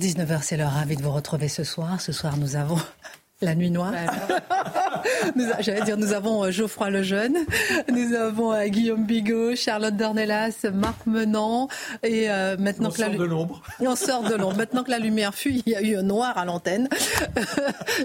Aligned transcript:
19h, 0.00 0.42
c'est 0.42 0.56
l'heure. 0.56 0.70
Ravi 0.70 0.96
de 0.96 1.02
vous 1.02 1.10
retrouver 1.10 1.48
ce 1.48 1.64
soir. 1.64 2.00
Ce 2.00 2.12
soir, 2.12 2.36
nous 2.36 2.54
avons 2.54 2.78
la 3.40 3.56
nuit 3.56 3.70
noire. 3.70 3.92
J'allais 5.60 5.82
dire, 5.82 5.96
nous 5.96 6.12
avons 6.12 6.44
euh, 6.44 6.50
Geoffroy 6.52 6.90
Lejeune, 6.90 7.36
nous 7.92 8.14
avons 8.14 8.52
euh, 8.52 8.66
Guillaume 8.66 9.04
Bigot, 9.04 9.56
Charlotte 9.56 9.96
Dornelas, 9.96 10.66
Marc 10.72 11.06
Menant, 11.06 11.68
et 12.02 12.30
euh, 12.30 12.56
maintenant 12.58 12.88
on 12.88 12.92
que 12.92 12.98
sort 12.98 13.10
de 13.10 13.24
l'ombre. 13.24 13.62
on 13.80 13.96
sort 13.96 14.22
de 14.22 14.34
l'ombre. 14.34 14.56
Maintenant 14.56 14.84
que 14.84 14.90
la 14.90 14.98
lumière 14.98 15.34
fuit, 15.34 15.62
il 15.66 15.72
y 15.72 15.76
a 15.76 15.82
eu 15.82 15.96
un 15.96 16.02
noir 16.02 16.38
à 16.38 16.44
l'antenne. 16.44 16.88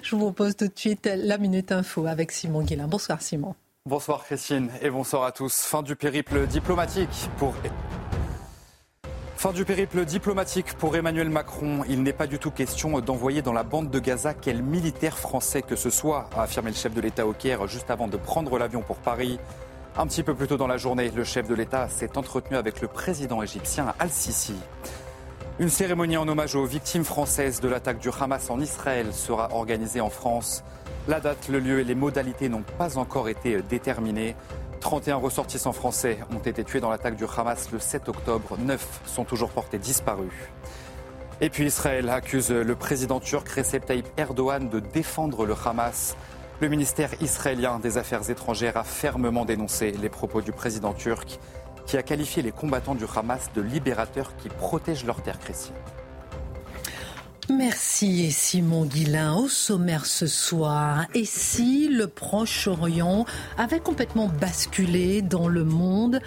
Je 0.02 0.16
vous 0.16 0.22
propose 0.22 0.56
tout 0.56 0.68
de 0.68 0.74
suite 0.76 1.08
la 1.16 1.38
minute 1.38 1.72
info 1.72 2.08
avec 2.08 2.32
Simon 2.32 2.64
Guillain. 2.64 2.88
Bonsoir 2.88 3.22
Simon. 3.22 3.56
Bonsoir 3.86 4.24
Christine 4.24 4.70
et 4.82 4.90
bonsoir 4.90 5.26
à 5.26 5.32
tous. 5.32 5.62
Fin 5.62 5.84
du 5.84 5.96
périple 5.96 6.48
diplomatique 6.48 7.30
pour 7.38 7.54
Fin 9.44 9.52
du 9.52 9.66
périple 9.66 10.06
diplomatique 10.06 10.72
pour 10.78 10.96
Emmanuel 10.96 11.30
Macron. 11.30 11.84
Il 11.90 12.02
n'est 12.02 12.14
pas 12.14 12.28
du 12.28 12.40
tout 12.40 12.50
question 12.50 13.02
d'envoyer 13.02 13.42
dans 13.42 13.52
la 13.52 13.64
bande 13.64 13.90
de 13.90 14.00
Gaza 14.00 14.34
quel 14.34 14.64
militaire 14.64 15.18
français 15.18 15.62
que 15.62 15.76
ce 15.76 15.90
soit, 15.90 16.30
a 16.34 16.44
affirmé 16.44 16.70
le 16.70 16.78
chef 16.78 16.94
de 16.94 17.02
l'État 17.02 17.28
au 17.28 17.34
Caire 17.34 17.68
juste 17.68 17.92
avant 17.92 18.08
de 18.08 18.16
prendre 18.16 18.58
l'avion 18.58 18.84
pour 18.84 18.96
Paris. 18.96 19.40
Un 19.98 20.08
petit 20.08 20.24
peu 20.24 20.34
plus 20.34 20.48
tôt 20.48 20.56
dans 20.56 20.68
la 20.68 20.78
journée, 20.78 21.12
le 21.14 21.26
chef 21.26 21.50
de 21.50 21.56
l'État 21.56 21.90
s'est 21.90 22.18
entretenu 22.18 22.56
avec 22.56 22.80
le 22.80 22.88
président 22.88 23.44
égyptien 23.44 23.94
Al-Sisi. 24.00 24.56
Une 25.60 25.68
cérémonie 25.68 26.16
en 26.16 26.26
hommage 26.26 26.56
aux 26.56 26.66
victimes 26.66 27.04
françaises 27.04 27.60
de 27.60 27.68
l'attaque 27.68 28.00
du 28.00 28.12
Hamas 28.18 28.50
en 28.50 28.62
Israël 28.62 29.14
sera 29.14 29.54
organisée 29.54 30.00
en 30.00 30.10
France. 30.10 30.64
La 31.10 31.20
date, 31.20 31.50
le 31.50 31.60
lieu 31.60 31.82
et 31.82 31.84
les 31.84 31.96
modalités 31.96 32.48
n'ont 32.48 32.64
pas 32.78 32.98
encore 32.98 33.28
été 33.28 33.62
déterminés. 33.62 34.38
31 34.84 35.16
ressortissants 35.16 35.72
français 35.72 36.20
ont 36.36 36.40
été 36.40 36.66
tués 36.66 36.82
dans 36.82 36.90
l'attaque 36.90 37.16
du 37.16 37.24
Hamas 37.24 37.72
le 37.72 37.80
7 37.80 38.10
octobre. 38.10 38.58
9 38.60 39.02
sont 39.06 39.24
toujours 39.24 39.50
portés 39.50 39.80
disparus. 39.80 40.34
Et 41.40 41.50
puis 41.50 41.68
Israël 41.68 42.10
accuse 42.10 42.52
le 42.52 42.76
président 42.76 43.22
turc 43.22 43.48
Recep 43.48 43.86
Tayyip 43.86 44.08
Erdogan 44.18 44.68
de 44.68 44.82
défendre 44.82 45.46
le 45.46 45.56
Hamas. 45.66 46.18
Le 46.60 46.68
ministère 46.68 47.12
israélien 47.22 47.80
des 47.80 47.98
Affaires 47.98 48.30
étrangères 48.30 48.76
a 48.76 48.84
fermement 48.84 49.46
dénoncé 49.46 49.92
les 49.92 50.10
propos 50.10 50.42
du 50.42 50.52
président 50.52 50.94
turc 50.94 51.40
qui 51.86 51.96
a 51.96 52.04
qualifié 52.04 52.44
les 52.44 52.52
combattants 52.52 52.96
du 52.96 53.06
Hamas 53.16 53.52
de 53.56 53.62
libérateurs 53.62 54.36
qui 54.36 54.50
protègent 54.50 55.06
leur 55.06 55.22
terre 55.22 55.40
chrétienne. 55.40 55.78
Merci 57.50 58.32
Simon 58.32 58.86
Guillain. 58.86 59.36
Au 59.36 59.50
sommaire 59.50 60.06
ce 60.06 60.28
soir, 60.28 61.06
et 61.14 61.26
si 61.26 61.90
le 61.90 62.08
Proche-Orient 62.08 63.26
avait 63.58 63.82
complètement 63.82 64.28
basculé 64.28 65.22
dans 65.22 65.50
le 65.50 65.66
monde 65.66 66.22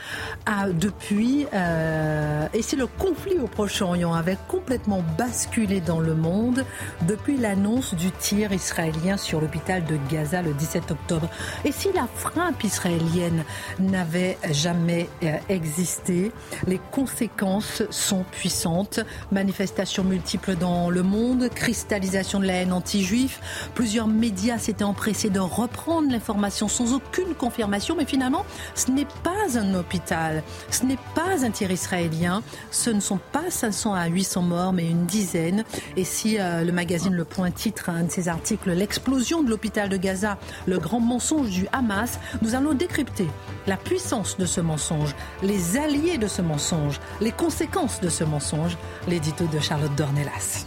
depuis, 0.75 1.47
euh, 1.55 2.47
et 2.53 2.61
si 2.61 2.77
le 2.77 2.87
conflit 2.87 3.39
au 3.39 3.47
Proche-Orient 3.47 4.13
avait 4.13 4.37
complètement 4.49 5.03
basculé 5.17 5.81
dans 5.81 6.01
le 6.01 6.15
monde 6.15 6.65
depuis 7.09 7.39
l'annonce 7.39 7.95
du 7.95 8.11
tir 8.11 8.53
israélien 8.53 9.17
sur 9.17 9.41
l'hôpital 9.41 9.85
de 9.85 9.99
Gaza 10.11 10.43
le 10.43 10.53
17 10.53 10.91
octobre, 10.91 11.31
et 11.65 11.73
si 11.73 11.93
la 11.93 12.07
frappe 12.15 12.63
israélienne 12.63 13.45
n'avait 13.79 14.37
jamais 14.51 15.09
euh, 15.23 15.37
existé, 15.49 16.31
les 16.67 16.81
conséquences 16.91 17.83
sont 17.91 18.25
puissantes. 18.33 19.01
Manifestations 19.33 20.05
multiples 20.05 20.57
dans 20.57 20.91
le 20.91 21.06
monde, 21.07 21.49
cristallisation 21.49 22.41
de 22.41 22.47
la 22.47 22.55
haine 22.55 22.73
anti-juif. 22.73 23.41
Plusieurs 23.75 24.07
médias 24.07 24.59
s'étaient 24.59 24.85
empressés 24.85 25.31
de 25.31 25.41
reprendre 25.41 26.11
l'information 26.11 26.69
sans 26.69 26.95
aucune 26.95 27.35
confirmation, 27.35 27.97
mais 27.97 28.05
finalement, 28.05 28.45
ce 28.75 28.91
n'est 28.91 29.07
pas 29.23 29.59
un 29.59 29.75
hôpital, 29.75 30.43
ce 30.71 30.85
n'est 30.85 30.99
pas 31.15 31.45
un 31.45 31.51
tir 31.51 31.71
israélien, 31.71 32.43
ce 32.71 32.91
ne 32.91 33.01
sont 33.01 33.21
pas 33.33 33.51
500 33.51 33.95
à 33.95 34.07
800 34.07 34.43
morts, 34.43 34.73
mais 34.73 34.91
une 34.91 35.07
dizaine. 35.07 35.65
Et 35.97 36.05
si 36.05 36.39
euh, 36.39 36.65
le 36.65 36.73
magazine 36.73 37.15
Le 37.15 37.25
Point 37.25 37.51
titre 37.51 37.89
un 37.91 38.05
de 38.05 38.11
ses 38.11 38.29
articles 38.29 38.71
L'explosion 38.73 39.43
de 39.43 39.51
l'hôpital 39.51 39.89
de 39.89 39.97
Gaza, 39.97 40.39
le 40.67 40.79
grand 40.79 41.01
mensonge 41.01 41.51
du 41.51 41.67
Hamas, 41.73 42.19
nous 42.43 42.55
allons 42.55 42.75
décrypter 42.75 43.27
la 43.67 43.77
puissance 43.77 44.37
de 44.37 44.47
ce 44.47 44.61
mensonge, 44.61 45.15
les 45.43 45.77
alliés 45.77 46.19
de 46.19 46.27
ce 46.27 46.43
mensonge, 46.43 47.01
les 47.21 47.33
conséquences 47.33 48.01
de 48.01 48.09
ce 48.09 48.25
mensonge, 48.25 48.77
l'édito 49.09 49.47
de 49.47 49.59
Charlotte 49.59 49.95
Dornelas. 49.97 50.67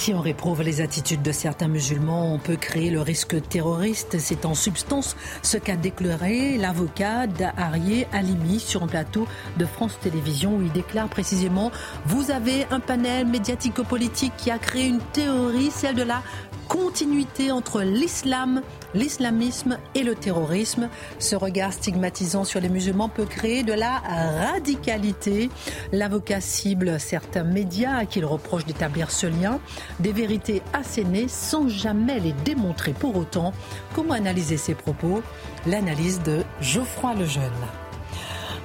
Si 0.00 0.14
on 0.14 0.20
réprouve 0.22 0.62
les 0.62 0.80
attitudes 0.80 1.20
de 1.20 1.30
certains 1.30 1.68
musulmans, 1.68 2.32
on 2.32 2.38
peut 2.38 2.56
créer 2.56 2.88
le 2.88 3.02
risque 3.02 3.36
terroriste. 3.50 4.16
C'est 4.18 4.46
en 4.46 4.54
substance 4.54 5.14
ce 5.42 5.58
qu'a 5.58 5.76
déclaré 5.76 6.56
l'avocat 6.56 7.26
d'Arié 7.26 8.06
Alimi 8.10 8.60
sur 8.60 8.82
un 8.82 8.86
plateau 8.86 9.28
de 9.58 9.66
France 9.66 9.98
Télévisions 10.00 10.56
où 10.56 10.62
il 10.62 10.72
déclare 10.72 11.10
précisément 11.10 11.70
Vous 12.06 12.30
avez 12.30 12.64
un 12.70 12.80
panel 12.80 13.26
médiatico-politique 13.26 14.32
qui 14.38 14.50
a 14.50 14.56
créé 14.56 14.86
une 14.86 15.02
théorie, 15.12 15.70
celle 15.70 15.96
de 15.96 16.02
la 16.02 16.22
continuité 16.66 17.50
entre 17.52 17.82
l'islam, 17.82 18.62
l'islamisme 18.94 19.78
et 19.94 20.04
le 20.04 20.14
terrorisme. 20.14 20.88
Ce 21.18 21.34
regard 21.34 21.72
stigmatisant 21.72 22.44
sur 22.44 22.60
les 22.60 22.68
musulmans 22.68 23.08
peut 23.08 23.26
créer 23.26 23.64
de 23.64 23.72
la 23.72 24.02
radicalité. 24.52 25.50
L'avocat 25.92 26.40
cible 26.40 27.00
certains 27.00 27.44
médias 27.44 27.96
à 27.96 28.06
qui 28.06 28.20
il 28.20 28.26
reproche 28.26 28.66
d'établir 28.66 29.10
ce 29.10 29.26
lien, 29.26 29.60
des 29.98 30.12
vérités 30.12 30.62
assénées 30.74 31.26
sans 31.26 31.68
jamais 31.68 32.20
les 32.20 32.34
démontrer 32.44 32.92
pour 32.92 33.16
autant. 33.16 33.54
Comment 33.94 34.12
analyser 34.12 34.58
ces 34.58 34.74
propos? 34.74 35.22
L'analyse 35.66 36.20
de 36.22 36.44
Geoffroy 36.60 37.14
Lejeune. 37.14 37.50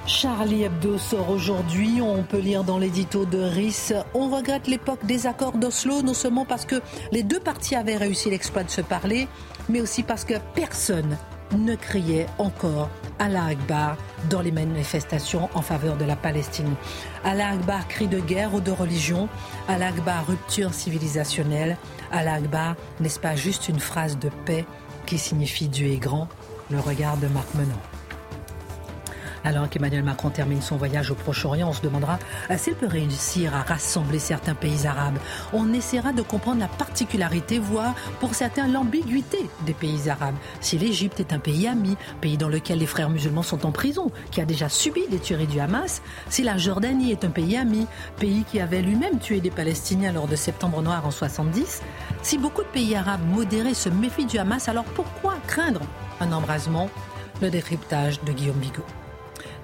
Charlie 0.06 0.62
Hebdo 0.62 0.98
sort 0.98 1.30
aujourd'hui. 1.30 2.00
On 2.02 2.22
peut 2.22 2.38
lire 2.38 2.64
dans 2.64 2.78
l'édito 2.78 3.24
de 3.24 3.38
RIS. 3.38 3.92
On 4.14 4.28
regrette 4.28 4.68
l'époque 4.68 5.04
des 5.04 5.26
accords 5.26 5.56
d'Oslo, 5.56 6.02
non 6.02 6.14
seulement 6.14 6.44
parce 6.44 6.64
que 6.64 6.76
les 7.12 7.22
deux 7.22 7.40
parties 7.40 7.74
avaient 7.74 7.96
réussi 7.96 8.30
l'exploit 8.30 8.62
de 8.62 8.70
se 8.70 8.82
parler, 8.82 9.26
mais 9.68 9.80
aussi 9.80 10.02
parce 10.02 10.24
que 10.24 10.34
personne 10.54 11.16
ne 11.56 11.76
criait 11.76 12.26
encore 12.38 12.90
Allah 13.18 13.46
Akbar 13.46 13.96
dans 14.28 14.40
les 14.40 14.50
manifestations 14.50 15.48
en 15.54 15.62
faveur 15.62 15.96
de 15.96 16.04
la 16.04 16.16
Palestine. 16.16 16.74
Allah 17.24 17.50
Akbar, 17.50 17.86
cri 17.88 18.08
de 18.08 18.18
guerre 18.20 18.54
ou 18.54 18.60
de 18.60 18.70
religion. 18.70 19.28
Allah 19.68 19.88
Akbar, 19.88 20.26
rupture 20.26 20.74
civilisationnelle. 20.74 21.76
Allah 22.10 22.34
Akbar, 22.34 22.74
n'est-ce 23.00 23.20
pas 23.20 23.36
juste 23.36 23.68
une 23.68 23.80
phrase 23.80 24.18
de 24.18 24.30
paix 24.44 24.64
qui 25.06 25.18
signifie 25.18 25.68
Dieu 25.68 25.86
est 25.88 25.98
grand 25.98 26.28
Le 26.70 26.80
regard 26.80 27.16
de 27.16 27.28
Marc 27.28 27.54
Menon. 27.54 27.78
Alors 29.46 29.70
qu'Emmanuel 29.70 30.02
Macron 30.02 30.30
termine 30.30 30.60
son 30.60 30.76
voyage 30.76 31.12
au 31.12 31.14
Proche-Orient, 31.14 31.68
on 31.68 31.72
se 31.72 31.80
demandera 31.80 32.18
euh, 32.50 32.58
s'il 32.58 32.74
peut 32.74 32.88
réussir 32.88 33.54
à 33.54 33.62
rassembler 33.62 34.18
certains 34.18 34.56
pays 34.56 34.88
arabes. 34.88 35.18
On 35.52 35.72
essaiera 35.72 36.12
de 36.12 36.22
comprendre 36.22 36.58
la 36.58 36.66
particularité, 36.66 37.60
voire 37.60 37.94
pour 38.18 38.34
certains 38.34 38.66
l'ambiguïté 38.66 39.48
des 39.64 39.72
pays 39.72 40.10
arabes. 40.10 40.34
Si 40.60 40.78
l'Égypte 40.78 41.20
est 41.20 41.32
un 41.32 41.38
pays 41.38 41.68
ami, 41.68 41.96
pays 42.20 42.36
dans 42.36 42.48
lequel 42.48 42.80
les 42.80 42.86
frères 42.86 43.08
musulmans 43.08 43.44
sont 43.44 43.66
en 43.66 43.70
prison, 43.70 44.10
qui 44.32 44.40
a 44.40 44.44
déjà 44.44 44.68
subi 44.68 45.06
des 45.08 45.20
tueries 45.20 45.46
du 45.46 45.60
Hamas, 45.60 46.02
si 46.28 46.42
la 46.42 46.58
Jordanie 46.58 47.12
est 47.12 47.24
un 47.24 47.30
pays 47.30 47.56
ami, 47.56 47.86
pays 48.18 48.42
qui 48.50 48.58
avait 48.58 48.82
lui-même 48.82 49.20
tué 49.20 49.38
des 49.38 49.52
Palestiniens 49.52 50.10
lors 50.10 50.26
de 50.26 50.34
Septembre 50.34 50.82
Noir 50.82 51.06
en 51.06 51.12
70, 51.12 51.82
si 52.22 52.36
beaucoup 52.36 52.62
de 52.62 52.68
pays 52.68 52.96
arabes 52.96 53.24
modérés 53.32 53.74
se 53.74 53.90
méfient 53.90 54.26
du 54.26 54.38
Hamas, 54.38 54.68
alors 54.68 54.86
pourquoi 54.96 55.34
craindre 55.46 55.82
un 56.18 56.32
embrasement? 56.32 56.90
Le 57.40 57.48
décryptage 57.48 58.20
de 58.24 58.32
Guillaume 58.32 58.56
Bigot. 58.56 58.82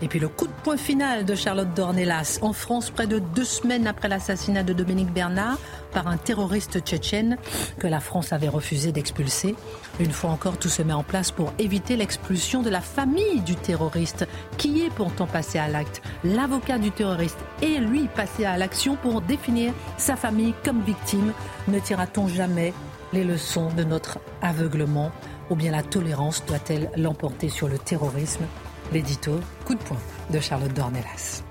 Et 0.00 0.08
puis 0.08 0.18
le 0.18 0.28
coup 0.28 0.46
de 0.46 0.52
poing 0.64 0.76
final 0.76 1.24
de 1.24 1.34
Charlotte 1.34 1.72
Dornelas. 1.74 2.38
En 2.42 2.52
France, 2.52 2.90
près 2.90 3.06
de 3.06 3.18
deux 3.18 3.44
semaines 3.44 3.86
après 3.86 4.08
l'assassinat 4.08 4.62
de 4.62 4.72
Dominique 4.72 5.12
Bernard 5.12 5.58
par 5.92 6.08
un 6.08 6.16
terroriste 6.16 6.80
tchétchène 6.80 7.36
que 7.78 7.86
la 7.86 8.00
France 8.00 8.32
avait 8.32 8.48
refusé 8.48 8.92
d'expulser. 8.92 9.54
Une 10.00 10.10
fois 10.10 10.30
encore, 10.30 10.56
tout 10.56 10.68
se 10.68 10.82
met 10.82 10.92
en 10.92 11.02
place 11.02 11.30
pour 11.30 11.52
éviter 11.58 11.96
l'expulsion 11.96 12.62
de 12.62 12.70
la 12.70 12.80
famille 12.80 13.40
du 13.42 13.54
terroriste, 13.54 14.26
qui 14.56 14.82
est 14.82 14.90
pourtant 14.90 15.26
passé 15.26 15.58
à 15.58 15.68
l'acte. 15.68 16.02
L'avocat 16.24 16.78
du 16.78 16.90
terroriste 16.90 17.38
est 17.60 17.78
lui 17.78 18.08
passé 18.08 18.44
à 18.44 18.56
l'action 18.56 18.96
pour 18.96 19.20
définir 19.20 19.72
sa 19.98 20.16
famille 20.16 20.54
comme 20.64 20.82
victime. 20.82 21.32
Ne 21.68 21.78
tira-t-on 21.78 22.26
jamais 22.26 22.72
les 23.12 23.24
leçons 23.24 23.68
de 23.76 23.84
notre 23.84 24.18
aveuglement? 24.40 25.12
Ou 25.50 25.54
bien 25.54 25.72
la 25.72 25.82
tolérance 25.82 26.44
doit-elle 26.46 26.90
l'emporter 26.96 27.50
sur 27.50 27.68
le 27.68 27.78
terrorisme? 27.78 28.44
L'édito 28.92 29.40
Coup 29.64 29.74
de 29.74 29.82
poing 29.82 29.96
de 30.30 30.38
Charlotte 30.38 30.72
Dornelas. 30.74 31.42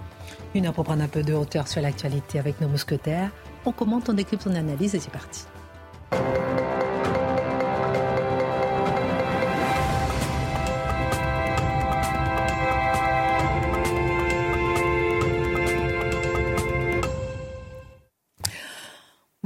Une 0.53 0.67
heure 0.67 0.73
pour 0.73 0.83
prendre 0.83 1.01
un 1.01 1.07
peu 1.07 1.23
de 1.23 1.33
hauteur 1.33 1.67
sur 1.67 1.81
l'actualité 1.81 2.37
avec 2.37 2.61
nos 2.61 2.67
mousquetaires. 2.67 3.31
On 3.65 3.71
commente, 3.71 4.09
on 4.09 4.13
décrypte, 4.13 4.45
on 4.47 4.53
analyse 4.53 4.93
et 4.93 4.99
c'est 4.99 5.11
parti. 5.11 5.45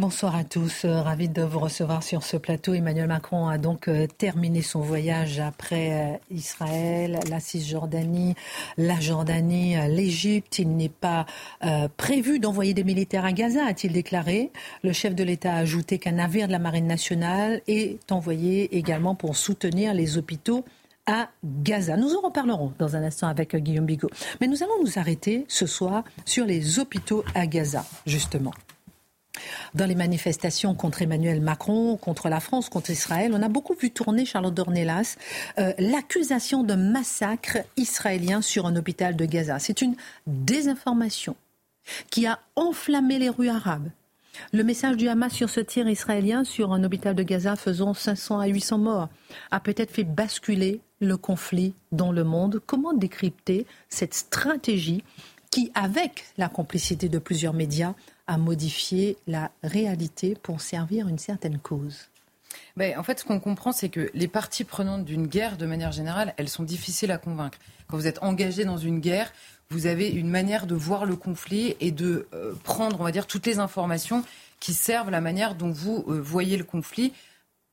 Bonsoir 0.06 0.36
à 0.36 0.44
tous, 0.44 0.86
euh, 0.86 1.02
ravi 1.02 1.30
de 1.30 1.42
vous 1.42 1.57
recevoir 1.57 2.04
sur 2.04 2.22
ce 2.22 2.38
plateau. 2.38 2.75
Emmanuel 2.75 3.07
Macron 3.07 3.48
a 3.48 3.57
donc 3.57 3.88
euh, 3.88 4.06
terminé 4.06 4.62
son 4.62 4.80
voyage 4.80 5.40
après 5.40 5.94
euh, 5.94 6.18
Israël, 6.30 7.19
la 7.28 7.40
Cisjordanie, 7.40 8.36
la 8.78 9.00
Jordanie, 9.00 9.75
l'Égypte. 9.90 10.60
Il 10.60 10.75
n'est 10.75 10.90
pas 10.90 11.25
prévu 11.98 12.38
d'envoyer 12.38 12.75
des 12.75 12.84
militaires 12.84 13.25
à 13.25 13.31
Gaza, 13.31 13.66
a-t-il 13.66 13.94
déclaré. 13.94 14.52
Le 14.84 14.94
chef 14.94 15.16
de 15.16 15.24
l'État 15.24 15.54
a 15.54 15.57
ajouté 15.57 15.98
qu'un 15.98 16.12
navire 16.12 16.46
de 16.46 16.52
la 16.52 16.60
Marine 16.60 16.86
nationale 16.86 17.63
est 17.68 18.12
envoyé 18.12 18.78
également 18.78 19.16
pour 19.16 19.36
soutenir 19.36 19.96
les 19.96 20.19
hôpitaux 20.19 20.63
à 21.07 21.30
Gaza. 21.44 21.98
Nous 21.98 22.13
en 22.13 22.22
reparlerons 22.22 22.74
dans 22.78 22.96
un 22.96 23.02
instant 23.02 23.28
avec 23.28 23.56
Guillaume 23.56 23.88
Bigot. 23.88 24.12
Mais 24.40 24.46
nous 24.46 24.62
allons 24.62 24.84
nous 24.84 25.00
arrêter 25.00 25.46
ce 25.48 25.66
soir 25.66 26.04
sur 26.25 26.46
les 26.46 26.78
hôpitaux 26.78 27.24
à 27.34 27.48
Gaza, 27.48 27.84
justement. 28.06 28.54
Dans 29.74 29.86
les 29.86 29.96
manifestations 29.96 30.74
contre 30.76 31.02
Emmanuel 31.02 31.42
Macron, 31.42 31.98
contre 31.98 32.30
la 32.30 32.40
France, 32.40 32.70
contre 32.70 32.90
Israël, 32.90 33.32
on 33.34 33.42
a 33.42 33.50
beaucoup 33.50 33.76
vu 33.76 33.92
tourner, 33.92 34.26
Charlotte 34.26 34.54
Dornelas, 34.54 35.18
euh, 35.58 35.74
l'accusation 35.78 36.64
de 36.64 36.76
massacre 36.76 37.58
israélien 37.78 38.42
sur 38.42 38.66
un 38.66 38.76
hôpital 38.76 39.16
de 39.16 39.26
Gaza. 39.26 39.60
C'est 39.60 39.82
une 39.82 39.96
désinformation 40.28 41.36
qui 42.10 42.26
a 42.26 42.40
enflammé 42.56 43.20
les 43.20 43.30
rues 43.30 43.50
arabes. 43.50 43.90
Le 44.52 44.64
message 44.64 44.98
du 44.98 45.08
Hamas 45.08 45.34
sur 45.34 45.50
ce 45.50 45.60
tir 45.60 45.88
israélien 45.88 46.44
sur 46.44 46.74
un 46.74 46.84
hôpital 46.84 47.16
de 47.16 47.24
Gaza 47.24 47.56
faisant 47.56 47.94
500 47.94 48.40
à 48.40 48.48
800 48.48 48.78
morts 48.80 49.10
a 49.52 49.60
peut-être 49.60 49.92
fait 49.92 50.04
basculer 50.04 50.81
le 51.00 51.18
conflit 51.18 51.74
dans 51.92 52.12
le 52.12 52.24
monde. 52.24 52.62
Comment 52.66 52.94
décrypter 52.94 53.66
cette 53.90 54.14
stratégie 54.14 55.04
qui, 55.56 55.72
avec 55.74 56.25
la 56.38 56.50
complicité 56.50 57.07
de 57.07 57.18
plusieurs 57.18 57.54
médias, 57.54 57.94
a 58.28 58.38
modifié 58.38 59.16
la 59.25 59.52
réalité 59.63 60.36
pour 60.36 60.60
servir 60.60 61.07
une 61.07 61.18
certaine 61.18 61.60
cause 61.60 62.10
en 62.78 63.04
fait, 63.04 63.19
ce 63.19 63.24
qu'on 63.24 63.40
comprend, 63.40 63.72
c'est 63.72 63.88
que 63.88 64.10
les 64.13 64.28
parties 64.28 64.66
prenantes 64.66 65.06
d'une 65.06 65.28
guerre, 65.28 65.56
de 65.56 65.66
manière 65.66 65.94
générale, 65.94 66.34
elles 66.36 66.50
sont 66.50 66.63
difficiles 66.63 67.12
à 67.12 67.18
convaincre. 67.18 67.57
Quand 67.88 67.96
vous 67.96 68.07
êtes 68.07 68.22
engagé 68.22 68.66
dans 68.66 68.78
une 68.78 69.00
guerre, 69.00 69.31
vous 69.69 69.88
avez 69.88 70.10
une 70.10 70.30
manière 70.30 70.68
de 70.68 70.75
voir 70.75 71.06
le 71.06 71.16
conflit 71.16 71.78
et 71.80 71.92
de 71.92 72.28
euh, 72.34 72.54
prendre, 72.66 73.00
on 73.00 73.04
va 73.06 73.12
dire, 73.12 73.25
toutes 73.25 73.46
les 73.46 73.60
informations 73.60 74.25
qui 74.60 74.74
servent 74.74 75.10
la 75.10 75.22
manière 75.22 75.56
dont 75.56 75.72
vous 75.72 76.04
euh, 76.10 76.19
voyez 76.19 76.57
le 76.57 76.66
conflit 76.66 77.13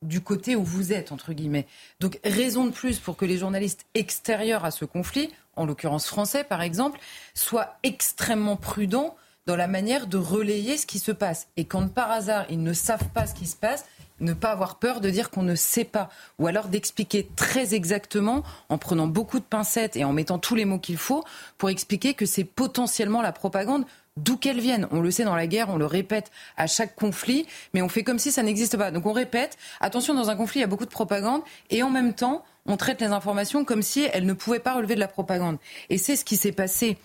du 0.01 0.21
côté 0.21 0.55
où 0.55 0.63
vous 0.63 0.93
êtes, 0.93 1.11
entre 1.11 1.33
guillemets. 1.33 1.65
Donc, 1.99 2.19
raison 2.23 2.65
de 2.65 2.71
plus 2.71 2.99
pour 2.99 3.17
que 3.17 3.25
les 3.25 3.37
journalistes 3.37 3.85
extérieurs 3.93 4.63
à 4.63 4.71
ce 4.71 4.85
conflit, 4.85 5.29
en 5.55 5.65
l'occurrence 5.65 6.07
français 6.07 6.43
par 6.43 6.61
exemple, 6.61 6.99
soient 7.33 7.77
extrêmement 7.83 8.55
prudents 8.55 9.15
dans 9.45 9.55
la 9.55 9.67
manière 9.67 10.07
de 10.07 10.17
relayer 10.17 10.77
ce 10.77 10.85
qui 10.85 10.99
se 10.99 11.11
passe. 11.11 11.47
Et 11.57 11.65
quand 11.65 11.87
par 11.87 12.11
hasard 12.11 12.45
ils 12.49 12.63
ne 12.63 12.73
savent 12.73 13.09
pas 13.09 13.27
ce 13.27 13.35
qui 13.35 13.45
se 13.45 13.55
passe, 13.55 13.85
ne 14.19 14.33
pas 14.33 14.51
avoir 14.51 14.77
peur 14.77 15.01
de 15.01 15.09
dire 15.09 15.29
qu'on 15.29 15.43
ne 15.43 15.55
sait 15.55 15.83
pas, 15.83 16.09
ou 16.39 16.47
alors 16.47 16.67
d'expliquer 16.67 17.29
très 17.35 17.73
exactement, 17.73 18.43
en 18.69 18.77
prenant 18.77 19.07
beaucoup 19.07 19.39
de 19.39 19.43
pincettes 19.43 19.95
et 19.95 20.03
en 20.03 20.13
mettant 20.13 20.39
tous 20.39 20.55
les 20.55 20.65
mots 20.65 20.79
qu'il 20.79 20.97
faut, 20.97 21.23
pour 21.57 21.69
expliquer 21.69 22.13
que 22.13 22.25
c'est 22.25 22.43
potentiellement 22.43 23.21
la 23.21 23.31
propagande 23.31 23.85
d'où 24.15 24.37
qu'elle 24.37 24.59
vienne. 24.59 24.87
On 24.91 25.01
le 25.01 25.11
sait 25.11 25.23
dans 25.23 25.35
la 25.35 25.47
guerre, 25.47 25.69
on 25.69 25.77
le 25.77 25.87
répète 25.87 26.31
à 26.55 26.67
chaque 26.67 26.95
conflit, 26.95 27.47
mais 27.73 27.81
on 27.81 27.89
fait 27.89 28.03
comme 28.03 28.19
si 28.19 28.31
ça 28.31 28.43
n'existe 28.43 28.77
pas. 28.77 28.91
Donc 28.91 29.05
on 29.05 29.13
répète, 29.13 29.57
attention, 29.81 30.13
dans 30.13 30.29
un 30.29 30.35
conflit, 30.35 30.59
il 30.59 30.61
y 30.61 30.65
a 30.65 30.67
beaucoup 30.67 30.85
de 30.85 30.91
propagande, 30.91 31.41
et 31.69 31.83
en 31.83 31.89
même 31.89 32.13
temps, 32.13 32.45
on 32.65 32.77
traite 32.77 33.01
les 33.01 33.07
informations 33.07 33.65
comme 33.65 33.81
si 33.81 34.07
elles 34.13 34.25
ne 34.25 34.33
pouvaient 34.33 34.59
pas 34.59 34.75
relever 34.75 34.95
de 34.95 34.99
la 34.99 35.07
propagande. 35.07 35.57
Et 35.89 35.97
c'est 35.97 36.15
ce 36.15 36.25
qui 36.25 36.37
s'est 36.37 36.51
passé 36.51 36.97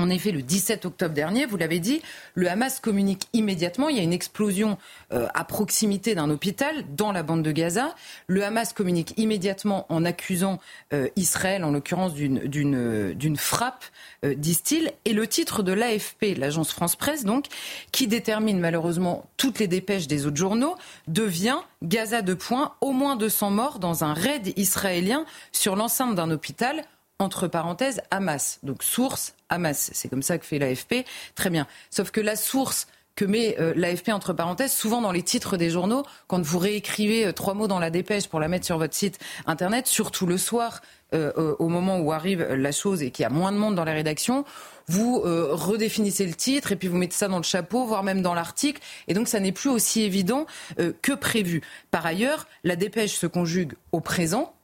en 0.00 0.10
effet, 0.10 0.32
le 0.32 0.42
17 0.42 0.86
octobre 0.86 1.14
dernier, 1.14 1.46
vous 1.46 1.56
l'avez 1.56 1.78
dit, 1.78 2.02
le 2.34 2.50
Hamas 2.50 2.80
communique 2.80 3.28
immédiatement. 3.32 3.88
Il 3.88 3.96
y 3.96 4.00
a 4.00 4.02
une 4.02 4.12
explosion 4.12 4.78
euh, 5.12 5.28
à 5.34 5.44
proximité 5.44 6.14
d'un 6.14 6.30
hôpital 6.30 6.84
dans 6.96 7.12
la 7.12 7.22
bande 7.22 7.42
de 7.42 7.52
Gaza. 7.52 7.94
Le 8.26 8.44
Hamas 8.44 8.72
communique 8.72 9.14
immédiatement 9.16 9.86
en 9.88 10.04
accusant 10.04 10.58
euh, 10.92 11.08
Israël, 11.16 11.64
en 11.64 11.70
l'occurrence 11.70 12.14
d'une 12.14 13.36
frappe, 13.36 13.84
euh, 14.24 14.34
disent-ils. 14.34 14.92
Et 15.04 15.12
le 15.12 15.26
titre 15.26 15.62
de 15.62 15.72
l'AFP, 15.72 16.36
l'agence 16.36 16.72
France-Presse, 16.72 17.24
donc, 17.24 17.46
qui 17.92 18.06
détermine 18.06 18.58
malheureusement 18.58 19.26
toutes 19.36 19.58
les 19.58 19.68
dépêches 19.68 20.06
des 20.06 20.26
autres 20.26 20.36
journaux, 20.36 20.76
devient 21.08 21.58
Gaza 21.82 22.22
de 22.22 22.34
points, 22.34 22.74
au 22.80 22.92
moins 22.92 23.16
200 23.16 23.50
morts 23.50 23.78
dans 23.78 24.04
un 24.04 24.14
raid 24.14 24.52
israélien 24.56 25.24
sur 25.52 25.76
l'enceinte 25.76 26.14
d'un 26.14 26.30
hôpital 26.30 26.84
entre 27.20 27.48
parenthèses, 27.48 28.02
Hamas. 28.10 28.58
Donc 28.62 28.82
source, 28.82 29.34
Hamas. 29.48 29.90
C'est 29.92 30.08
comme 30.08 30.22
ça 30.22 30.38
que 30.38 30.46
fait 30.46 30.58
l'AFP. 30.58 31.04
Très 31.34 31.50
bien. 31.50 31.66
Sauf 31.90 32.10
que 32.10 32.20
la 32.20 32.36
source 32.36 32.86
que 33.16 33.24
met 33.26 33.56
euh, 33.60 33.74
l'AFP 33.76 34.08
entre 34.10 34.32
parenthèses, 34.32 34.72
souvent 34.72 35.02
dans 35.02 35.12
les 35.12 35.22
titres 35.22 35.58
des 35.58 35.68
journaux, 35.68 36.04
quand 36.26 36.40
vous 36.40 36.58
réécrivez 36.58 37.26
euh, 37.26 37.32
trois 37.32 37.52
mots 37.52 37.68
dans 37.68 37.78
la 37.78 37.90
dépêche 37.90 38.28
pour 38.28 38.40
la 38.40 38.48
mettre 38.48 38.64
sur 38.64 38.78
votre 38.78 38.94
site 38.94 39.18
internet, 39.46 39.86
surtout 39.86 40.26
le 40.26 40.38
soir, 40.38 40.80
euh, 41.12 41.56
au 41.58 41.68
moment 41.68 41.98
où 41.98 42.12
arrive 42.12 42.40
la 42.42 42.72
chose 42.72 43.02
et 43.02 43.10
qu'il 43.10 43.24
y 43.24 43.26
a 43.26 43.30
moins 43.30 43.52
de 43.52 43.58
monde 43.58 43.74
dans 43.74 43.84
les 43.84 43.92
rédactions, 43.92 44.44
vous 44.86 45.20
redéfinissez 45.22 46.26
le 46.26 46.34
titre 46.34 46.72
et 46.72 46.76
puis 46.76 46.88
vous 46.88 46.96
mettez 46.96 47.14
ça 47.14 47.28
dans 47.28 47.36
le 47.36 47.44
chapeau, 47.44 47.84
voire 47.84 48.02
même 48.02 48.22
dans 48.22 48.34
l'article, 48.34 48.80
et 49.06 49.14
donc 49.14 49.28
ça 49.28 49.38
n'est 49.38 49.52
plus 49.52 49.70
aussi 49.70 50.02
évident 50.02 50.46
que 50.76 51.12
prévu. 51.12 51.62
Par 51.90 52.06
ailleurs, 52.06 52.46
la 52.64 52.74
dépêche 52.74 53.14
se 53.14 53.26
conjugue 53.26 53.74
au 53.92 54.00
présent, 54.00 54.52
euh, 54.52 54.59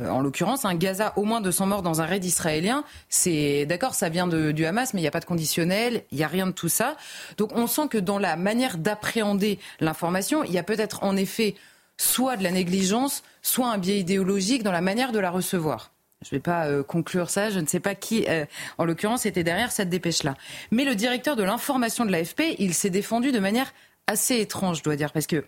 en 0.00 0.20
l'occurrence, 0.20 0.64
un 0.64 0.74
Gaza, 0.74 1.14
au 1.16 1.24
moins 1.24 1.40
200 1.40 1.66
morts 1.66 1.82
dans 1.82 2.02
un 2.02 2.04
raid 2.04 2.24
israélien, 2.24 2.84
c'est 3.08 3.64
d'accord, 3.64 3.94
ça 3.94 4.10
vient 4.10 4.26
du 4.26 4.66
Hamas, 4.66 4.92
mais 4.92 5.00
il 5.00 5.04
n'y 5.04 5.08
a 5.08 5.12
pas 5.12 5.20
de 5.20 5.24
conditionnel, 5.24 6.02
il 6.10 6.18
n'y 6.18 6.24
a 6.24 6.28
rien 6.28 6.46
de 6.46 6.52
tout 6.52 6.68
ça. 6.68 6.96
Donc 7.38 7.52
on 7.54 7.66
sent 7.66 7.88
que 7.88 7.98
dans 7.98 8.18
la 8.18 8.36
manière 8.36 8.76
d'appréhender 8.76 9.58
l'information, 9.80 10.44
il 10.44 10.52
y 10.52 10.58
a 10.58 10.62
peut-être 10.62 11.02
en 11.02 11.16
effet 11.16 11.54
soit 11.96 12.36
de 12.36 12.42
la 12.42 12.50
négligence, 12.50 13.22
soit 13.40 13.68
un 13.68 13.78
biais 13.78 13.98
idéologique 13.98 14.62
dans 14.62 14.72
la 14.72 14.82
manière 14.82 15.12
de 15.12 15.18
la 15.18 15.30
recevoir. 15.30 15.92
Je 16.22 16.34
ne 16.34 16.38
vais 16.38 16.42
pas 16.42 16.66
euh, 16.66 16.82
conclure 16.82 17.30
ça, 17.30 17.50
je 17.50 17.60
ne 17.60 17.66
sais 17.66 17.80
pas 17.80 17.94
qui, 17.94 18.26
euh, 18.28 18.46
en 18.78 18.84
l'occurrence, 18.84 19.26
était 19.26 19.44
derrière 19.44 19.70
cette 19.70 19.88
dépêche-là. 19.88 20.34
Mais 20.70 20.84
le 20.84 20.94
directeur 20.94 21.36
de 21.36 21.42
l'information 21.42 22.04
de 22.04 22.10
l'AFP, 22.10 22.56
il 22.58 22.74
s'est 22.74 22.90
défendu 22.90 23.32
de 23.32 23.38
manière 23.38 23.72
assez 24.06 24.40
étrange, 24.40 24.78
je 24.78 24.82
dois 24.82 24.96
dire, 24.96 25.12
parce 25.12 25.26
que 25.26 25.44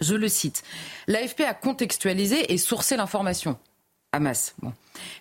je 0.00 0.14
le 0.14 0.28
cite. 0.28 0.62
L'AFP 1.06 1.40
a 1.42 1.54
contextualisé 1.54 2.52
et 2.52 2.58
sourcé 2.58 2.96
l'information. 2.96 3.58
Hamas. 4.12 4.54
Bon. 4.62 4.72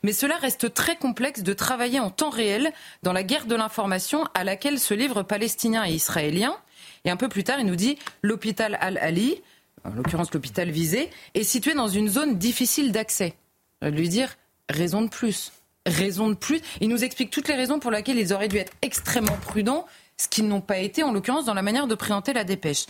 Mais 0.03 0.13
cela 0.13 0.37
reste 0.37 0.73
très 0.73 0.95
complexe 0.95 1.43
de 1.43 1.53
travailler 1.53 1.99
en 1.99 2.09
temps 2.09 2.29
réel 2.29 2.71
dans 3.03 3.13
la 3.13 3.23
guerre 3.23 3.45
de 3.45 3.55
l'information 3.55 4.25
à 4.33 4.43
laquelle 4.43 4.79
se 4.79 4.93
livrent 4.93 5.23
Palestiniens 5.23 5.85
et 5.85 5.93
Israéliens. 5.93 6.55
Et 7.03 7.09
un 7.09 7.17
peu 7.17 7.29
plus 7.29 7.43
tard, 7.43 7.59
il 7.59 7.65
nous 7.65 7.75
dit 7.75 7.97
l'hôpital 8.21 8.77
Al-Ali, 8.79 9.41
en 9.83 9.89
l'occurrence 9.89 10.33
l'hôpital 10.33 10.71
visé, 10.71 11.09
est 11.33 11.43
situé 11.43 11.73
dans 11.73 11.87
une 11.87 12.07
zone 12.07 12.37
difficile 12.37 12.91
d'accès. 12.91 13.35
Lui 13.81 14.09
dire 14.09 14.37
raison 14.69 15.01
de 15.01 15.09
plus. 15.09 15.51
Raison 15.85 16.29
de 16.29 16.35
plus. 16.35 16.61
Il 16.81 16.89
nous 16.89 17.03
explique 17.03 17.29
toutes 17.29 17.47
les 17.47 17.55
raisons 17.55 17.79
pour 17.79 17.91
lesquelles 17.91 18.17
ils 18.17 18.33
auraient 18.33 18.47
dû 18.47 18.57
être 18.57 18.73
extrêmement 18.81 19.37
prudents, 19.37 19.85
ce 20.17 20.27
qu'ils 20.27 20.47
n'ont 20.47 20.61
pas 20.61 20.77
été, 20.77 21.03
en 21.03 21.11
l'occurrence, 21.11 21.45
dans 21.45 21.53
la 21.53 21.61
manière 21.61 21.87
de 21.87 21.95
présenter 21.95 22.33
la 22.33 22.43
dépêche. 22.43 22.85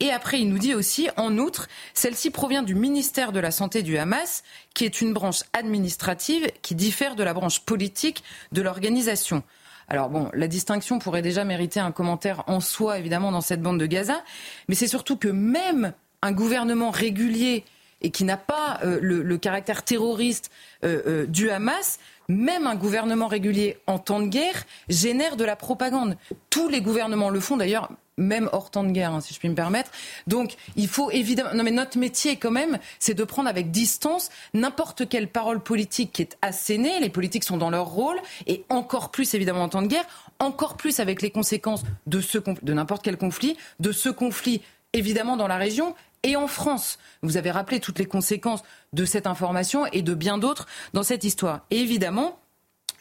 Et 0.00 0.10
après, 0.10 0.40
il 0.40 0.48
nous 0.48 0.58
dit 0.58 0.74
aussi, 0.74 1.08
en 1.16 1.36
outre, 1.36 1.68
celle-ci 1.92 2.30
provient 2.30 2.62
du 2.62 2.74
ministère 2.74 3.32
de 3.32 3.40
la 3.40 3.50
Santé 3.50 3.82
du 3.82 3.98
Hamas, 3.98 4.42
qui 4.74 4.86
est 4.86 5.02
une 5.02 5.12
branche 5.12 5.42
administrative 5.52 6.50
qui 6.62 6.74
diffère 6.74 7.16
de 7.16 7.22
la 7.22 7.34
branche 7.34 7.60
politique 7.60 8.24
de 8.50 8.62
l'organisation. 8.62 9.42
Alors 9.88 10.08
bon, 10.08 10.30
la 10.32 10.46
distinction 10.46 10.98
pourrait 10.98 11.20
déjà 11.20 11.44
mériter 11.44 11.80
un 11.80 11.92
commentaire 11.92 12.44
en 12.46 12.60
soi, 12.60 12.98
évidemment, 12.98 13.32
dans 13.32 13.40
cette 13.40 13.60
bande 13.60 13.78
de 13.78 13.86
Gaza, 13.86 14.22
mais 14.68 14.74
c'est 14.74 14.86
surtout 14.86 15.16
que 15.16 15.28
même 15.28 15.92
un 16.22 16.32
gouvernement 16.32 16.90
régulier 16.90 17.64
et 18.00 18.10
qui 18.10 18.24
n'a 18.24 18.36
pas 18.36 18.78
euh, 18.84 18.98
le, 19.02 19.36
caractère 19.36 19.82
terroriste 19.82 20.50
euh, 20.84 21.02
euh, 21.06 21.26
du 21.26 21.50
Hamas, 21.50 21.98
même 22.28 22.66
un 22.66 22.76
gouvernement 22.76 23.26
régulier 23.26 23.78
en 23.86 23.98
temps 23.98 24.20
de 24.20 24.28
guerre 24.28 24.64
génère 24.88 25.36
de 25.36 25.44
la 25.44 25.56
propagande. 25.56 26.16
Tous 26.48 26.68
les 26.68 26.80
gouvernements 26.80 27.28
le 27.28 27.40
font 27.40 27.56
d'ailleurs, 27.56 27.90
même 28.20 28.48
hors 28.52 28.70
temps 28.70 28.84
de 28.84 28.92
guerre, 28.92 29.12
hein, 29.12 29.20
si 29.20 29.34
je 29.34 29.38
puis 29.40 29.48
me 29.48 29.54
permettre. 29.54 29.90
Donc, 30.26 30.54
il 30.76 30.86
faut 30.86 31.10
évidemment. 31.10 31.50
Non, 31.54 31.64
mais 31.64 31.72
notre 31.72 31.98
métier, 31.98 32.36
quand 32.36 32.50
même, 32.52 32.78
c'est 32.98 33.14
de 33.14 33.24
prendre 33.24 33.48
avec 33.48 33.72
distance 33.72 34.30
n'importe 34.54 35.08
quelle 35.08 35.26
parole 35.26 35.60
politique 35.60 36.12
qui 36.12 36.22
est 36.22 36.38
assénée. 36.42 37.00
Les 37.00 37.10
politiques 37.10 37.44
sont 37.44 37.56
dans 37.56 37.70
leur 37.70 37.86
rôle, 37.86 38.20
et 38.46 38.64
encore 38.68 39.10
plus, 39.10 39.34
évidemment, 39.34 39.64
en 39.64 39.68
temps 39.68 39.82
de 39.82 39.88
guerre, 39.88 40.04
encore 40.38 40.76
plus 40.76 41.00
avec 41.00 41.22
les 41.22 41.30
conséquences 41.30 41.82
de, 42.06 42.20
ce, 42.20 42.38
de 42.38 42.72
n'importe 42.72 43.02
quel 43.02 43.16
conflit, 43.16 43.56
de 43.80 43.90
ce 43.90 44.08
conflit, 44.08 44.62
évidemment, 44.92 45.36
dans 45.36 45.48
la 45.48 45.56
région, 45.56 45.94
et 46.22 46.36
en 46.36 46.46
France. 46.46 46.98
Vous 47.22 47.38
avez 47.38 47.50
rappelé 47.50 47.80
toutes 47.80 47.98
les 47.98 48.04
conséquences 48.04 48.62
de 48.92 49.06
cette 49.06 49.26
information 49.26 49.86
et 49.86 50.02
de 50.02 50.14
bien 50.14 50.36
d'autres 50.36 50.66
dans 50.92 51.02
cette 51.02 51.24
histoire. 51.24 51.60
Et 51.70 51.78
évidemment, 51.78 52.36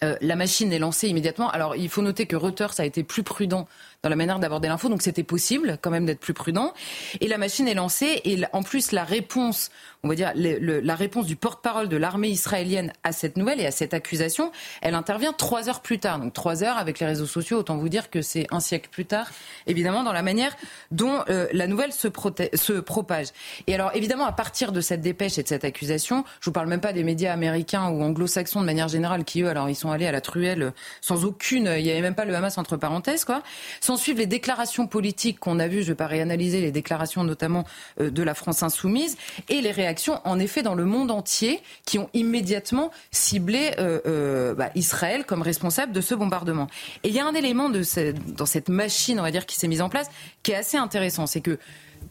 Euh, 0.01 0.15
la 0.21 0.37
machine 0.37 0.71
est 0.71 0.79
lancée 0.79 1.09
immédiatement. 1.09 1.49
Alors, 1.49 1.75
il 1.75 1.89
faut 1.89 2.01
noter 2.01 2.25
que 2.25 2.37
Reuters 2.37 2.79
a 2.79 2.85
été 2.85 3.03
plus 3.03 3.21
prudent 3.23 3.67
dans 4.01 4.09
la 4.09 4.15
manière 4.15 4.39
d'aborder 4.39 4.69
l'info, 4.69 4.87
donc 4.87 5.01
c'était 5.01 5.23
possible 5.23 5.77
quand 5.81 5.89
même 5.89 6.05
d'être 6.05 6.21
plus 6.21 6.33
prudent. 6.33 6.73
Et 7.19 7.27
la 7.27 7.37
machine 7.37 7.67
est 7.67 7.73
lancée, 7.73 8.21
et 8.23 8.41
en 8.53 8.63
plus, 8.63 8.93
la 8.93 9.03
réponse, 9.03 9.71
on 10.03 10.07
va 10.07 10.15
dire, 10.15 10.31
la 10.35 10.95
réponse 10.95 11.25
du 11.25 11.35
porte-parole 11.35 11.89
de 11.89 11.97
l'armée 11.97 12.29
israélienne 12.29 12.93
à 13.03 13.11
cette 13.11 13.35
nouvelle 13.35 13.59
et 13.59 13.65
à 13.65 13.71
cette 13.71 13.93
accusation, 13.93 14.53
elle 14.81 14.95
intervient 14.95 15.33
trois 15.33 15.67
heures 15.67 15.81
plus 15.81 15.99
tard. 15.99 16.19
Donc 16.19 16.31
trois 16.33 16.63
heures 16.63 16.77
avec 16.77 16.99
les 16.99 17.05
réseaux 17.05 17.25
sociaux, 17.25 17.57
autant 17.57 17.75
vous 17.75 17.89
dire 17.89 18.09
que 18.09 18.21
c'est 18.21 18.47
un 18.51 18.61
siècle 18.61 18.87
plus 18.89 19.05
tard, 19.05 19.29
évidemment, 19.67 20.03
dans 20.03 20.13
la 20.13 20.23
manière 20.23 20.55
dont 20.91 21.19
euh, 21.29 21.47
la 21.51 21.67
nouvelle 21.67 21.91
se, 21.91 22.07
se 22.53 22.73
propage. 22.73 23.27
Et 23.67 23.75
alors, 23.75 23.91
évidemment, 23.95 24.25
à 24.25 24.31
partir 24.31 24.71
de 24.71 24.79
cette 24.79 25.01
dépêche 25.01 25.37
et 25.37 25.43
de 25.43 25.47
cette 25.49 25.65
accusation, 25.65 26.23
je 26.39 26.45
vous 26.45 26.53
parle 26.53 26.67
même 26.67 26.79
pas 26.79 26.93
des 26.93 27.03
médias 27.03 27.33
américains 27.33 27.89
ou 27.89 28.01
anglo-saxons 28.01 28.61
de 28.61 28.65
manière 28.65 28.87
générale, 28.87 29.25
qui 29.25 29.41
eux, 29.41 29.49
alors 29.49 29.67
ils 29.69 29.75
sont 29.75 29.91
allés 29.91 30.07
à 30.07 30.13
la 30.13 30.21
truelle 30.21 30.71
sans 31.01 31.25
aucune, 31.25 31.65
il 31.77 31.83
n'y 31.83 31.91
avait 31.91 32.01
même 32.01 32.15
pas 32.15 32.23
le 32.23 32.33
Hamas 32.33 32.57
entre 32.57 32.77
parenthèses, 32.77 33.25
quoi. 33.25 33.43
S'en 33.89 33.97
suivent 33.97 34.19
les 34.19 34.27
déclarations 34.27 34.85
politiques 34.85 35.39
qu'on 35.39 35.57
a 35.57 35.67
vues, 35.67 35.77
je 35.77 35.87
ne 35.87 35.93
vais 35.93 35.95
pas 35.95 36.05
réanalyser 36.05 36.61
les 36.61 36.71
déclarations 36.71 37.23
notamment 37.23 37.63
euh, 37.99 38.11
de 38.11 38.21
la 38.21 38.35
France 38.35 38.61
insoumise, 38.61 39.17
et 39.47 39.61
les 39.61 39.71
réactions 39.71 40.21
en 40.25 40.37
effet 40.37 40.61
dans 40.61 40.75
le 40.75 40.85
monde 40.85 41.09
entier 41.09 41.59
qui 41.87 41.97
ont 41.97 42.07
immédiatement 42.13 42.91
ciblé 43.09 43.71
euh, 43.79 43.99
euh, 44.05 44.53
bah, 44.53 44.69
Israël 44.75 45.25
comme 45.25 45.41
responsable 45.41 45.91
de 45.91 46.01
ce 46.01 46.13
bombardement. 46.13 46.67
Et 47.01 47.07
il 47.07 47.15
y 47.15 47.19
a 47.19 47.25
un 47.25 47.33
élément 47.33 47.67
dans 47.67 48.45
cette 48.45 48.69
machine, 48.69 49.19
on 49.19 49.23
va 49.23 49.31
dire, 49.31 49.47
qui 49.47 49.55
s'est 49.55 49.67
mise 49.67 49.81
en 49.81 49.89
place, 49.89 50.11
qui 50.43 50.51
est 50.51 50.57
assez 50.57 50.77
intéressant, 50.77 51.25
c'est 51.25 51.41
que 51.41 51.57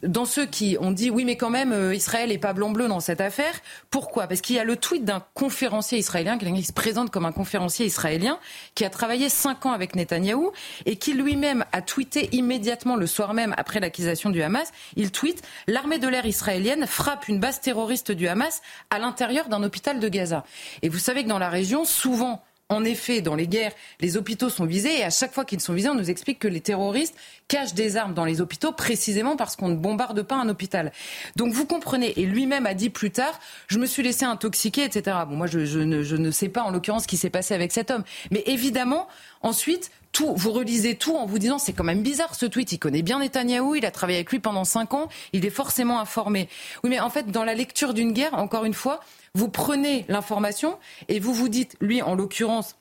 dans 0.03 0.25
ceux 0.25 0.45
qui 0.45 0.77
ont 0.79 0.91
dit 0.91 1.09
oui 1.09 1.25
mais 1.25 1.35
quand 1.35 1.49
même 1.49 1.71
euh, 1.71 1.93
Israël 1.93 2.29
n'est 2.29 2.37
pas 2.37 2.53
blanc-bleu 2.53 2.87
dans 2.87 2.99
cette 2.99 3.21
affaire. 3.21 3.53
Pourquoi? 3.89 4.27
Parce 4.27 4.41
qu'il 4.41 4.55
y 4.55 4.59
a 4.59 4.63
le 4.63 4.75
tweet 4.75 5.05
d'un 5.05 5.23
conférencier 5.33 5.97
israélien, 5.97 6.37
quelqu'un 6.37 6.55
qui 6.55 6.63
se 6.63 6.73
présente 6.73 7.09
comme 7.09 7.25
un 7.25 7.31
conférencier 7.31 7.85
israélien, 7.85 8.39
qui 8.75 8.85
a 8.85 8.89
travaillé 8.89 9.29
cinq 9.29 9.65
ans 9.65 9.71
avec 9.71 9.95
Netanyahou 9.95 10.51
et 10.85 10.95
qui 10.95 11.13
lui-même 11.13 11.65
a 11.71 11.81
tweeté 11.81 12.29
immédiatement 12.31 12.95
le 12.95 13.07
soir 13.07 13.33
même 13.33 13.53
après 13.57 13.79
l'accusation 13.79 14.29
du 14.29 14.41
Hamas. 14.41 14.71
Il 14.95 15.11
tweet 15.11 15.41
l'armée 15.67 15.99
de 15.99 16.07
l'air 16.07 16.25
israélienne 16.25 16.85
frappe 16.87 17.27
une 17.27 17.39
base 17.39 17.61
terroriste 17.61 18.11
du 18.11 18.27
Hamas 18.27 18.61
à 18.89 18.99
l'intérieur 18.99 19.49
d'un 19.49 19.63
hôpital 19.63 19.99
de 19.99 20.07
Gaza. 20.07 20.43
Et 20.81 20.89
vous 20.89 20.99
savez 20.99 21.23
que 21.23 21.29
dans 21.29 21.39
la 21.39 21.49
région, 21.49 21.85
souvent 21.85 22.43
en 22.69 22.83
effet, 22.83 23.21
dans 23.21 23.35
les 23.35 23.47
guerres, 23.47 23.71
les 23.99 24.15
hôpitaux 24.15 24.49
sont 24.49 24.65
visés 24.65 24.99
et 24.99 25.03
à 25.03 25.09
chaque 25.09 25.33
fois 25.33 25.43
qu'ils 25.43 25.59
sont 25.59 25.73
visés, 25.73 25.89
on 25.89 25.95
nous 25.95 26.11
explique 26.11 26.37
que 26.37 26.47
les 26.47 26.61
terroristes 26.61 27.15
cachent 27.47 27.73
des 27.73 27.97
armes 27.97 28.13
dans 28.13 28.25
les 28.25 28.41
hôpitaux 28.41 28.71
précisément 28.71 29.35
parce 29.35 29.55
qu'on 29.55 29.69
ne 29.69 29.75
bombarde 29.75 30.21
pas 30.21 30.35
un 30.35 30.47
hôpital. 30.49 30.91
Donc 31.35 31.51
vous 31.51 31.65
comprenez, 31.65 32.13
et 32.19 32.25
lui-même 32.25 32.67
a 32.67 32.75
dit 32.75 32.91
plus 32.91 33.09
tard, 33.09 33.39
je 33.67 33.79
me 33.79 33.87
suis 33.87 34.03
laissé 34.03 34.23
intoxiquer, 34.23 34.83
etc. 34.83 35.17
Bon, 35.27 35.35
moi, 35.35 35.47
je, 35.47 35.79
ne, 35.79 36.03
je 36.03 36.15
ne 36.15 36.29
sais 36.29 36.49
pas 36.49 36.61
en 36.61 36.69
l'occurrence 36.69 37.03
ce 37.03 37.07
qui 37.07 37.17
s'est 37.17 37.31
passé 37.31 37.55
avec 37.55 37.71
cet 37.71 37.89
homme. 37.89 38.03
Mais 38.29 38.43
évidemment, 38.45 39.07
ensuite, 39.41 39.89
tout, 40.11 40.33
vous 40.35 40.51
relisez 40.51 40.95
tout 40.95 41.15
en 41.15 41.25
vous 41.25 41.39
disant 41.39 41.59
c'est 41.59 41.73
quand 41.73 41.83
même 41.83 42.01
bizarre 42.01 42.35
ce 42.35 42.45
tweet. 42.45 42.71
Il 42.71 42.79
connaît 42.79 43.01
bien 43.01 43.19
Netanyahou, 43.19 43.75
il 43.75 43.85
a 43.85 43.91
travaillé 43.91 44.17
avec 44.17 44.31
lui 44.31 44.39
pendant 44.39 44.63
cinq 44.63 44.93
ans, 44.93 45.09
il 45.33 45.45
est 45.45 45.51
forcément 45.51 45.99
informé. 45.99 46.49
Oui, 46.83 46.89
mais 46.89 46.99
en 46.99 47.09
fait, 47.09 47.27
dans 47.27 47.43
la 47.43 47.53
lecture 47.53 47.93
d'une 47.93 48.11
guerre, 48.11 48.33
encore 48.33 48.65
une 48.65 48.73
fois, 48.73 48.99
vous 49.35 49.49
prenez 49.49 50.05
l'information 50.07 50.77
et 51.07 51.19
vous 51.19 51.33
vous 51.33 51.49
dites, 51.49 51.75
lui 51.79 52.01
en 52.01 52.15
l'occurrence, 52.15 52.75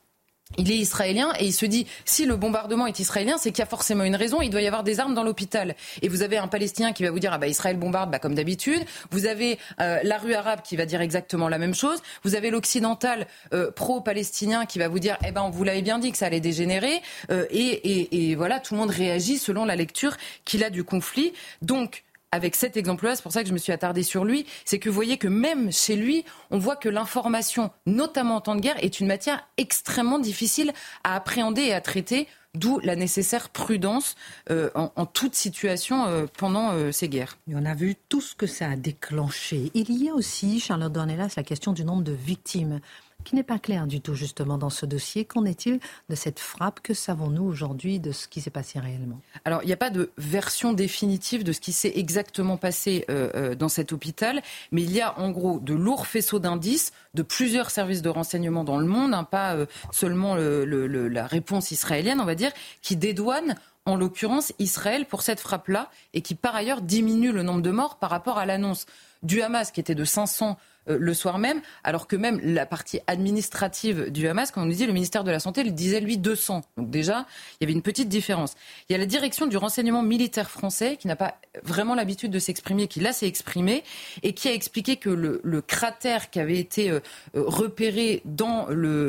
il 0.57 0.71
est 0.71 0.77
israélien 0.77 1.33
et 1.39 1.45
il 1.45 1.53
se 1.53 1.67
dit 1.67 1.87
si 2.05 2.25
le 2.25 2.37
bombardement 2.37 2.87
est 2.87 2.99
israélien, 2.99 3.37
c'est 3.39 3.51
qu'il 3.51 3.59
y 3.59 3.63
a 3.63 3.67
forcément 3.67 4.05
une 4.05 4.17
raison. 4.17 4.41
Il 4.41 4.51
doit 4.51 4.63
y 4.63 4.67
avoir 4.67 4.83
des 4.83 4.99
armes 4.99 5.15
dans 5.15 5.23
l'hôpital. 5.23 5.75
Et 6.01 6.09
vous 6.09 6.23
avez 6.23 6.39
un 6.39 6.49
Palestinien 6.49 6.93
qui 6.93 7.03
va 7.03 7.11
vous 7.11 7.19
dire 7.19 7.33
ah 7.33 7.39
bah 7.39 7.49
Israël 7.49 7.77
bombarde, 7.77 8.11
bah 8.11 8.19
comme 8.19 8.35
d'habitude. 8.35 8.83
Vous 9.11 9.27
avez 9.27 9.59
euh, 9.81 10.01
la 10.03 10.17
rue 10.17 10.35
arabe 10.35 10.61
qui 10.63 10.77
va 10.77 10.87
dire 10.87 11.03
exactement 11.03 11.49
la 11.49 11.59
même 11.59 11.75
chose. 11.75 12.01
Vous 12.25 12.35
avez 12.35 12.51
l'occidental 12.51 13.27
euh, 13.53 13.71
pro-palestinien 13.71 14.65
qui 14.65 14.79
va 14.79 14.89
vous 14.89 14.99
dire 14.99 15.19
eh 15.27 15.33
ben 15.33 15.43
on 15.43 15.51
vous 15.51 15.65
l'avait 15.65 15.83
bien 15.83 15.99
dit 15.99 16.13
que 16.13 16.19
ça 16.19 16.27
allait 16.27 16.41
dégénérer. 16.41 17.03
Euh, 17.31 17.45
et, 17.51 17.59
et, 17.59 18.31
et 18.31 18.35
voilà, 18.35 18.59
tout 18.59 18.75
le 18.75 18.81
monde 18.81 18.91
réagit 18.91 19.39
selon 19.39 19.67
la 19.67 19.77
lecture 19.77 20.17
qu'il 20.47 20.65
a 20.65 20.71
du 20.71 20.83
conflit. 20.83 21.35
Donc 21.61 22.05
avec 22.33 22.57
cet 22.57 22.77
exemple-là, 22.77 23.17
c'est 23.17 23.23
pour 23.23 23.33
ça 23.33 23.43
que 23.43 23.49
je 23.49 23.55
me 23.55 23.59
suis 23.59 23.73
attardée 23.73 24.03
sur 24.03 24.25
lui, 24.25 24.47
c'est 24.65 24.79
que 24.79 24.89
vous 24.89 24.95
voyez 24.95 25.17
que 25.17 25.29
même 25.29 25.73
chez 25.73 25.97
lui, 25.97 26.25
on 26.51 26.59
voit 26.59 26.77
que 26.77 26.89
l'information, 26.89 27.71
notamment 27.87 28.37
en 28.37 28.41
temps 28.41 28.55
de 28.55 28.61
guerre, 28.61 28.83
est 28.83 29.01
une 29.01 29.07
matière 29.07 29.47
extrêmement 29.57 30.19
difficile 30.19 30.73
à 31.05 31.17
appréhender 31.17 31.63
et 31.63 31.75
à 31.75 31.81
traiter, 31.81 32.29
d'où 32.55 32.81
la 32.81 32.97
nécessaire 32.97 33.49
prudence 33.51 34.15
euh, 34.51 34.71
en, 34.75 35.07
toute 35.07 35.35
situation 35.35 36.07
euh, 36.07 36.27
pendant 36.37 36.73
euh, 36.73 36.93
ces 36.93 37.09
guerres. 37.09 37.39
on 37.53 37.65
a 37.65 37.75
vu 37.75 37.95
tout 38.09 38.21
ce 38.21 38.35
que 38.35 38.47
ça 38.47 38.71
a 38.71 38.77
déclenché. 38.77 39.71
Il 39.75 39.91
y 40.03 40.09
a 40.09 40.15
aussi, 40.15 40.61
Charlotte 40.61 40.93
Dornelas, 40.93 41.35
la 41.37 41.43
question 41.43 41.73
du 41.73 41.85
nombre 41.85 42.03
de 42.03 42.13
victimes 42.13 42.81
qui 43.25 43.35
n'est 43.35 43.43
pas 43.43 43.59
clair 43.59 43.87
du 43.87 44.01
tout 44.01 44.15
justement 44.15 44.59
dans 44.59 44.71
ce 44.71 44.87
dossier. 44.87 45.25
Qu'en 45.25 45.45
est-il 45.45 45.81
de 46.09 46.15
cette 46.15 46.39
frappe 46.39 46.81
Que 46.81 46.95
savons-nous 46.95 47.45
aujourd'hui 47.45 48.01
de 48.01 48.13
ce 48.13 48.29
qui 48.29 48.41
s'est 48.41 48.51
passé 48.51 48.79
réellement 48.79 49.21
Alors, 49.45 49.63
il 49.63 49.67
n'y 49.67 49.73
a 49.73 49.77
pas 49.77 49.91
de 49.91 50.11
version 50.17 50.73
définitive 50.73 51.45
de 51.45 51.53
ce 51.53 51.61
qui 51.61 51.73
s'est 51.73 51.93
exactement 51.97 52.57
passé 52.57 53.05
euh, 53.11 53.31
euh, 53.35 53.55
dans 53.55 53.69
cet 53.69 53.93
hôpital, 53.93 54.41
mais 54.73 54.83
il 54.83 54.93
y 54.93 55.01
a 55.01 55.19
en 55.19 55.31
gros 55.31 55.59
de 55.59 55.75
lourds 55.75 56.07
faisceaux 56.07 56.39
d'indices 56.39 56.93
de 57.15 57.23
plusieurs 57.23 57.71
services 57.71 58.03
de 58.03 58.09
renseignement 58.09 58.65
dans 58.65 58.79
le 58.79 58.87
monde, 58.87 59.13
hein, 59.15 59.25
pas 59.25 59.55
euh, 59.55 59.67
seulement 59.91 60.37
la 60.37 61.27
réponse 61.27 61.71
israélienne, 61.71 62.21
on 62.21 62.25
va 62.25 62.35
dire, 62.35 62.53
qui 62.83 62.97
dédouane 62.97 63.57
en 63.89 63.97
l'occurrence 63.97 64.53
Israël 64.59 65.07
pour 65.07 65.23
cette 65.23 65.41
frappe-là 65.41 65.91
et 66.13 66.21
qui 66.21 66.35
par 66.35 66.55
ailleurs 66.55 66.83
diminue 66.83 67.33
le 67.33 67.43
nombre 67.43 67.63
de 67.63 67.71
morts 67.71 67.99
par 67.99 68.11
rapport 68.11 68.39
à 68.39 68.47
l'annonce 68.47 68.87
du 69.23 69.41
Hamas 69.43 69.73
qui 69.73 69.81
était 69.81 69.95
de 69.95 70.05
500 70.05 70.51
euh, 70.51 70.55
le 70.89 71.15
soir 71.15 71.39
même, 71.39 71.61
alors 71.85 72.07
que 72.07 72.17
même 72.17 72.41
la 72.43 72.67
partie 72.67 73.01
administrative 73.07 74.11
du 74.11 74.27
Hamas, 74.29 74.51
comme 74.51 74.63
on 74.63 74.67
nous 74.67 74.75
dit, 74.75 74.87
le 74.87 74.93
ministère 74.93 75.25
de 75.25 75.31
la 75.31 75.41
Santé 75.41 75.63
le 75.65 75.71
disait 75.71 76.01
lui 76.01 76.19
200. 76.19 76.63
Donc 76.77 76.91
déjà, 76.91 77.27
il 77.53 77.65
y 77.65 77.67
avait 77.67 77.73
une 77.73 77.83
petite 77.83 78.09
différence. 78.09 78.55
Il 78.89 78.93
y 78.93 78.95
a 78.95 78.99
la 78.99 79.07
direction 79.07 79.47
du 79.47 79.57
renseignement 79.57 80.03
militaire 80.03 80.51
français 80.51 80.97
qui 80.97 81.07
n'a 81.07 81.17
pas 81.17 81.35
vraiment 81.63 81.95
l'habitude 81.95 82.31
de 82.31 82.39
s'exprimer, 82.39 82.87
qui 82.87 83.01
là 83.01 83.13
s'est 83.13 83.27
exprimé 83.27 83.85
et 84.23 84.33
qui 84.33 84.49
a 84.49 84.53
expliqué 84.53 84.97
que 84.97 85.11
le, 85.11 85.63
cratère 85.67 86.31
qui 86.31 86.41
avait 86.41 86.59
été 86.59 86.91
euh, 86.91 87.01
euh, 87.37 87.43
repéré 87.47 88.23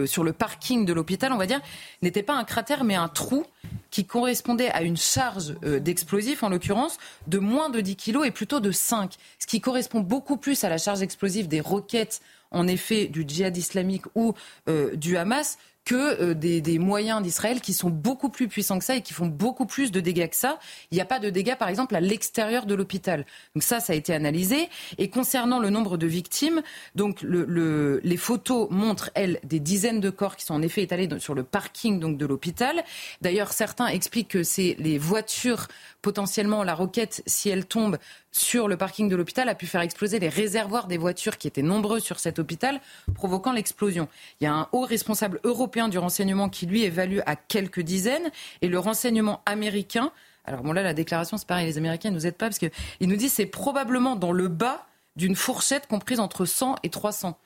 sur 0.06 0.24
le 0.24 0.34
parking 0.34 0.86
de 0.86 0.94
l'hôpital, 0.94 1.32
on 1.32 1.38
va 1.38 1.46
dire, 1.46 1.62
n'était 2.02 2.24
pas 2.24 2.34
un 2.34 2.44
cratère 2.44 2.84
mais 2.84 2.96
un 2.96 3.08
trou 3.08 3.46
qui 3.92 4.06
correspondait 4.06 4.70
à 4.72 4.82
une 4.82 4.98
charge 4.98 5.56
d'explosif, 5.62 6.44
en 6.44 6.50
l'occurrence, 6.50 6.98
de 7.28 7.40
moins 7.40 7.70
de 7.70 7.82
10 7.82 7.96
kilos 7.96 8.26
et 8.26 8.32
plutôt 8.32 8.60
de 8.60 8.72
5, 8.72 9.16
ce 9.40 9.48
qui 9.48 9.62
correspond 9.62 10.00
beaucoup 10.00 10.38
plus 10.38 10.64
à 10.64 10.70
la 10.70 10.78
charge 10.78 11.02
explosive 11.02 11.48
des 11.48 11.60
roquettes 11.70 12.22
en 12.52 12.68
effet 12.68 13.08
du 13.08 13.26
djihad 13.28 13.56
islamique 13.56 14.06
ou 14.16 14.34
euh, 14.68 14.96
du 14.96 15.18
Hamas 15.18 15.58
que 15.90 16.22
euh, 16.22 16.34
des, 16.36 16.78
moyens 16.78 17.24
d'Israël 17.24 17.62
qui 17.62 17.74
sont 17.74 17.90
beaucoup 17.90 18.30
plus 18.30 18.48
puissants 18.48 18.78
que 18.78 18.86
ça 18.86 18.96
et 18.96 19.02
qui 19.02 19.14
font 19.14 19.26
beaucoup 19.26 19.66
plus 19.66 19.92
de 19.92 20.00
dégâts 20.00 20.30
que 20.30 20.36
ça. 20.36 20.60
Il 20.92 20.96
n'y 20.96 21.02
a 21.02 21.06
pas 21.06 21.18
de 21.18 21.32
dégâts, 21.32 21.56
par 21.56 21.68
exemple, 21.68 21.96
à 21.96 22.00
l'extérieur 22.00 22.68
de 22.68 22.76
l'hôpital. 22.76 23.26
Donc 23.56 23.64
ça, 23.64 23.80
ça 23.80 23.94
a 23.94 23.96
été 23.96 24.14
analysé. 24.14 24.70
Et 25.00 25.10
concernant 25.10 25.58
le 25.58 25.72
nombre 25.72 25.98
de 25.98 26.06
victimes, 26.06 26.62
donc 26.94 27.24
le, 27.24 28.00
les 28.04 28.18
photos 28.18 28.68
montrent, 28.70 29.10
elles, 29.16 29.40
des 29.44 29.60
dizaines 29.60 30.00
de 30.00 30.12
corps 30.12 30.36
qui 30.36 30.46
sont 30.46 30.54
en 30.54 30.62
effet 30.62 30.84
étalés 30.84 31.10
sur 31.18 31.34
le 31.34 31.44
parking 31.44 32.00
donc, 32.00 32.18
de 32.18 32.26
l'hôpital. 32.28 32.84
D'ailleurs, 33.22 33.52
certains 33.52 33.88
expliquent 33.88 34.30
que 34.30 34.44
c'est 34.44 34.76
les 34.78 35.00
voitures 35.00 35.68
potentiellement 36.04 36.64
la 36.64 36.76
roquette, 36.76 37.24
si 37.26 37.50
elle 37.50 37.66
tombe 37.66 37.98
sur 38.32 38.68
le 38.68 38.78
parking 38.78 39.10
de 39.10 39.16
l'hôpital, 39.16 39.50
a 39.50 39.56
pu 39.56 39.68
faire 39.68 39.82
exploser 39.82 40.20
les 40.20 40.30
réservoirs 40.30 40.88
des 40.88 40.98
voitures 40.98 41.38
qui 41.38 41.48
étaient 41.48 41.62
nombreux 41.62 42.00
sur 42.00 42.20
cet 42.20 42.40
hôpital, 42.40 42.80
provoquant 43.16 43.52
l'explosion. 43.52 44.08
Il 44.40 44.44
y 44.44 44.48
a 44.48 44.54
un 44.54 44.68
haut 44.72 44.86
responsable 44.86 45.40
européen 45.44 45.90
du 45.90 45.98
renseignement 45.98 46.50
qui, 46.50 46.66
lui, 46.66 46.84
évalue 46.84 47.20
à 47.26 47.36
quelques 47.36 47.82
dizaines, 47.82 48.32
et 48.62 48.68
le 48.68 48.80
renseignement 48.80 49.42
américain, 49.46 50.12
alors 50.46 50.64
bon 50.64 50.72
là, 50.72 50.82
la 50.82 50.94
déclaration, 50.94 51.38
c'est 51.38 51.48
pareil, 51.48 51.66
les 51.66 51.78
Américains 51.78 52.10
ne 52.10 52.16
nous 52.16 52.26
aident 52.26 52.36
pas, 52.36 52.48
parce 52.48 52.60
qu'ils 52.60 52.72
nous 53.02 53.16
disent 53.16 53.34
c'est 53.34 53.46
probablement 53.46 54.16
dans 54.16 54.32
le 54.32 54.48
bas 54.48 54.86
d'une 55.16 55.36
fourchette 55.36 55.88
comprise 55.88 56.20
entre 56.20 56.46
100 56.46 56.78
et 56.84 56.90
300. 56.90 57.38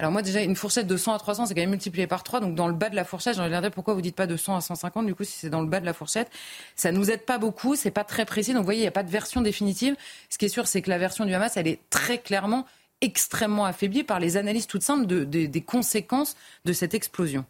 Alors 0.00 0.12
moi 0.12 0.22
déjà, 0.22 0.42
une 0.42 0.54
fourchette 0.54 0.86
de 0.86 0.96
100 0.96 1.12
à 1.12 1.18
300, 1.18 1.46
c'est 1.46 1.54
quand 1.54 1.60
même 1.60 1.70
multiplié 1.70 2.06
par 2.06 2.22
3. 2.22 2.38
Donc 2.38 2.54
dans 2.54 2.68
le 2.68 2.74
bas 2.74 2.88
de 2.88 2.94
la 2.94 3.04
fourchette, 3.04 3.34
j'en 3.34 3.42
ai 3.42 3.46
regardé 3.46 3.70
pourquoi 3.70 3.94
vous 3.94 4.00
dites 4.00 4.14
pas 4.14 4.28
de 4.28 4.36
100 4.36 4.56
à 4.56 4.60
150. 4.60 5.06
Du 5.06 5.14
coup, 5.16 5.24
si 5.24 5.36
c'est 5.36 5.50
dans 5.50 5.60
le 5.60 5.66
bas 5.66 5.80
de 5.80 5.86
la 5.86 5.92
fourchette, 5.92 6.30
ça 6.76 6.92
nous 6.92 7.10
aide 7.10 7.24
pas 7.24 7.38
beaucoup, 7.38 7.74
c'est 7.74 7.90
pas 7.90 8.04
très 8.04 8.24
précis. 8.24 8.52
Donc 8.52 8.60
vous 8.60 8.64
voyez, 8.64 8.80
il 8.80 8.84
n'y 8.84 8.88
a 8.88 8.92
pas 8.92 9.02
de 9.02 9.10
version 9.10 9.40
définitive. 9.40 9.96
Ce 10.30 10.38
qui 10.38 10.44
est 10.44 10.48
sûr, 10.50 10.68
c'est 10.68 10.82
que 10.82 10.90
la 10.90 10.98
version 10.98 11.24
du 11.24 11.34
Hamas, 11.34 11.56
elle 11.56 11.66
est 11.66 11.80
très 11.90 12.18
clairement 12.18 12.64
extrêmement 13.00 13.64
affaiblie 13.64 14.04
par 14.04 14.20
les 14.20 14.36
analyses 14.36 14.66
toutes 14.66 14.82
simples 14.82 15.06
des 15.06 15.62
conséquences 15.62 16.36
de 16.64 16.72
cette 16.72 16.94
explosion. 16.94 17.44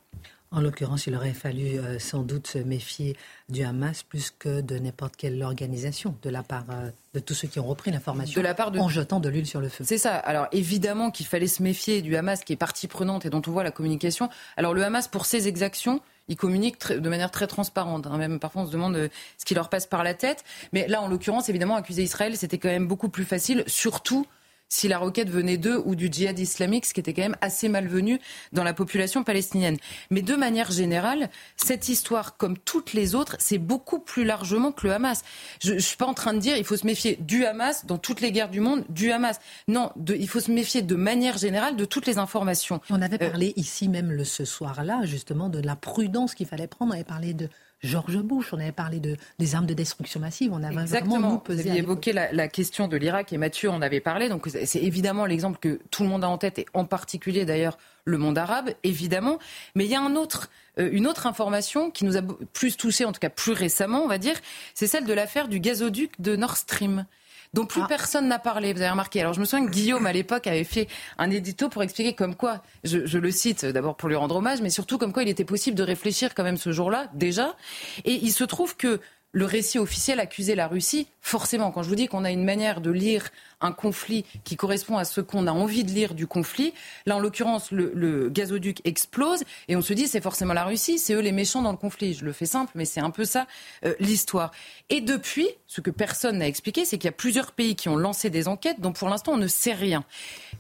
En 0.51 0.61
l'occurrence, 0.61 1.07
il 1.07 1.15
aurait 1.15 1.35
fallu 1.35 1.79
euh, 1.79 1.99
sans 1.99 2.23
doute 2.23 2.47
se 2.47 2.59
méfier 2.59 3.17
du 3.51 3.65
Hamas 3.65 4.03
plus 4.03 4.31
que 4.31 4.63
de 4.63 4.79
n'importe 4.79 5.15
quelle 5.17 5.43
organisation, 5.43 6.15
de 6.23 6.31
la 6.31 6.43
part 6.43 6.65
euh, 6.71 6.91
de 7.13 7.21
tous 7.21 7.35
ceux 7.35 7.49
qui 7.49 7.61
ont 7.61 7.67
repris 7.67 7.91
l'information 7.91 8.43
en 8.79 8.89
jetant 8.89 9.21
de 9.21 9.29
l'huile 9.29 9.47
sur 9.47 9.61
le 9.61 9.69
feu. 9.69 9.85
C'est 9.87 9.99
ça. 9.99 10.17
Alors 10.17 10.49
évidemment 10.53 11.11
qu'il 11.11 11.27
fallait 11.27 11.47
se 11.49 11.63
méfier 11.63 12.01
du 12.01 12.17
Hamas 12.17 12.45
qui 12.45 12.55
est 12.55 12.57
partie 12.57 12.89
prenante 12.89 13.27
et 13.27 13.31
dont 13.31 13.43
on 13.47 13.51
voit 13.51 13.63
la 13.63 13.71
communication. 13.71 14.31
Alors 14.57 14.73
le 14.73 14.83
Hamas, 14.83 15.07
pour 15.07 15.27
ses 15.27 15.49
exactions, 15.49 16.01
il 16.29 16.37
communique 16.37 16.93
de 16.93 17.09
manière 17.09 17.31
très 17.31 17.47
transparente. 17.47 18.07
Hein. 18.07 18.17
Même 18.17 18.39
parfois, 18.39 18.63
on 18.63 18.67
se 18.67 18.73
demande 18.73 18.97
euh, 18.97 19.09
ce 19.37 19.45
qui 19.45 19.55
leur 19.55 19.69
passe 19.69 19.87
par 19.87 20.03
la 20.03 20.15
tête. 20.15 20.45
Mais 20.73 20.87
là, 20.89 21.03
en 21.03 21.09
l'occurrence, 21.09 21.49
évidemment, 21.49 21.77
accuser 21.77 22.03
Israël, 22.03 22.37
c'était 22.37 22.59
quand 22.59 22.69
même 22.69 22.87
beaucoup 22.87 23.09
plus 23.09 23.25
facile, 23.25 23.65
surtout 23.67 24.27
si 24.69 24.89
la 24.89 24.99
roquette 24.99 25.31
venait 25.31 25.57
d'eux 25.57 25.83
ou 25.85 25.95
du 25.95 26.09
djihad 26.11 26.39
islamique, 26.39 26.87
ce 26.87 26.95
qui 26.95 27.01
était 27.01 27.15
quand 27.15 27.23
même 27.23 27.37
assez 27.41 27.69
malvenu 27.69 28.21
dans 28.53 28.65
la 28.65 28.75
population 28.75 29.25
palestinienne. 29.25 29.77
Mais 30.11 30.23
de 30.23 30.35
manière 30.35 30.71
générale, 30.71 31.31
cette 31.57 31.89
histoire, 31.89 32.37
comme 32.37 32.59
toutes 32.59 32.93
les 32.93 33.15
autres, 33.15 33.37
c'est 33.39 33.59
beaucoup 33.59 33.99
plus 33.99 34.25
largement 34.25 34.73
que 34.73 34.87
le 34.87 34.93
Hamas. 34.93 35.23
Je 35.61 35.75
ne 35.75 35.79
suis 35.79 35.97
pas 35.97 36.07
en 36.07 36.15
train 36.15 36.35
de 36.35 36.39
dire 36.39 36.57
il 36.57 36.65
faut 36.65 36.77
se 36.77 36.87
méfier 36.87 37.17
du 37.21 37.45
Hamas 37.45 37.87
dans 37.87 37.99
toutes 37.99 38.21
les 38.21 38.33
guerres 38.33 38.51
du 38.51 38.61
monde, 38.61 38.85
du 38.89 39.11
Hamas. 39.11 39.41
Non, 39.67 39.91
il 40.09 40.29
faut 40.29 40.41
se 40.41 40.51
méfier 40.51 40.83
de 40.83 40.95
manière 40.95 41.39
générale 41.39 41.77
de 41.77 41.85
toutes 41.85 42.07
les 42.07 42.19
informations. 42.19 42.81
On 42.91 43.03
avait 43.03 43.23
euh, 43.23 43.31
parlé 43.31 43.53
ici 43.57 43.89
même 43.89 44.13
le, 44.13 44.25
ce 44.25 44.45
soir-là, 44.45 45.01
justement, 45.05 45.49
de 45.49 45.61
la 45.61 45.77
prudence 45.77 46.35
qu'il 46.35 46.47
fallait 46.47 46.67
prendre. 46.67 46.93
On 46.93 46.95
avait 46.95 47.05
parlé 47.05 47.35
de 47.35 47.49
George 47.83 48.19
Bush, 48.19 48.53
on 48.53 48.59
avait 48.59 48.73
parlé 48.73 48.99
de, 48.99 49.17
des 49.39 49.55
armes 49.55 49.67
de 49.67 49.75
destruction 49.75 50.19
massive, 50.19 50.53
on 50.53 50.63
avait 50.63 50.81
Exactement. 50.81 51.19
vraiment 51.19 51.43
Vous 51.47 51.59
aviez 51.59 51.79
évoqué 51.79 52.13
la, 52.13 52.49
question 52.49 52.89
de 52.89 52.97
l'Irak 52.97 53.33
et 53.33 53.39
Mathieu 53.39 53.71
en 53.71 53.81
avait 53.83 54.01
parlé, 54.01 54.29
donc 54.29 54.49
c'est 54.49 54.83
évidemment 54.83 55.27
l'exemple 55.27 55.59
que 55.61 55.81
tout 55.91 56.03
le 56.03 56.09
monde 56.09 56.25
a 56.25 56.29
en 56.29 56.39
tête 56.39 56.59
et 56.59 56.67
en 56.75 56.85
particulier 56.85 57.45
d'ailleurs 57.45 57.79
le 58.05 58.19
monde 58.19 58.39
arabe, 58.39 58.71
évidemment. 58.83 59.39
Mais 59.75 59.85
il 59.85 59.91
y 59.91 59.95
a 59.95 60.01
un 60.01 60.17
autre, 60.17 60.51
euh, 60.79 60.89
une 60.93 61.07
autre 61.07 61.27
information 61.27 61.91
qui 61.91 62.05
nous 62.05 62.17
a 62.17 62.23
plus 62.53 62.77
touché, 62.77 63.05
en 63.05 63.13
tout 63.13 63.21
cas 63.21 63.29
plus 63.29 63.53
récemment, 63.53 64.03
on 64.03 64.09
va 64.09 64.19
dire, 64.19 64.37
c'est 64.75 64.87
celle 64.87 65.05
de 65.05 65.13
l'affaire 65.13 65.47
du 65.47 65.61
gazoduc 65.61 66.21
de 66.21 66.35
Nord 66.35 66.57
Stream 66.57 67.05
dont 67.55 67.67
plus 67.67 67.83
ah. 67.85 67.89
personne 67.89 68.29
n'a 68.29 68.39
parlé. 68.39 68.73
Vous 68.73 68.81
avez 68.81 68.91
remarqué. 68.91 69.21
Alors 69.21 69.33
je 69.33 69.41
me 69.41 69.45
souviens 69.45 69.67
que 69.67 69.71
Guillaume 69.71 70.07
à 70.07 70.13
l'époque 70.13 70.47
avait 70.47 70.65
fait 70.65 70.89
un 71.19 71.31
édito 71.31 71.69
pour 71.69 71.83
expliquer 71.83 72.15
comme 72.15 72.35
quoi, 72.35 72.63
je, 72.85 73.07
je 73.07 73.19
le 73.19 73.31
cite 73.31 73.65
d'abord 73.65 73.97
pour 73.97 74.09
lui 74.09 74.17
rendre 74.17 74.37
hommage, 74.37 74.61
mais 74.61 74.71
surtout 74.71 74.99
comme 74.99 75.13
quoi 75.13 75.23
il 75.23 75.29
était 75.29 75.45
possible 75.45 75.77
de 75.77 75.83
réfléchir 75.83 76.35
quand 76.35 76.45
même 76.45 76.57
ce 76.57 76.73
jour-là 76.73 77.09
déjà. 77.15 77.57
Et 78.05 78.15
il 78.15 78.33
se 78.33 78.45
trouve 78.45 78.77
que 78.77 79.01
le 79.39 79.45
récit 79.45 79.79
officiel 79.79 80.19
accusait 80.19 80.57
la 80.57 80.67
Russie, 80.67 81.07
forcément, 81.21 81.71
quand 81.71 81.85
je 81.85 81.89
vous 81.89 81.95
dis 81.95 82.09
qu'on 82.09 82.25
a 82.25 82.31
une 82.33 82.45
manière 82.45 82.81
de 82.81 82.91
lire 82.91 83.29
un 83.61 83.71
conflit 83.71 84.25
qui 84.43 84.57
correspond 84.57 84.97
à 84.97 85.05
ce 85.05 85.21
qu'on 85.21 85.47
a 85.47 85.53
envie 85.53 85.85
de 85.85 85.91
lire 85.91 86.15
du 86.15 86.27
conflit, 86.27 86.75
là 87.07 87.17
en 87.17 87.21
l'occurrence 87.21 87.71
le, 87.71 88.31
gazoduc 88.31 88.81
explose 88.85 89.45
et 89.69 89.77
on 89.77 89.81
se 89.81 89.93
dit 89.93 90.09
c'est 90.09 90.21
forcément 90.21 90.55
la 90.55 90.65
Russie, 90.65 90.99
c'est 90.99 91.15
eux 91.15 91.21
les 91.21 91.31
méchants 91.31 91.63
dans 91.63 91.71
le 91.71 91.77
conflit. 91.77 92.15
Je 92.15 92.25
le 92.25 92.33
fais 92.33 92.47
simple, 92.47 92.73
mais 92.75 92.85
c'est 92.85 93.01
un 93.01 93.11
peu 93.11 93.25
ça 93.25 93.47
euh, 93.85 93.95
l'histoire. 94.01 94.51
Et 94.91 95.01
depuis, 95.01 95.49
ce 95.69 95.81
que 95.81 95.91
personne 95.93 96.39
n'a 96.39 96.49
expliqué, 96.49 96.85
c'est 96.85 96.99
qu'il 96.99 97.07
y 97.07 97.09
a 97.09 97.13
plusieurs 97.13 97.53
pays 97.53 97.77
qui 97.77 97.89
ont 97.89 97.97
lancé 97.97 98.31
des 98.31 98.49
enquêtes 98.49 98.81
dont 98.81 98.93
pour 98.93 99.09
l'instant 99.09 99.33
on 99.33 99.39
ne 99.39 99.47
sait 99.47 99.73
rien. 99.73 100.05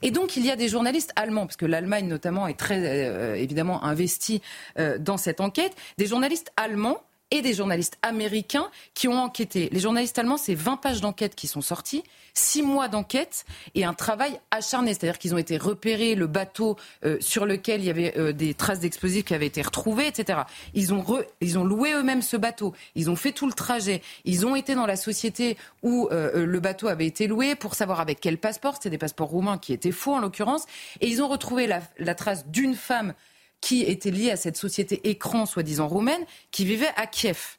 Et 0.03 0.13
donc 0.13 0.37
il 0.37 0.47
y 0.47 0.53
a 0.53 0.57
des 0.57 0.69
journalistes 0.69 1.13
allemands, 1.17 1.47
parce 1.47 1.57
que 1.57 1.67
l'Allemagne 1.67 2.07
notamment 2.07 2.47
est 2.47 2.59
très 2.59 2.79
euh, 3.09 3.35
évidemment 3.35 3.83
investie 3.85 4.41
euh, 4.79 4.99
dans 4.99 5.17
cette 5.17 5.41
enquête, 5.41 5.75
des 5.99 6.07
journalistes 6.07 6.53
allemands 6.57 7.03
et 7.31 7.43
des 7.43 7.55
journalistes 7.55 7.99
américains 8.03 8.71
qui 8.95 9.09
ont 9.09 9.19
enquêté. 9.19 9.69
Les 9.73 9.81
journalistes 9.81 10.19
allemands, 10.19 10.37
c'est 10.37 10.55
20 10.55 10.77
pages 10.77 11.01
d'enquête 11.01 11.35
qui 11.35 11.47
sont 11.47 11.61
sorties, 11.61 12.03
6 12.35 12.63
mois 12.63 12.89
d'enquête 12.89 13.45
et 13.75 13.85
un 13.85 13.95
travail 13.95 14.41
acharné. 14.51 14.95
C'est-à-dire 14.95 15.19
qu'ils 15.19 15.35
ont 15.35 15.39
été 15.39 15.59
repérés, 15.59 16.15
le 16.15 16.27
bateau 16.27 16.77
euh, 17.05 17.19
sur 17.21 17.47
lequel 17.47 17.81
il 17.81 17.87
y 17.87 17.91
avait 17.91 18.17
euh, 18.17 18.33
des 18.33 18.55
traces 18.55 18.81
d'explosifs 18.81 19.25
qui 19.25 19.35
avaient 19.35 19.47
été 19.47 19.61
retrouvées, 19.63 20.07
etc. 20.07 20.41
Ils 20.75 20.95
ont, 20.95 21.05
ils 21.41 21.59
ont 21.59 21.65
loué 21.65 21.93
eux-mêmes 21.93 22.23
ce 22.23 22.37
bateau, 22.37 22.75
ils 22.95 23.11
ont 23.11 23.17
fait 23.17 23.33
tout 23.33 23.47
le 23.47 23.53
trajet, 23.53 24.03
ils 24.25 24.47
ont 24.47 24.57
été 24.57 24.75
dans 24.75 24.87
la 24.87 24.97
société 24.97 25.57
où 25.83 26.09
euh, 26.11 26.47
le 26.47 26.61
bateau 26.61 26.89
avait 26.89 27.07
été 27.07 27.27
loué 27.27 27.55
pour 27.55 27.75
savoir 27.75 28.01
avec 28.01 28.21
quel 28.21 28.39
passeport, 28.39 28.75
c'était 28.75 28.91
des 28.91 28.99
passeports 28.99 29.29
roumains 29.29 29.59
qui 29.59 29.73
étaient 29.73 29.93
faux 29.93 30.15
en 30.15 30.21
l'occurrence, 30.21 30.65
et 31.01 31.09
ils 31.09 31.23
ont 31.23 31.29
retrouvé 31.29 31.67
la, 31.67 31.81
la 31.99 32.15
trace 32.15 32.47
d'une 32.47 32.75
femme 32.75 33.15
qui 33.61 33.83
était 33.83 34.11
lié 34.11 34.31
à 34.31 34.37
cette 34.37 34.57
société 34.57 35.09
écran 35.09 35.47
soi-disant 35.47 35.89
roumaine 35.89 36.25
qui 36.51 36.65
vivait 36.65 36.93
à 36.97 37.07
Kiev. 37.07 37.58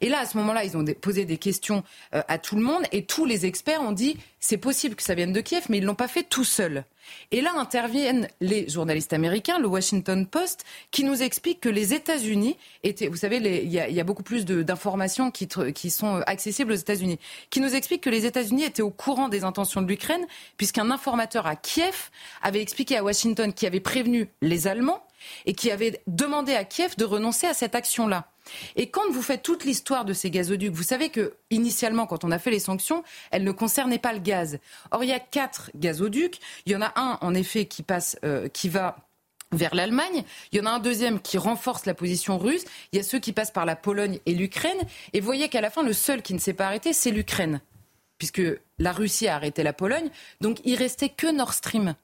Et 0.00 0.08
là, 0.08 0.20
à 0.20 0.26
ce 0.26 0.36
moment-là, 0.38 0.64
ils 0.64 0.76
ont 0.76 0.84
posé 1.00 1.24
des 1.24 1.38
questions 1.38 1.82
euh, 2.14 2.22
à 2.28 2.38
tout 2.38 2.56
le 2.56 2.62
monde 2.62 2.82
et 2.92 3.04
tous 3.04 3.24
les 3.24 3.46
experts 3.46 3.82
ont 3.82 3.92
dit 3.92 4.16
c'est 4.40 4.56
possible 4.56 4.96
que 4.96 5.02
ça 5.02 5.14
vienne 5.14 5.32
de 5.32 5.40
Kiev, 5.40 5.66
mais 5.68 5.78
ils 5.78 5.82
ne 5.82 5.86
l'ont 5.86 5.94
pas 5.94 6.08
fait 6.08 6.24
tout 6.24 6.44
seuls. 6.44 6.84
Et 7.30 7.40
là 7.40 7.52
interviennent 7.56 8.28
les 8.40 8.68
journalistes 8.68 9.12
américains, 9.12 9.58
le 9.58 9.68
Washington 9.68 10.26
Post, 10.26 10.64
qui 10.90 11.04
nous 11.04 11.22
explique 11.22 11.60
que 11.60 11.68
les 11.68 11.94
États-Unis 11.94 12.56
étaient, 12.82 13.08
vous 13.08 13.16
savez, 13.16 13.36
il 13.36 13.70
y, 13.72 14.00
a 14.00 14.04
beaucoup 14.04 14.22
plus 14.22 14.44
d'informations 14.44 15.30
qui, 15.30 15.48
qui, 15.74 15.90
sont 15.90 16.22
accessibles 16.26 16.72
aux 16.72 16.76
États-Unis, 16.76 17.18
qui 17.50 17.60
nous 17.60 17.74
explique 17.74 18.02
que 18.02 18.10
les 18.10 18.26
États-Unis 18.26 18.64
étaient 18.64 18.82
au 18.82 18.90
courant 18.90 19.28
des 19.28 19.44
intentions 19.44 19.82
de 19.82 19.86
l'Ukraine, 19.88 20.24
puisqu'un 20.56 20.90
informateur 20.90 21.46
à 21.46 21.56
Kiev 21.56 22.10
avait 22.42 22.62
expliqué 22.62 22.96
à 22.96 23.04
Washington 23.04 23.52
qui 23.52 23.66
avait 23.66 23.80
prévenu 23.80 24.28
les 24.40 24.66
Allemands 24.66 25.04
et 25.46 25.54
qui 25.54 25.70
avait 25.70 26.02
demandé 26.06 26.54
à 26.54 26.64
Kiev 26.64 26.96
de 26.96 27.04
renoncer 27.04 27.46
à 27.46 27.54
cette 27.54 27.74
action-là. 27.74 28.31
Et 28.76 28.90
quand 28.90 29.10
vous 29.10 29.22
faites 29.22 29.42
toute 29.42 29.64
l'histoire 29.64 30.04
de 30.04 30.12
ces 30.12 30.30
gazoducs, 30.30 30.72
vous 30.72 30.82
savez 30.82 31.08
que 31.08 31.34
initialement, 31.50 32.06
quand 32.06 32.24
on 32.24 32.30
a 32.30 32.38
fait 32.38 32.50
les 32.50 32.58
sanctions, 32.58 33.02
elles 33.30 33.44
ne 33.44 33.52
concernaient 33.52 33.98
pas 33.98 34.12
le 34.12 34.18
gaz. 34.18 34.58
Or, 34.90 35.04
il 35.04 35.10
y 35.10 35.12
a 35.12 35.20
quatre 35.20 35.70
gazoducs. 35.74 36.40
Il 36.66 36.72
y 36.72 36.76
en 36.76 36.82
a 36.82 36.92
un, 36.96 37.18
en 37.20 37.34
effet, 37.34 37.66
qui 37.66 37.82
passe, 37.82 38.18
euh, 38.24 38.48
qui 38.48 38.68
va 38.68 38.96
vers 39.52 39.74
l'Allemagne. 39.74 40.24
Il 40.50 40.58
y 40.58 40.60
en 40.60 40.66
a 40.66 40.70
un 40.70 40.78
deuxième 40.78 41.20
qui 41.20 41.38
renforce 41.38 41.86
la 41.86 41.94
position 41.94 42.38
russe. 42.38 42.64
Il 42.92 42.96
y 42.96 43.00
a 43.00 43.02
ceux 43.02 43.18
qui 43.18 43.32
passent 43.32 43.50
par 43.50 43.66
la 43.66 43.76
Pologne 43.76 44.18
et 44.26 44.34
l'Ukraine. 44.34 44.80
Et 45.12 45.20
vous 45.20 45.26
voyez 45.26 45.48
qu'à 45.48 45.60
la 45.60 45.70
fin, 45.70 45.82
le 45.82 45.92
seul 45.92 46.22
qui 46.22 46.34
ne 46.34 46.38
s'est 46.38 46.54
pas 46.54 46.66
arrêté, 46.66 46.92
c'est 46.92 47.10
l'Ukraine. 47.10 47.60
Puisque 48.18 48.42
la 48.78 48.92
Russie 48.92 49.28
a 49.28 49.36
arrêté 49.36 49.62
la 49.62 49.72
Pologne. 49.72 50.08
Donc 50.40 50.58
il 50.64 50.76
restait 50.76 51.08
que 51.08 51.30
Nord 51.30 51.54
Stream. 51.54 51.94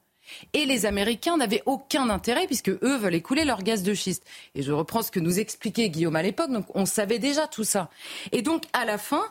Et 0.53 0.65
les 0.65 0.85
Américains 0.85 1.37
n'avaient 1.37 1.63
aucun 1.65 2.09
intérêt 2.09 2.45
puisque 2.45 2.69
eux 2.69 2.97
veulent 2.97 3.15
écouler 3.15 3.45
leur 3.45 3.63
gaz 3.63 3.83
de 3.83 3.93
schiste. 3.93 4.23
Et 4.55 4.61
je 4.61 4.71
reprends 4.71 5.01
ce 5.01 5.11
que 5.11 5.19
nous 5.19 5.39
expliquait 5.39 5.89
Guillaume 5.89 6.15
à 6.15 6.23
l'époque. 6.23 6.51
Donc 6.51 6.65
on 6.75 6.85
savait 6.85 7.19
déjà 7.19 7.47
tout 7.47 7.63
ça. 7.63 7.89
Et 8.31 8.41
donc 8.41 8.63
à 8.73 8.85
la 8.85 8.97
fin, 8.97 9.23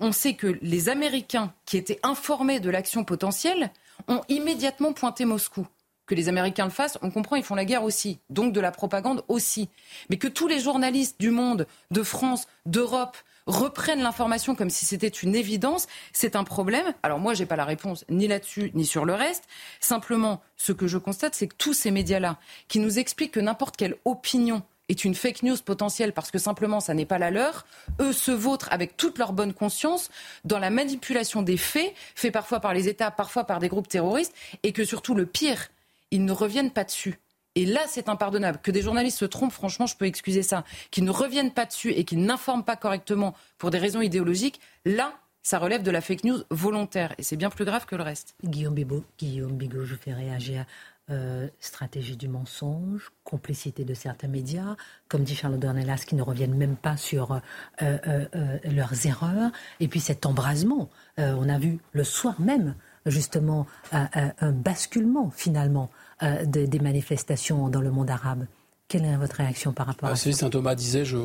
on 0.00 0.12
sait 0.12 0.34
que 0.34 0.58
les 0.62 0.88
Américains 0.88 1.52
qui 1.66 1.76
étaient 1.76 2.00
informés 2.02 2.60
de 2.60 2.70
l'action 2.70 3.04
potentielle 3.04 3.70
ont 4.06 4.22
immédiatement 4.28 4.92
pointé 4.92 5.24
Moscou. 5.24 5.66
Que 6.06 6.14
les 6.14 6.30
Américains 6.30 6.64
le 6.64 6.70
fassent, 6.70 6.96
on 7.02 7.10
comprend, 7.10 7.36
ils 7.36 7.42
font 7.42 7.54
la 7.54 7.66
guerre 7.66 7.84
aussi, 7.84 8.18
donc 8.30 8.54
de 8.54 8.60
la 8.60 8.70
propagande 8.70 9.24
aussi. 9.28 9.68
Mais 10.08 10.16
que 10.16 10.26
tous 10.26 10.48
les 10.48 10.58
journalistes 10.58 11.20
du 11.20 11.30
monde, 11.30 11.66
de 11.90 12.02
France, 12.02 12.46
d'Europe, 12.64 13.18
reprennent 13.48 14.02
l'information 14.02 14.54
comme 14.54 14.70
si 14.70 14.84
c'était 14.84 15.08
une 15.08 15.34
évidence, 15.34 15.88
c'est 16.12 16.36
un 16.36 16.44
problème. 16.44 16.94
Alors 17.02 17.18
moi, 17.18 17.34
j'ai 17.34 17.46
pas 17.46 17.56
la 17.56 17.64
réponse 17.64 18.04
ni 18.08 18.28
là-dessus 18.28 18.70
ni 18.74 18.86
sur 18.86 19.04
le 19.04 19.14
reste. 19.14 19.44
Simplement, 19.80 20.42
ce 20.56 20.72
que 20.72 20.86
je 20.86 20.98
constate, 20.98 21.34
c'est 21.34 21.48
que 21.48 21.56
tous 21.56 21.72
ces 21.72 21.90
médias-là, 21.90 22.38
qui 22.68 22.78
nous 22.78 22.98
expliquent 22.98 23.32
que 23.32 23.40
n'importe 23.40 23.76
quelle 23.76 23.96
opinion 24.04 24.62
est 24.88 25.04
une 25.04 25.14
fake 25.14 25.42
news 25.42 25.56
potentielle 25.64 26.12
parce 26.12 26.30
que 26.30 26.38
simplement 26.38 26.80
ça 26.80 26.94
n'est 26.94 27.04
pas 27.04 27.18
la 27.18 27.30
leur, 27.30 27.66
eux 28.00 28.12
se 28.12 28.30
vautrent 28.30 28.72
avec 28.72 28.96
toute 28.96 29.18
leur 29.18 29.32
bonne 29.32 29.52
conscience 29.52 30.10
dans 30.44 30.58
la 30.58 30.70
manipulation 30.70 31.42
des 31.42 31.56
faits, 31.56 31.94
faits 32.14 32.32
parfois 32.32 32.60
par 32.60 32.74
les 32.74 32.88
États, 32.88 33.10
parfois 33.10 33.44
par 33.44 33.58
des 33.58 33.68
groupes 33.68 33.88
terroristes, 33.88 34.34
et 34.62 34.72
que 34.72 34.84
surtout 34.84 35.14
le 35.14 35.26
pire, 35.26 35.68
ils 36.10 36.24
ne 36.24 36.32
reviennent 36.32 36.70
pas 36.70 36.84
dessus. 36.84 37.18
Et 37.58 37.66
là, 37.66 37.80
c'est 37.88 38.08
impardonnable. 38.08 38.60
Que 38.62 38.70
des 38.70 38.82
journalistes 38.82 39.18
se 39.18 39.24
trompent, 39.24 39.50
franchement, 39.50 39.86
je 39.86 39.96
peux 39.96 40.04
excuser 40.04 40.44
ça. 40.44 40.62
Qu'ils 40.92 41.02
ne 41.02 41.10
reviennent 41.10 41.50
pas 41.50 41.66
dessus 41.66 41.90
et 41.90 42.04
qu'ils 42.04 42.22
n'informent 42.22 42.62
pas 42.62 42.76
correctement 42.76 43.34
pour 43.58 43.72
des 43.72 43.78
raisons 43.78 44.00
idéologiques, 44.00 44.60
là, 44.84 45.12
ça 45.42 45.58
relève 45.58 45.82
de 45.82 45.90
la 45.90 46.00
fake 46.00 46.22
news 46.22 46.38
volontaire. 46.50 47.16
Et 47.18 47.24
c'est 47.24 47.34
bien 47.34 47.50
plus 47.50 47.64
grave 47.64 47.84
que 47.84 47.96
le 47.96 48.04
reste. 48.04 48.36
Guillaume 48.44 48.74
Bigot, 48.74 49.02
Guillaume 49.18 49.58
je 49.82 49.96
fais 49.96 50.12
réagir. 50.12 50.66
Euh, 51.10 51.48
stratégie 51.58 52.18
du 52.18 52.28
mensonge, 52.28 53.10
complicité 53.24 53.82
de 53.82 53.94
certains 53.94 54.28
médias, 54.28 54.76
comme 55.08 55.24
dit 55.24 55.34
Charles 55.34 55.58
Dornelas, 55.58 56.04
qui 56.06 56.14
ne 56.14 56.22
reviennent 56.22 56.54
même 56.54 56.76
pas 56.76 56.98
sur 56.98 57.32
euh, 57.32 57.40
euh, 57.80 58.58
leurs 58.64 59.06
erreurs, 59.06 59.50
et 59.80 59.88
puis 59.88 60.00
cet 60.00 60.26
embrasement. 60.26 60.90
on 61.16 61.48
a 61.48 61.58
vu 61.58 61.78
le 61.92 62.04
soir 62.04 62.38
même, 62.40 62.74
justement, 63.06 63.66
un 63.90 64.52
basculement 64.52 65.30
finalement 65.30 65.90
euh, 66.22 66.44
des 66.44 66.78
manifestations 66.78 67.68
dans 67.68 67.80
le 67.80 67.90
monde 67.90 68.10
arabe. 68.10 68.46
Quelle 68.88 69.04
est 69.04 69.16
votre 69.18 69.36
réaction 69.36 69.74
par 69.74 69.86
rapport 69.86 70.08
à 70.08 70.16
ça 70.16 70.32
Saint 70.32 70.48
Thomas 70.48 70.74
disait 70.74 71.04
je, 71.04 71.18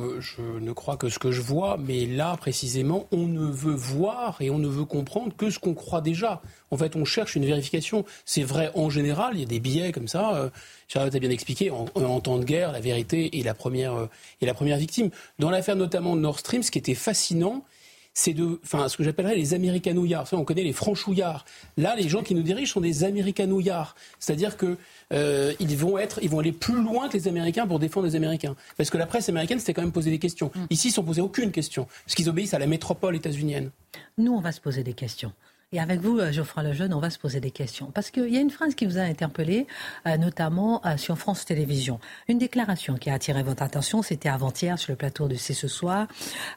ne 0.60 0.72
crois 0.74 0.98
que 0.98 1.08
ce 1.08 1.18
que 1.18 1.32
je 1.32 1.40
vois, 1.40 1.78
mais 1.78 2.06
là 2.06 2.36
précisément, 2.36 3.08
on 3.14 3.26
ne 3.26 3.46
veut 3.46 3.74
voir 3.74 4.42
et 4.42 4.50
on 4.50 4.58
ne 4.58 4.68
veut 4.68 4.84
comprendre 4.84 5.34
que 5.34 5.50
ce 5.50 5.60
qu'on 5.60 5.74
croit 5.74 6.02
déjà. 6.02 6.42
En 6.72 6.78
fait, 6.78 6.98
on 6.98 7.06
cherche 7.06 7.38
une 7.38 7.46
vérification. 7.46 8.04
C'est 8.26 8.44
vrai 8.44 8.70
en 8.76 8.90
général, 8.90 9.36
il 9.36 9.40
y 9.40 9.44
a 9.44 9.46
des 9.46 9.62
billets 9.62 9.94
comme 9.94 10.10
ça. 10.10 10.36
Euh, 10.36 10.50
Charlotte 10.90 11.16
a 11.16 11.20
bien 11.20 11.30
expliqué, 11.30 11.72
en, 11.72 11.86
temps 12.20 12.38
de 12.38 12.44
guerre, 12.44 12.74
la 12.74 12.82
vérité 12.82 13.40
est 13.40 13.44
la 13.44 13.54
première, 13.54 13.94
euh, 13.94 14.10
est 14.42 14.46
la 14.46 14.54
première 14.54 14.78
victime. 14.78 15.10
Dans 15.40 15.50
l'affaire 15.50 15.78
notamment 15.78 16.18
de 16.18 16.22
Nord 16.22 16.40
Stream, 16.40 16.64
ce 16.64 16.72
qui 16.72 16.80
était 16.80 16.96
fascinant, 16.96 17.64
c'est 18.14 18.34
de, 18.34 18.60
enfin, 18.64 18.88
ce 18.90 18.98
que 18.98 19.04
j'appellerais 19.04 19.36
les 19.36 19.54
américanouillards. 19.54 20.28
On 20.34 20.44
connaît 20.44 20.64
les 20.64 20.74
franchouillards. 20.74 21.46
Là, 21.78 21.96
les 21.96 22.08
gens 22.08 22.22
qui 22.22 22.36
nous 22.36 22.44
dirigent 22.44 22.74
sont 22.74 22.82
des 22.82 23.04
américanouillards. 23.04 23.96
C'est-à-dire 24.20 24.58
que 24.58 24.78
euh, 25.14 25.54
ils 25.60 25.76
vont 25.76 25.98
être, 25.98 26.20
ils 26.22 26.30
vont 26.30 26.40
aller 26.40 26.52
plus 26.52 26.82
loin 26.82 27.10
que 27.10 27.18
les 27.18 27.28
Américains 27.28 27.66
pour 27.66 27.80
défendre 27.80 28.06
les 28.08 28.16
Américains. 28.16 28.56
Parce 28.78 28.90
que 28.90 28.98
la 28.98 29.06
presse 29.06 29.30
américaine 29.30 29.60
s'était 29.60 29.74
quand 29.74 29.82
même 29.82 29.92
posé 29.92 30.12
des 30.12 30.20
questions. 30.20 30.52
Mm. 30.54 30.66
Ici, 30.70 30.88
ils 30.90 30.92
ne 30.92 30.96
sont 30.96 31.04
posés 31.04 31.22
aucune 31.22 31.52
question, 31.52 31.88
parce 32.06 32.16
qu'ils 32.16 32.30
obéissent 32.30 32.54
à 32.54 32.60
la 32.60 32.68
métropole 32.68 33.16
états-unienne. 33.16 33.72
Nous, 34.18 34.32
on 34.32 34.42
va 34.42 34.52
se 34.52 34.62
poser 34.62 34.84
des 34.84 34.94
questions. 34.94 35.34
Et 35.74 35.80
avec 35.80 36.02
vous, 36.02 36.20
euh, 36.20 36.32
Geoffroy 36.32 36.62
Lejeune, 36.62 36.94
on 36.94 37.00
va 37.00 37.10
se 37.10 37.18
poser 37.18 37.40
des 37.40 37.50
questions. 37.50 37.90
Parce 37.92 38.12
qu'il 38.12 38.30
y 38.30 38.38
a 38.38 38.40
une 38.40 38.52
phrase 38.52 38.76
qui 38.76 38.86
vous 38.86 39.00
a 39.00 39.02
interpellé, 39.02 39.66
euh, 40.08 40.18
notamment 40.18 40.86
euh, 40.86 40.98
sur 40.98 41.18
France 41.18 41.46
Télévisions. 41.46 42.00
Une 42.28 42.38
déclaration 42.38 42.96
qui 42.96 43.10
a 43.10 43.16
attiré 43.16 43.42
votre 43.42 43.64
attention, 43.64 44.04
c'était 44.04 44.30
avant-hier 44.30 44.78
sur 44.78 44.92
le 44.92 44.98
plateau 44.98 45.28
de 45.28 45.34
C'est 45.34 45.56
ce 45.56 45.68
soir. 45.68 46.08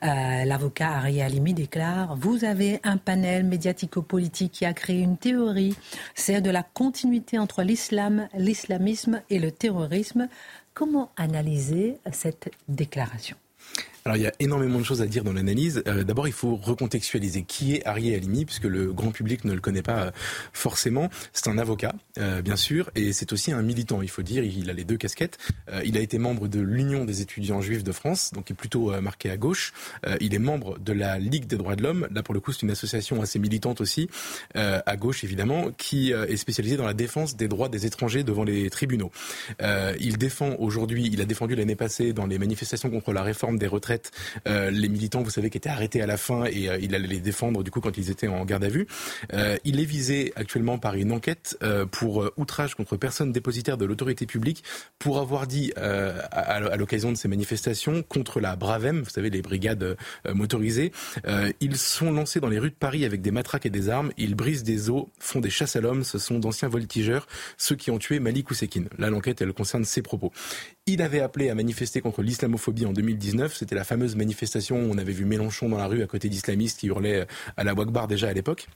L'avocat 0.02 0.90
Ari 0.90 1.22
Alimi 1.22 1.54
déclare 1.54 2.14
Vous 2.16 2.44
avez 2.44 2.78
un 2.84 2.98
panel 2.98 3.44
médiatico-politique 3.44 4.52
qui 4.52 4.66
a 4.66 4.74
créé 4.74 5.00
une 5.00 5.16
théorie, 5.16 5.74
celle 6.14 6.42
de 6.42 6.50
la 6.50 6.62
continuité 6.62 7.38
entre 7.38 7.62
l'islam, 7.62 8.28
l'islamisme 8.36 9.22
et 9.30 9.38
le 9.38 9.50
terrorisme. 9.50 10.28
Comment 10.74 11.10
analyser 11.16 11.96
cette 12.12 12.50
déclaration? 12.68 13.36
Alors 14.06 14.16
il 14.16 14.22
y 14.22 14.26
a 14.28 14.32
énormément 14.38 14.78
de 14.78 14.84
choses 14.84 15.02
à 15.02 15.06
dire 15.06 15.24
dans 15.24 15.32
l'analyse. 15.32 15.82
Euh, 15.88 16.04
d'abord, 16.04 16.28
il 16.28 16.32
faut 16.32 16.54
recontextualiser 16.54 17.42
qui 17.42 17.74
est 17.74 17.84
Arié 17.84 18.14
Alimi, 18.14 18.44
puisque 18.44 18.66
le 18.66 18.92
grand 18.92 19.10
public 19.10 19.44
ne 19.44 19.52
le 19.52 19.60
connaît 19.60 19.82
pas 19.82 19.98
euh, 19.98 20.10
forcément. 20.52 21.10
C'est 21.32 21.48
un 21.48 21.58
avocat, 21.58 21.92
euh, 22.18 22.40
bien 22.40 22.54
sûr, 22.54 22.88
et 22.94 23.12
c'est 23.12 23.32
aussi 23.32 23.50
un 23.50 23.62
militant. 23.62 24.02
Il 24.02 24.08
faut 24.08 24.22
dire, 24.22 24.44
il 24.44 24.70
a 24.70 24.74
les 24.74 24.84
deux 24.84 24.96
casquettes. 24.96 25.38
il 25.84 25.96
a 25.96 26.00
été 26.00 26.18
membre 26.18 26.46
de 26.46 26.60
l'Union 26.60 27.04
des 27.04 27.20
étudiants 27.20 27.60
juifs 27.60 27.82
de 27.82 27.90
France, 27.90 28.30
donc 28.32 28.48
il 28.48 28.52
est 28.52 28.56
plutôt 28.56 28.92
marqué 29.00 29.28
à 29.28 29.36
gauche. 29.36 29.72
il 30.20 30.34
est 30.34 30.38
membre 30.38 30.78
de 30.78 30.92
la 30.92 31.18
Ligue 31.18 31.46
des 31.46 31.56
droits 31.56 31.74
de 31.74 31.82
l'homme. 31.82 32.06
Là, 32.12 32.22
pour 32.22 32.32
le 32.32 32.38
coup, 32.38 32.52
c'est 32.52 32.62
une 32.62 32.70
association 32.70 33.20
assez 33.22 33.40
militante 33.40 33.80
aussi, 33.80 34.08
à 34.54 34.96
gauche 34.96 35.24
évidemment, 35.24 35.72
qui 35.76 36.12
est 36.12 36.36
spécialisée 36.36 36.76
dans 36.76 36.86
la 36.86 36.94
défense 36.94 37.36
des 37.36 37.48
droits 37.48 37.68
des 37.68 37.86
étrangers 37.86 38.22
devant 38.22 38.44
les 38.44 38.70
tribunaux. 38.70 39.10
il 39.98 40.16
défend 40.16 40.54
aujourd'hui, 40.58 41.10
il 41.12 41.20
a 41.20 41.24
défendu 41.24 41.56
l'année 41.56 41.76
passée 41.76 42.12
dans 42.12 42.26
les 42.26 42.38
manifestations 42.38 42.90
contre 42.90 43.12
la 43.12 43.22
réforme 43.22 43.58
des 43.58 43.66
retraites 43.66 43.95
euh, 44.48 44.70
les 44.70 44.88
militants, 44.88 45.22
vous 45.22 45.30
savez, 45.30 45.50
qui 45.50 45.58
étaient 45.58 45.68
arrêtés 45.68 46.02
à 46.02 46.06
la 46.06 46.16
fin 46.16 46.44
et 46.44 46.68
euh, 46.68 46.78
il 46.80 46.94
allait 46.94 47.08
les 47.08 47.20
défendre 47.20 47.62
du 47.62 47.70
coup 47.70 47.80
quand 47.80 47.96
ils 47.96 48.10
étaient 48.10 48.28
en 48.28 48.44
garde 48.44 48.64
à 48.64 48.68
vue. 48.68 48.86
Euh, 49.32 49.56
il 49.64 49.80
est 49.80 49.84
visé 49.84 50.32
actuellement 50.36 50.78
par 50.78 50.94
une 50.94 51.12
enquête 51.12 51.58
pour 51.90 52.30
outrage 52.36 52.74
contre 52.74 52.96
personne 52.96 53.32
dépositaire 53.32 53.76
de 53.76 53.84
l'autorité 53.84 54.26
publique 54.26 54.64
pour 54.98 55.18
avoir 55.18 55.46
dit 55.46 55.72
à, 55.76 56.76
l'occasion 56.76 57.12
de 57.12 57.16
ces 57.16 57.28
manifestations 57.28 58.02
contre 58.02 58.40
la 58.40 58.56
Bravem, 58.56 59.02
vous 59.02 59.10
savez, 59.10 59.30
les 59.30 59.42
brigades 59.42 59.96
motorisées, 60.32 60.92
ils 61.60 61.76
sont 61.76 62.10
lancés 62.10 62.40
dans 62.40 62.48
les 62.48 62.58
rues 62.58 62.70
de 62.70 62.74
Paris 62.74 63.04
avec 63.04 63.22
des 63.22 63.30
matraques 63.30 63.66
et 63.66 63.70
des 63.70 63.88
armes, 63.88 64.12
ils 64.16 64.34
brisent 64.34 64.64
des 64.64 64.90
eaux, 64.90 65.10
font 65.18 65.40
des 65.40 65.50
chasses 65.50 65.76
à 65.76 65.80
l'homme, 65.80 66.04
ce 66.04 66.18
sont 66.18 66.38
d'anciens 66.38 66.68
voltigeurs, 66.68 67.26
ceux 67.56 67.76
qui 67.76 67.90
ont 67.90 67.98
tué 67.98 68.20
Malik 68.20 68.50
Oussekine. 68.50 68.88
Là, 68.98 69.10
l'enquête, 69.10 69.40
elle 69.40 69.52
concerne 69.52 69.84
ses 69.84 70.02
propos. 70.02 70.32
Il 70.86 71.02
avait 71.02 71.20
appelé 71.20 71.50
à 71.50 71.54
manifester 71.54 72.00
contre 72.00 72.22
l'islamophobie 72.22 72.86
en 72.86 72.92
2019, 72.92 73.54
c'était 73.54 73.74
la 73.74 73.84
fameuse 73.86 74.16
manifestation 74.16 74.76
où 74.76 74.90
on 74.92 74.98
avait 74.98 75.12
vu 75.12 75.24
Mélenchon 75.24 75.68
dans 75.68 75.78
la 75.78 75.86
rue 75.86 76.02
à 76.02 76.06
côté 76.06 76.28
d'islamistes 76.28 76.80
qui 76.80 76.88
hurlaient 76.88 77.20
euh, 77.20 77.26
à 77.56 77.64
la 77.64 77.74
Wagbar 77.74 78.08
déjà 78.08 78.28
à 78.28 78.32
l'époque. 78.32 78.68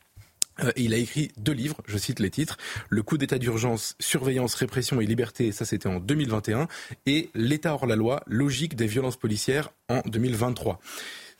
Euh, 0.64 0.72
il 0.76 0.94
a 0.94 0.96
écrit 0.96 1.30
deux 1.36 1.52
livres, 1.52 1.80
je 1.86 1.98
cite 1.98 2.20
les 2.20 2.30
titres, 2.30 2.56
Le 2.88 3.02
coup 3.02 3.18
d'état 3.18 3.38
d'urgence, 3.38 3.96
surveillance, 3.98 4.54
répression 4.54 5.00
et 5.00 5.06
liberté, 5.06 5.52
ça 5.52 5.64
c'était 5.64 5.88
en 5.88 6.00
2021, 6.00 6.68
et 7.06 7.30
L'État 7.34 7.74
hors 7.74 7.86
la 7.86 7.96
loi, 7.96 8.22
logique 8.26 8.76
des 8.76 8.86
violences 8.86 9.16
policières 9.16 9.70
en 9.88 10.00
2023. 10.06 10.80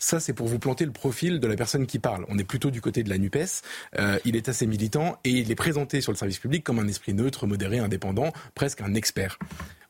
Ça, 0.02 0.18
c'est 0.18 0.32
pour 0.32 0.48
vous 0.48 0.58
planter 0.58 0.86
le 0.86 0.92
profil 0.92 1.40
de 1.40 1.46
la 1.46 1.56
personne 1.56 1.86
qui 1.86 1.98
parle. 1.98 2.24
On 2.28 2.38
est 2.38 2.44
plutôt 2.44 2.70
du 2.70 2.80
côté 2.80 3.02
de 3.02 3.10
la 3.10 3.18
NUPES. 3.18 3.60
Euh, 3.98 4.18
il 4.24 4.34
est 4.34 4.48
assez 4.48 4.66
militant 4.66 5.18
et 5.24 5.30
il 5.30 5.50
est 5.50 5.54
présenté 5.54 6.00
sur 6.00 6.10
le 6.10 6.16
service 6.16 6.38
public 6.38 6.64
comme 6.64 6.78
un 6.78 6.88
esprit 6.88 7.12
neutre, 7.12 7.46
modéré, 7.46 7.80
indépendant, 7.80 8.32
presque 8.54 8.80
un 8.80 8.94
expert. 8.94 9.38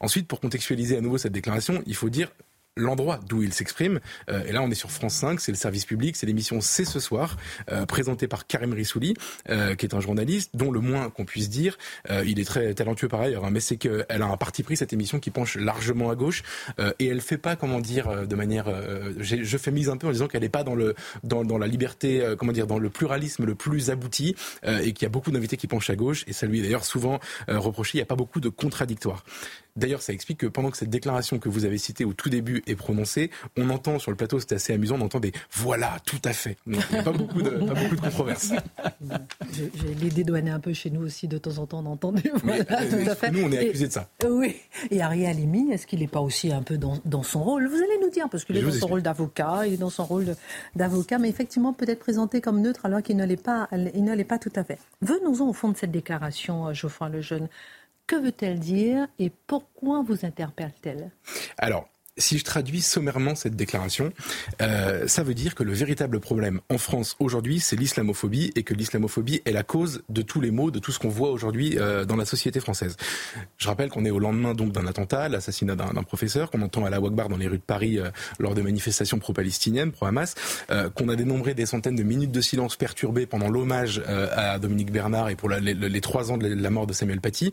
Ensuite, 0.01 0.27
pour 0.27 0.40
contextualiser 0.40 0.97
à 0.97 1.01
nouveau 1.01 1.16
cette 1.16 1.33
déclaration, 1.33 1.85
il 1.87 1.95
faut 1.95 2.11
dire 2.11 2.33
l'endroit 2.76 3.20
d'où 3.28 3.42
il 3.42 3.52
s'exprime. 3.52 4.00
Euh, 4.28 4.44
et 4.46 4.52
là, 4.52 4.62
on 4.62 4.70
est 4.70 4.74
sur 4.74 4.90
France 4.90 5.14
5, 5.14 5.40
c'est 5.40 5.52
le 5.52 5.56
service 5.56 5.85
public, 5.85 6.16
c'est 6.16 6.26
l'émission 6.26 6.61
C'est 6.61 6.85
ce 6.85 7.00
soir, 7.00 7.37
euh, 7.70 7.87
présentée 7.87 8.28
par 8.28 8.46
Karim 8.46 8.72
Rissouli, 8.72 9.14
euh, 9.48 9.74
qui 9.74 9.87
est 9.87 9.94
un 9.94 10.00
journaliste, 10.00 10.50
dont 10.54 10.70
le 10.70 10.80
moins 10.80 11.11
qu'on 11.11 11.24
puisse 11.24 11.48
dire, 11.48 11.78
il 12.24 12.40
est 12.40 12.44
très 12.44 12.74
talentueux 12.74 13.09
par 13.09 13.20
ailleurs, 13.20 13.44
hein, 13.44 13.50
mais 13.50 13.61
c'est 13.61 13.76
qu'elle 13.76 14.04
a 14.09 14.26
un 14.26 14.37
parti 14.37 14.62
pris, 14.62 14.76
cette 14.76 14.92
émission, 14.92 15.20
qui 15.20 15.30
penche 15.30 15.56
largement 15.56 16.11
à 16.11 16.14
gauche, 16.14 16.42
et 16.98 17.06
elle 17.06 17.20
fait 17.20 17.38
pas, 17.38 17.56
comment 17.56 17.80
dire, 17.80 18.26
de 18.26 18.35
manière... 18.35 18.66
je 19.18 19.59
fais 19.59 19.70
mise 19.70 19.88
un 19.88 19.96
peu 19.96 20.06
en 20.06 20.12
disant 20.12 20.28
qu'elle 20.28 20.42
n'est 20.42 20.48
pas 20.48 20.64
dans, 20.64 20.74
le, 20.74 20.94
dans, 21.24 21.44
dans 21.44 21.59
la 21.59 21.66
liberté, 21.66 22.35
comment 22.38 22.52
dire, 22.52 22.66
dans 22.66 22.78
le 22.78 22.90
pluralisme 22.90 23.44
le 23.44 23.54
plus 23.54 23.90
abouti, 23.90 24.35
et 24.66 24.92
qu'il 24.92 25.02
y 25.02 25.06
a 25.06 25.11
beaucoup 25.11 25.30
d'invités 25.30 25.56
qui 25.56 25.66
penchent 25.66 25.90
à 25.90 25.96
gauche, 25.96 26.24
et 26.26 26.33
ça 26.33 26.46
lui 26.46 26.61
est 26.61 26.62
d'ailleurs 26.62 26.85
souvent 26.85 27.20
reproché, 27.48 27.98
il 27.98 28.00
n'y 28.00 28.02
a 28.02 28.06
pas 28.06 28.16
beaucoup 28.16 28.40
de 28.40 28.48
contradictoires. 28.48 29.24
D'ailleurs, 29.81 30.03
ça 30.03 30.12
explique 30.12 30.38
que 30.38 30.47
pendant 30.47 30.71
que 30.71 30.77
cette 30.77 30.90
déclaration 30.90 31.38
que 31.38 31.49
vous 31.49 31.64
avez 31.64 31.79
citée 31.79 32.05
au 32.05 32.12
tout 32.12 32.29
début 32.29 32.62
est 32.66 32.77
prononcée, 32.77 33.31
on 33.57 33.71
entend 33.71 33.99
sur 33.99 34.11
le 34.11 34.16
plateau, 34.16 34.38
c'était 34.38 34.57
assez 34.57 34.75
amusant, 34.75 34.97
on 34.99 35.05
entend 35.07 35.21
des 35.21 35.33
voilà, 35.51 35.97
tout 36.05 36.21
à 36.25 36.35
fait. 36.35 36.59
il 36.66 36.73
n'y 36.73 36.99
a 36.99 37.03
pas 37.03 37.12
beaucoup 37.12 37.40
de, 37.40 37.51
pas 37.51 37.75
beaucoup 37.75 37.97
de 37.97 38.01
controverses. 38.01 38.53
J'ai 39.53 39.95
les 39.95 40.11
dédouané 40.11 40.51
un 40.51 40.61
peu 40.61 40.75
chez 40.75 40.90
nous 40.90 41.01
aussi 41.01 41.29
de 41.29 41.38
temps 41.38 41.57
en 41.57 41.66
temps, 41.66 41.83
d'entendre 41.83 42.21
voilà, 42.45 42.64
tout 42.64 43.11
à 43.11 43.14
fait. 43.14 43.31
Nous, 43.31 43.43
on 43.43 43.51
est 43.51 43.69
accusés 43.69 43.88
de 43.88 43.93
ça. 43.93 44.11
Oui. 44.29 44.57
Et 44.90 45.01
Ariel 45.01 45.37
Limine, 45.37 45.73
est-ce 45.73 45.87
qu'il 45.87 46.01
n'est 46.01 46.09
pas 46.09 46.21
aussi 46.21 46.53
un 46.53 46.62
peu 46.62 46.77
dans, 46.77 46.99
dans, 47.07 47.23
son 47.23 47.43
rôle? 47.43 47.66
Vous 47.66 47.77
allez 47.77 47.99
nous 48.03 48.11
dire, 48.11 48.29
parce 48.29 48.45
qu'il 48.45 48.59
est 48.59 48.62
dans 48.62 48.71
son 48.73 48.87
rôle 48.87 49.03
d'avocat, 49.03 49.62
il 49.66 49.75
est 49.75 49.79
dans 49.79 49.88
son 49.88 50.05
rôle 50.05 50.37
d'avocat, 50.77 51.19
mais 51.19 51.31
effectivement 51.31 51.73
peut-être 51.73 52.01
présenté 52.01 52.43
comme 52.43 52.61
neutre 52.61 52.85
alors 52.85 53.03
qu'il 53.03 53.16
ne 53.16 53.25
l'est 53.25 53.43
pas, 53.43 53.69
il 53.73 54.05
ne 54.05 54.14
l'est 54.14 54.25
pas 54.25 54.38
tout 54.38 54.53
à 54.57 54.64
fait. 54.64 54.79
Venons-en 55.01 55.49
au 55.49 55.53
fond 55.55 55.71
de 55.71 55.77
cette 55.77 55.90
déclaration, 55.90 56.73
Geoffroy 56.75 57.09
Lejeune. 57.09 57.49
Que 58.11 58.16
veut-elle 58.16 58.59
dire 58.59 59.07
et 59.20 59.31
pourquoi 59.31 60.03
vous 60.03 60.27
interpelle-t-elle? 60.27 61.12
Si 62.20 62.38
je 62.38 62.44
traduis 62.44 62.83
sommairement 62.83 63.35
cette 63.35 63.56
déclaration, 63.56 64.12
euh, 64.62 65.06
ça 65.09 65.22
veut 65.22 65.35
dire 65.35 65.54
que 65.54 65.62
le 65.62 65.72
véritable 65.72 66.20
problème 66.20 66.61
en 66.68 66.78
France 66.78 67.16
aujourd'hui, 67.18 67.61
c'est 67.61 67.76
l'islamophobie 67.76 68.52
et 68.54 68.62
que 68.62 68.74
l'islamophobie 68.74 69.42
est 69.44 69.52
la 69.52 69.62
cause 69.62 70.02
de 70.09 70.22
tous 70.22 70.40
les 70.40 70.50
maux, 70.50 70.70
de 70.70 70.78
tout 70.78 70.92
ce 70.92 70.98
qu'on 70.98 71.09
voit 71.09 71.30
aujourd'hui 71.30 71.78
euh, 71.78 72.04
dans 72.04 72.16
la 72.16 72.24
société 72.24 72.61
française. 72.61 72.96
Je 73.59 73.66
rappelle 73.68 73.90
qu'on 73.90 74.04
est 74.04 74.11
au 74.11 74.18
lendemain 74.18 74.54
donc 74.54 74.72
d'un 74.72 74.87
attentat, 74.87 75.28
l'assassinat 75.28 75.74
d'un 75.74 76.02
professeur, 76.02 76.50
qu'on 76.50 76.62
entend 76.62 76.85
à 76.85 76.90
la 76.90 77.00
Wagbar 77.00 77.28
dans 77.28 77.37
les 77.37 77.48
rues 77.48 77.59
de 77.59 77.62
Paris 77.62 77.98
euh, 77.98 78.11
lors 78.38 78.54
de 78.54 78.62
manifestations 78.62 79.18
pro-palestiniennes, 79.18 79.92
pro-Hamas, 79.92 80.35
qu'on 80.94 81.09
a 81.09 81.16
dénombré 81.16 81.54
des 81.54 81.66
centaines 81.66 81.96
de 81.96 82.02
minutes 82.02 82.30
de 82.30 82.40
silence 82.40 82.76
perturbées 82.76 83.26
pendant 83.26 83.48
l'hommage 83.48 84.02
à 84.06 84.59
Dominique 84.59 84.92
Bernard 84.92 85.28
et 85.30 85.37
pour 85.37 85.48
les, 85.48 86.00
trois 86.00 86.30
ans 86.30 86.38
de 86.38 86.46
la 86.46 86.70
mort 86.70 86.87
de 86.87 86.92
Samuel 86.92 87.20
Paty. 87.20 87.52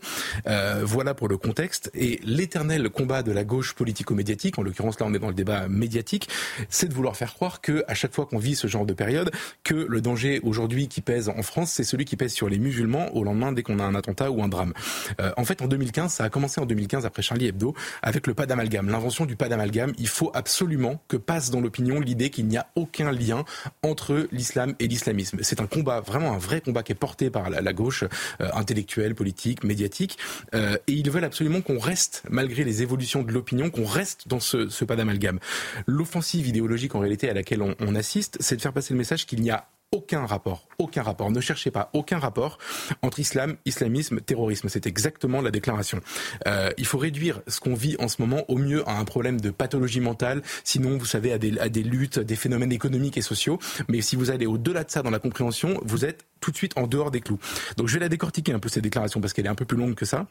voilà 0.83 1.13
pour 1.13 1.27
le 1.27 1.37
contexte. 1.37 1.89
Et 1.93 2.19
l'éternel 2.23 2.89
combat 2.89 3.23
de 3.23 3.31
la 3.31 3.43
gauche 3.43 3.73
politico-médiatique 3.73 4.56
en 4.57 4.63
l'occurrence 4.63 4.99
là 4.99 5.05
on 5.07 5.13
est 5.13 5.19
dans 5.19 5.27
le 5.27 5.33
débat 5.33 5.67
médiatique, 5.67 6.29
c'est 6.69 6.87
de 6.87 6.93
vouloir 6.93 7.15
faire 7.15 7.33
croire 7.33 7.61
que 7.61 7.83
à 7.87 7.93
chaque 7.93 8.13
fois 8.13 8.25
qu'on 8.25 8.37
vit 8.37 8.55
ce 8.55 8.67
genre 8.67 8.85
de 8.85 8.93
période, 8.93 9.31
que 9.63 9.75
le 9.75 10.01
danger 10.01 10.39
aujourd'hui 10.43 10.87
qui 10.87 11.01
pèse 11.01 11.29
en 11.29 11.41
France, 11.41 11.71
c'est 11.71 11.83
celui 11.83 12.05
qui 12.05 12.15
pèse 12.15 12.33
sur 12.33 12.49
les 12.49 12.59
musulmans 12.59 13.15
au 13.15 13.23
lendemain 13.23 13.51
dès 13.51 13.63
qu'on 13.63 13.79
a 13.79 13.83
un 13.83 13.95
attentat 13.95 14.31
ou 14.31 14.41
un 14.41 14.47
drame. 14.47 14.73
Euh, 15.19 15.31
en 15.37 15.45
fait, 15.45 15.61
en 15.61 15.67
2015, 15.67 16.11
ça 16.11 16.23
a 16.23 16.29
commencé 16.29 16.61
en 16.61 16.65
2015 16.65 17.05
après 17.05 17.21
Charlie 17.21 17.47
Hebdo 17.47 17.73
avec 18.01 18.27
le 18.27 18.33
pas 18.33 18.45
d'amalgame, 18.45 18.89
l'invention 18.89 19.25
du 19.25 19.35
pas 19.35 19.49
d'amalgame. 19.49 19.93
Il 19.97 20.07
faut 20.07 20.31
absolument 20.33 21.01
que 21.07 21.17
passe 21.17 21.49
dans 21.49 21.59
l'opinion 21.59 21.99
l'idée 21.99 22.29
qu'il 22.29 22.47
n'y 22.47 22.57
a 22.57 22.67
aucun 22.75 23.11
lien 23.11 23.43
entre 23.83 24.27
l'islam 24.31 24.75
et 24.79 24.87
l'islamisme. 24.87 25.39
C'est 25.41 25.61
un 25.61 25.67
combat, 25.67 26.01
vraiment 26.01 26.33
un 26.33 26.37
vrai 26.37 26.61
combat 26.61 26.83
qui 26.83 26.93
est 26.93 26.95
porté 26.95 27.29
par 27.29 27.49
la, 27.49 27.73
gauche 27.73 28.03
euh, 28.41 28.49
intellectuelle, 28.53 29.13
politique, 29.13 29.63
médiatique, 29.63 30.17
euh, 30.53 30.77
et 30.87 30.93
ils 30.93 31.09
veulent 31.11 31.25
absolument 31.25 31.61
qu'on 31.61 31.79
reste, 31.79 32.23
malgré 32.29 32.63
les 32.63 32.81
évolutions 32.81 33.23
de 33.23 33.31
l'opinion, 33.31 33.69
qu'on 33.69 33.85
reste 33.85 34.27
dans 34.27 34.39
ce, 34.39 34.46
pas 34.87 34.95
d'amalgame. 34.95 35.39
L'offensive 35.85 36.47
idéologique 36.47 36.95
en 36.95 36.99
réalité 36.99 37.29
à 37.29 37.33
laquelle 37.33 37.61
on, 37.61 37.95
assiste, 37.95 38.37
c'est 38.39 38.55
de 38.55 38.61
faire 38.61 38.73
passer 38.73 38.93
le 38.93 38.97
message 38.97 39.25
qu'il 39.25 39.41
n'y 39.41 39.51
a 39.51 39.67
aucun 39.93 40.25
rapport, 40.25 40.67
aucun 40.79 41.01
rapport, 41.01 41.31
ne 41.31 41.39
cherchez 41.39 41.71
pas 41.71 41.89
aucun 41.93 42.19
rapport 42.19 42.57
entre 43.01 43.19
islam, 43.19 43.55
islamisme, 43.65 44.19
terrorisme. 44.19 44.67
C'est 44.67 44.85
exactement 44.85 45.41
la 45.41 45.49
déclaration. 45.49 46.01
Euh, 46.45 46.71
il 46.77 46.85
faut 46.85 46.97
réduire 46.97 47.41
ce 47.47 47.61
qu'on 47.61 47.73
vit 47.73 47.95
en 47.99 48.09
ce 48.09 48.21
moment 48.21 48.43
au 48.49 48.57
mieux 48.57 48.87
à 48.87 48.97
un 48.97 49.05
problème 49.05 49.39
de 49.39 49.49
pathologie 49.49 50.01
mentale, 50.01 50.41
sinon 50.65 50.97
vous 50.97 51.05
savez 51.05 51.31
à 51.31 51.37
des 51.37 51.83
luttes, 51.83 52.19
des 52.19 52.35
phénomènes 52.35 52.73
économiques 52.73 53.17
et 53.17 53.21
sociaux. 53.21 53.59
Mais 53.87 54.01
si 54.01 54.17
vous 54.17 54.29
allez 54.29 54.45
au-delà 54.45 54.83
de 54.83 54.91
ça 54.91 55.03
dans 55.03 55.11
la 55.11 55.19
compréhension, 55.19 55.79
vous 55.83 56.03
êtes 56.03 56.25
tout 56.41 56.51
de 56.51 56.57
suite 56.57 56.77
en 56.77 56.87
dehors 56.87 57.11
des 57.11 57.21
clous. 57.21 57.39
Donc 57.77 57.87
je 57.87 57.93
vais 57.93 58.01
la 58.01 58.09
décortiquer 58.09 58.51
un 58.51 58.59
peu 58.59 58.69
cette 58.69 58.83
déclaration 58.83 59.21
parce 59.21 59.31
qu'elle 59.31 59.45
est 59.45 59.49
un 59.49 59.55
peu 59.55 59.65
plus 59.65 59.77
longue 59.77 59.95
que 59.95 60.05
ça. 60.05 60.27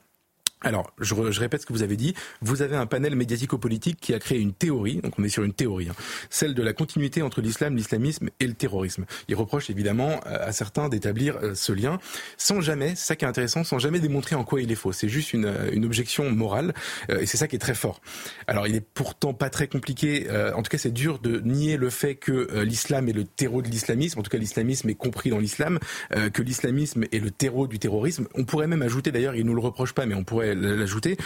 Alors, 0.62 0.90
je, 0.98 1.14
répète 1.38 1.60
ce 1.60 1.66
que 1.66 1.74
vous 1.74 1.82
avez 1.82 1.96
dit. 1.96 2.14
Vous 2.40 2.62
avez 2.62 2.76
un 2.76 2.86
panel 2.86 3.14
médiatico-politique 3.14 3.98
qui 4.00 4.14
a 4.14 4.18
créé 4.18 4.40
une 4.40 4.54
théorie, 4.54 4.96
donc 5.02 5.18
on 5.18 5.22
est 5.22 5.28
sur 5.28 5.44
une 5.44 5.52
théorie, 5.52 5.90
hein, 5.90 5.94
celle 6.30 6.54
de 6.54 6.62
la 6.62 6.72
continuité 6.72 7.20
entre 7.20 7.42
l'islam, 7.42 7.76
l'islamisme 7.76 8.30
et 8.40 8.46
le 8.46 8.54
terrorisme. 8.54 9.04
Il 9.28 9.34
reproche 9.34 9.68
évidemment 9.68 10.12
euh, 10.26 10.48
à 10.48 10.52
certains 10.52 10.88
d'établir 10.88 11.36
euh, 11.42 11.54
ce 11.54 11.72
lien, 11.72 11.98
sans 12.38 12.62
jamais, 12.62 12.94
c'est 12.96 13.04
ça 13.04 13.16
qui 13.16 13.26
est 13.26 13.28
intéressant, 13.28 13.64
sans 13.64 13.78
jamais 13.78 14.00
démontrer 14.00 14.34
en 14.34 14.44
quoi 14.44 14.62
il 14.62 14.72
est 14.72 14.76
faux. 14.76 14.92
C'est 14.92 15.10
juste 15.10 15.34
une, 15.34 15.44
euh, 15.44 15.84
objection 15.84 16.30
morale, 16.30 16.74
et 17.08 17.26
c'est 17.26 17.36
ça 17.36 17.46
qui 17.46 17.54
est 17.54 17.60
très 17.60 17.74
fort. 17.74 18.00
Alors, 18.46 18.66
il 18.66 18.74
est 18.74 18.80
pourtant 18.80 19.34
pas 19.34 19.50
très 19.50 19.68
compliqué, 19.68 20.26
en 20.54 20.62
tout 20.62 20.70
cas 20.70 20.78
c'est 20.78 20.90
dur 20.90 21.20
de 21.20 21.38
nier 21.40 21.76
le 21.76 21.90
fait 21.90 22.16
que 22.16 22.62
l'islam 22.62 23.08
est 23.08 23.12
le 23.12 23.22
terreau 23.24 23.62
de 23.62 23.68
l'islamisme, 23.68 24.18
en 24.18 24.22
tout 24.22 24.30
cas 24.30 24.38
l'islamisme 24.38 24.88
est 24.88 24.94
compris 24.94 25.30
dans 25.30 25.38
l'islam, 25.38 25.78
que 26.10 26.42
l'islamisme 26.42 27.04
est 27.12 27.20
le 27.20 27.30
terreau 27.30 27.68
du 27.68 27.78
terrorisme. 27.78 28.26
On 28.34 28.44
pourrait 28.44 28.66
même 28.66 28.82
ajouter, 28.82 29.12
d'ailleurs, 29.12 29.36
il 29.36 29.46
nous 29.46 29.54
le 29.54 29.60
reproche 29.60 29.92
pas, 29.92 30.06
mais 30.06 30.14
on 30.14 30.24
pourrait 30.24 30.45
l'ajouter, 30.54 31.16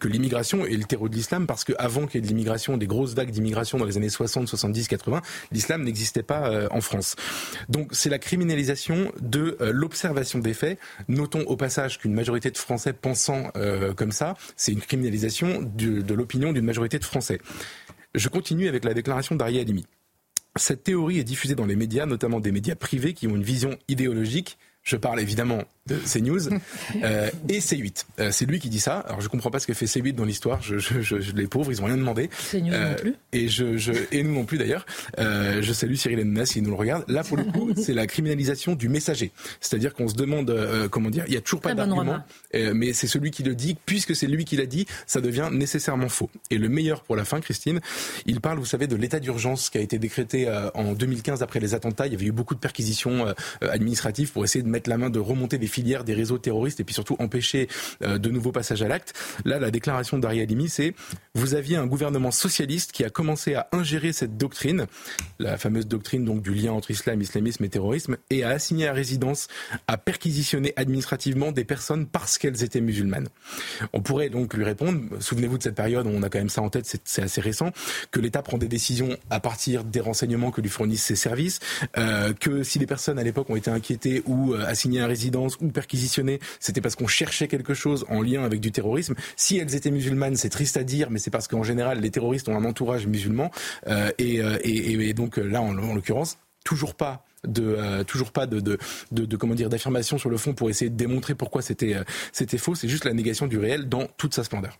que 0.00 0.08
l'immigration 0.08 0.64
et 0.64 0.76
le 0.76 0.84
terreau 0.84 1.08
de 1.08 1.14
l'islam, 1.14 1.46
parce 1.46 1.64
qu'avant 1.64 2.06
qu'il 2.06 2.16
y 2.16 2.18
ait 2.18 2.22
de 2.22 2.28
l'immigration, 2.28 2.76
des 2.76 2.86
grosses 2.86 3.14
vagues 3.14 3.30
d'immigration 3.30 3.78
dans 3.78 3.84
les 3.84 3.96
années 3.96 4.08
60, 4.08 4.48
70, 4.48 4.88
80, 4.88 5.22
l'islam 5.50 5.82
n'existait 5.82 6.22
pas 6.22 6.68
en 6.70 6.80
France. 6.80 7.16
Donc 7.68 7.88
c'est 7.92 8.10
la 8.10 8.18
criminalisation 8.18 9.12
de 9.20 9.56
l'observation 9.60 10.38
des 10.38 10.54
faits. 10.54 10.78
Notons 11.08 11.42
au 11.42 11.56
passage 11.56 11.98
qu'une 11.98 12.14
majorité 12.14 12.50
de 12.50 12.58
Français 12.58 12.92
pensant 12.92 13.50
comme 13.96 14.12
ça, 14.12 14.34
c'est 14.56 14.72
une 14.72 14.80
criminalisation 14.80 15.62
de 15.62 16.14
l'opinion 16.14 16.52
d'une 16.52 16.64
majorité 16.64 16.98
de 16.98 17.04
Français. 17.04 17.40
Je 18.14 18.28
continue 18.28 18.68
avec 18.68 18.84
la 18.84 18.94
déclaration 18.94 19.34
d'Ariel 19.34 19.62
Halimi. 19.62 19.86
Cette 20.56 20.84
théorie 20.84 21.18
est 21.18 21.24
diffusée 21.24 21.54
dans 21.54 21.64
les 21.64 21.76
médias, 21.76 22.04
notamment 22.04 22.38
des 22.38 22.52
médias 22.52 22.74
privés 22.74 23.14
qui 23.14 23.26
ont 23.26 23.36
une 23.36 23.42
vision 23.42 23.78
idéologique 23.88 24.58
je 24.82 24.96
parle 24.96 25.20
évidemment 25.20 25.62
de 25.88 25.96
CNews 25.96 26.48
euh, 27.02 27.28
et 27.48 27.58
C8. 27.58 28.04
Euh, 28.20 28.30
c'est 28.30 28.46
lui 28.46 28.60
qui 28.60 28.68
dit 28.68 28.78
ça. 28.78 29.00
Alors 29.00 29.20
je 29.20 29.28
comprends 29.28 29.50
pas 29.50 29.58
ce 29.58 29.66
que 29.66 29.74
fait 29.74 29.86
C8 29.86 30.14
dans 30.14 30.24
l'histoire. 30.24 30.62
Je, 30.62 30.78
je, 30.78 31.00
je, 31.00 31.32
les 31.32 31.48
pauvres, 31.48 31.72
ils 31.72 31.82
ont 31.82 31.86
rien 31.86 31.96
demandé. 31.96 32.30
CNews 32.50 32.72
euh, 32.72 32.90
non 32.90 32.94
plus. 32.96 33.14
Et 33.32 33.48
je, 33.48 33.76
je 33.76 33.92
et 34.12 34.22
nous 34.22 34.32
non 34.32 34.44
plus 34.44 34.58
d'ailleurs. 34.58 34.86
Euh, 35.18 35.60
je 35.60 35.72
salue 35.72 35.94
Cyril 35.94 36.20
Hanouna 36.20 36.46
s'il 36.46 36.62
nous 36.62 36.70
le 36.70 36.76
regarde. 36.76 37.04
Là 37.08 37.24
pour 37.24 37.36
le 37.36 37.44
coup, 37.44 37.72
c'est 37.76 37.94
la 37.94 38.06
criminalisation 38.06 38.76
du 38.76 38.88
messager. 38.88 39.32
C'est-à-dire 39.60 39.92
qu'on 39.92 40.06
se 40.06 40.14
demande 40.14 40.50
euh, 40.50 40.88
comment 40.88 41.10
dire. 41.10 41.24
Il 41.26 41.34
y 41.34 41.36
a 41.36 41.40
toujours 41.40 41.60
pas 41.60 41.74
d'argument, 41.74 42.20
mais 42.54 42.92
c'est 42.92 43.08
celui 43.08 43.32
qui 43.32 43.42
le 43.42 43.56
dit. 43.56 43.76
Puisque 43.84 44.14
c'est 44.14 44.28
lui 44.28 44.44
qui 44.44 44.56
l'a 44.56 44.66
dit, 44.66 44.86
ça 45.06 45.20
devient 45.20 45.48
nécessairement 45.50 46.08
faux. 46.08 46.30
Et 46.50 46.58
le 46.58 46.68
meilleur 46.68 47.02
pour 47.02 47.16
la 47.16 47.24
fin, 47.24 47.40
Christine, 47.40 47.80
il 48.26 48.40
parle, 48.40 48.58
vous 48.58 48.66
savez, 48.66 48.86
de 48.86 48.96
l'état 48.96 49.18
d'urgence 49.18 49.68
qui 49.68 49.78
a 49.78 49.80
été 49.80 49.98
décrété 49.98 50.48
en 50.74 50.92
2015 50.92 51.42
après 51.42 51.58
les 51.58 51.74
attentats. 51.74 52.06
Il 52.06 52.12
y 52.12 52.16
avait 52.16 52.26
eu 52.26 52.32
beaucoup 52.32 52.54
de 52.54 52.60
perquisitions 52.60 53.34
administratives 53.60 54.30
pour 54.30 54.44
essayer 54.44 54.62
de 54.62 54.68
mettre 54.68 54.88
la 54.88 54.98
main, 54.98 55.10
de 55.10 55.18
remonter 55.18 55.58
les 55.58 55.66
filières 55.72 56.04
des 56.04 56.14
réseaux 56.14 56.38
terroristes 56.38 56.80
et 56.80 56.84
puis 56.84 56.94
surtout 56.94 57.16
empêcher 57.18 57.68
euh, 58.02 58.18
de 58.18 58.30
nouveaux 58.30 58.52
passages 58.52 58.82
à 58.82 58.88
l'acte. 58.88 59.14
Là, 59.44 59.58
la 59.58 59.70
déclaration 59.70 60.18
d'Ariel 60.18 60.44
Halimi, 60.44 60.68
c'est 60.68 60.94
vous 61.34 61.54
aviez 61.54 61.76
un 61.76 61.86
gouvernement 61.86 62.30
socialiste 62.30 62.92
qui 62.92 63.04
a 63.04 63.10
commencé 63.10 63.54
à 63.54 63.68
ingérer 63.72 64.12
cette 64.12 64.36
doctrine, 64.36 64.86
la 65.38 65.56
fameuse 65.56 65.86
doctrine 65.86 66.24
donc 66.24 66.42
du 66.42 66.54
lien 66.54 66.72
entre 66.72 66.90
islam, 66.90 67.20
islamisme 67.20 67.64
et 67.64 67.68
terrorisme, 67.68 68.16
et 68.30 68.44
à 68.44 68.50
assigner 68.50 68.88
à 68.88 68.92
résidence, 68.92 69.48
à 69.88 69.96
perquisitionner 69.96 70.72
administrativement 70.76 71.52
des 71.52 71.64
personnes 71.64 72.06
parce 72.06 72.38
qu'elles 72.38 72.62
étaient 72.62 72.80
musulmanes. 72.80 73.28
On 73.92 74.02
pourrait 74.02 74.30
donc 74.30 74.54
lui 74.54 74.64
répondre, 74.64 75.00
souvenez-vous 75.20 75.58
de 75.58 75.62
cette 75.62 75.74
période, 75.74 76.06
on 76.06 76.22
a 76.22 76.28
quand 76.28 76.38
même 76.38 76.50
ça 76.50 76.62
en 76.62 76.68
tête, 76.68 76.86
c'est 77.04 77.22
assez 77.22 77.40
récent, 77.40 77.70
que 78.10 78.20
l'État 78.20 78.42
prend 78.42 78.58
des 78.58 78.68
décisions 78.68 79.16
à 79.30 79.40
partir 79.40 79.84
des 79.84 80.00
renseignements 80.00 80.50
que 80.50 80.60
lui 80.60 80.68
fournissent 80.68 81.04
ses 81.04 81.16
services, 81.16 81.60
euh, 81.96 82.32
que 82.32 82.62
si 82.62 82.78
les 82.78 82.86
personnes 82.86 83.18
à 83.18 83.22
l'époque 83.22 83.48
ont 83.50 83.56
été 83.56 83.70
inquiétées 83.70 84.22
ou 84.26 84.54
euh, 84.54 84.64
assignées 84.66 85.00
à 85.00 85.06
résidence 85.06 85.56
perquisitionnées, 85.70 86.40
c'était 86.60 86.80
parce 86.80 86.96
qu'on 86.96 87.06
cherchait 87.06 87.48
quelque 87.48 87.74
chose 87.74 88.04
en 88.08 88.22
lien 88.22 88.42
avec 88.42 88.60
du 88.60 88.72
terrorisme. 88.72 89.14
Si 89.36 89.58
elles 89.58 89.74
étaient 89.74 89.90
musulmanes, 89.90 90.36
c'est 90.36 90.48
triste 90.48 90.76
à 90.76 90.84
dire, 90.84 91.10
mais 91.10 91.18
c'est 91.18 91.30
parce 91.30 91.46
qu'en 91.46 91.62
général, 91.62 92.00
les 92.00 92.10
terroristes 92.10 92.48
ont 92.48 92.56
un 92.56 92.64
entourage 92.64 93.06
musulman. 93.06 93.50
Euh, 93.86 94.10
euh, 94.20 94.58
et, 94.64 95.12
donc 95.14 95.36
là, 95.36 95.60
en, 95.62 95.72
l'occurrence, 95.72 96.38
toujours 96.64 96.94
pas 96.94 97.24
de 97.44 97.76
euh, 97.76 98.04
toujours 98.04 98.30
pas 98.30 98.46
de, 98.46 98.60
de, 98.60 98.78
de, 99.10 99.36
comment 99.36 99.54
dire 99.54 99.68
d'affirmation 99.68 100.16
sur 100.16 100.30
le 100.30 100.36
fond 100.36 100.54
pour 100.54 100.70
essayer 100.70 100.90
de 100.90 100.96
démontrer 100.96 101.34
pourquoi 101.34 101.60
c'était 101.60 101.96
c'était 102.30 102.56
faux 102.56 102.76
c'est 102.76 102.86
juste 102.86 103.04
la 103.04 103.14
négation 103.14 103.48
du 103.48 103.58
réel 103.58 103.88
dans 103.88 104.06
toute 104.16 104.32
sa 104.32 104.44
splendeur 104.44 104.78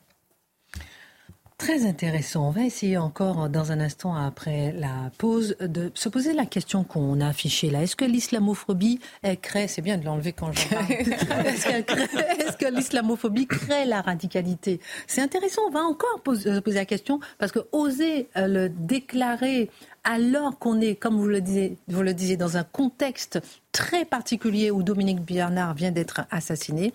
Très 1.62 1.87
intéressant. 1.87 2.48
On 2.48 2.51
va 2.51 2.64
essayer 2.64 2.98
encore 2.98 3.48
dans 3.48 3.70
un 3.70 3.79
instant 3.79 4.16
après 4.16 4.72
la 4.72 5.12
pause 5.16 5.55
de 5.61 5.92
se 5.94 6.09
poser 6.09 6.33
la 6.33 6.44
question 6.44 6.83
qu'on 6.83 7.20
a 7.20 7.29
affichée 7.29 7.70
là. 7.70 7.85
Est-ce 7.85 7.94
que 7.94 8.05
l'islamophobie 8.05 8.98
crée, 9.42 9.68
c'est 9.68 9.81
bien 9.81 9.96
de 9.96 10.05
l'enlever 10.05 10.33
quand 10.33 10.51
j'en 10.51 10.68
parle, 10.70 10.90
est-ce, 11.46 12.57
que 12.57 12.66
l'islamophobie 12.66 13.46
crée 13.46 13.85
la 13.85 14.01
radicalité? 14.01 14.81
C'est 15.07 15.20
intéressant. 15.20 15.62
On 15.68 15.70
va 15.70 15.83
encore 15.83 16.20
poser, 16.25 16.61
poser 16.62 16.79
la 16.79 16.85
question 16.85 17.20
parce 17.38 17.53
que 17.53 17.61
oser 17.70 18.29
euh, 18.37 18.48
le 18.48 18.68
déclarer 18.68 19.70
alors 20.03 20.59
qu'on 20.59 20.81
est, 20.81 20.96
comme 20.96 21.16
vous 21.16 21.29
le 21.29 21.40
disiez, 21.40 21.77
vous 21.87 22.03
le 22.03 22.12
disiez, 22.12 22.37
dans 22.37 22.57
un 22.57 22.64
contexte 22.64 23.38
très 23.70 24.05
particulier 24.05 24.72
où 24.72 24.83
Dominique 24.83 25.20
Bernard 25.20 25.75
vient 25.75 25.92
d'être 25.92 26.22
assassiné, 26.33 26.92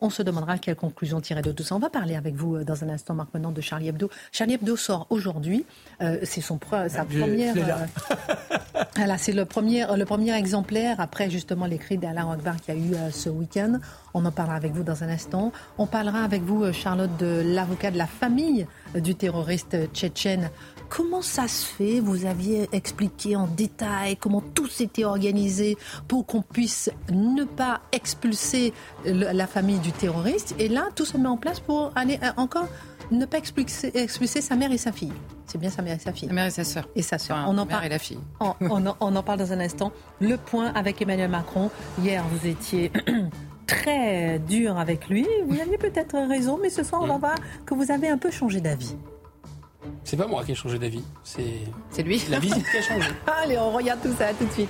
on 0.00 0.10
se 0.10 0.22
demandera 0.22 0.58
quelles 0.58 0.76
conclusions 0.76 1.20
tirer 1.20 1.42
de 1.42 1.52
tout 1.52 1.62
ça. 1.62 1.74
On 1.74 1.78
va 1.78 1.90
parler 1.90 2.16
avec 2.16 2.34
vous 2.34 2.56
euh, 2.56 2.64
dans 2.64 2.84
un 2.84 2.88
instant, 2.88 3.14
Marc, 3.14 3.28
maintenant 3.34 3.52
de 3.52 3.60
Charlie 3.60 3.88
Hebdo. 3.88 4.10
Charlie 4.32 4.54
Hebdo 4.54 4.76
sort 4.76 5.06
aujourd'hui. 5.10 5.64
Euh, 6.00 6.18
c'est 6.22 6.40
son 6.40 6.58
sa 6.88 7.04
première. 7.04 7.54
Euh, 7.56 8.80
voilà, 8.96 9.18
c'est 9.18 9.32
le 9.32 9.44
premier, 9.44 9.86
le 9.96 10.04
premier 10.04 10.34
exemplaire 10.36 11.00
après 11.00 11.30
justement 11.30 11.66
l'écrit 11.66 11.98
d'Alain 11.98 12.30
Akbar 12.30 12.56
qui 12.60 12.70
a 12.70 12.76
eu 12.76 12.94
ce 13.12 13.28
week-end. 13.28 13.78
On 14.14 14.24
en 14.24 14.30
parlera 14.32 14.56
avec 14.56 14.72
vous 14.72 14.82
dans 14.82 15.02
un 15.04 15.08
instant. 15.08 15.52
On 15.78 15.86
parlera 15.86 16.22
avec 16.22 16.42
vous, 16.42 16.72
Charlotte, 16.72 17.16
de 17.18 17.42
l'avocat 17.44 17.90
de 17.90 17.98
la 17.98 18.06
famille 18.06 18.66
du 18.94 19.14
terroriste 19.14 19.76
tchétchène 19.92 20.50
Comment 20.90 21.22
ça 21.22 21.46
se 21.46 21.64
fait? 21.64 22.00
Vous 22.00 22.26
aviez 22.26 22.68
expliqué 22.72 23.36
en 23.36 23.46
détail 23.46 24.16
comment 24.16 24.40
tout 24.40 24.66
s'était 24.66 25.04
organisé 25.04 25.78
pour 26.08 26.26
qu'on 26.26 26.42
puisse 26.42 26.90
ne 27.12 27.44
pas 27.44 27.80
expulser 27.92 28.74
la 29.04 29.46
famille 29.46 29.78
du 29.78 29.92
terroriste. 29.92 30.56
Et 30.58 30.68
là, 30.68 30.88
tout 30.96 31.04
se 31.04 31.16
met 31.16 31.28
en 31.28 31.36
place 31.36 31.60
pour 31.60 31.92
aller 31.94 32.18
euh, 32.24 32.32
encore 32.36 32.66
ne 33.12 33.24
pas 33.24 33.38
expulser, 33.38 33.92
expulser 33.94 34.40
sa 34.40 34.56
mère 34.56 34.72
et 34.72 34.78
sa 34.78 34.90
fille. 34.90 35.12
C'est 35.46 35.58
bien 35.58 35.70
sa 35.70 35.82
mère 35.82 35.94
et 35.94 36.00
sa 36.00 36.12
fille. 36.12 36.28
Sa 36.28 36.34
mère 36.34 36.46
et 36.46 36.50
sa 36.50 36.64
sœur. 36.64 36.88
Et 36.96 37.02
sa 37.02 37.18
sœur. 37.18 37.44
on 37.48 37.56
en 37.56 37.66
parle. 37.66 37.86
et 37.86 37.88
la 37.88 37.98
fille. 38.00 38.18
On, 38.40 38.86
en 38.86 39.22
parle 39.22 39.38
dans 39.38 39.52
un 39.52 39.60
instant. 39.60 39.92
Le 40.20 40.36
point 40.36 40.72
avec 40.74 41.00
Emmanuel 41.00 41.30
Macron. 41.30 41.70
Hier, 42.02 42.24
vous 42.32 42.48
étiez 42.48 42.90
très 43.66 44.40
dur 44.40 44.76
avec 44.76 45.08
lui. 45.08 45.26
Vous 45.46 45.60
aviez 45.60 45.78
peut-être 45.78 46.18
raison, 46.18 46.58
mais 46.60 46.70
ce 46.70 46.82
soir, 46.82 47.02
on 47.02 47.06
va 47.06 47.18
voir 47.18 47.36
que 47.64 47.74
vous 47.74 47.92
avez 47.92 48.08
un 48.08 48.18
peu 48.18 48.30
changé 48.30 48.60
d'avis. 48.60 48.96
C'est 50.04 50.16
pas 50.16 50.26
moi 50.26 50.44
qui 50.44 50.52
ai 50.52 50.54
changé 50.54 50.78
d'avis, 50.78 51.04
c'est. 51.22 51.60
C'est 51.90 52.02
lui 52.02 52.20
La 52.28 52.38
visite 52.38 52.64
qui 52.70 52.76
a 52.76 52.82
changé. 52.82 53.08
Allez, 53.26 53.58
on 53.58 53.70
regarde 53.70 54.00
tout 54.02 54.12
ça 54.12 54.32
tout 54.34 54.44
de 54.44 54.52
suite. 54.52 54.68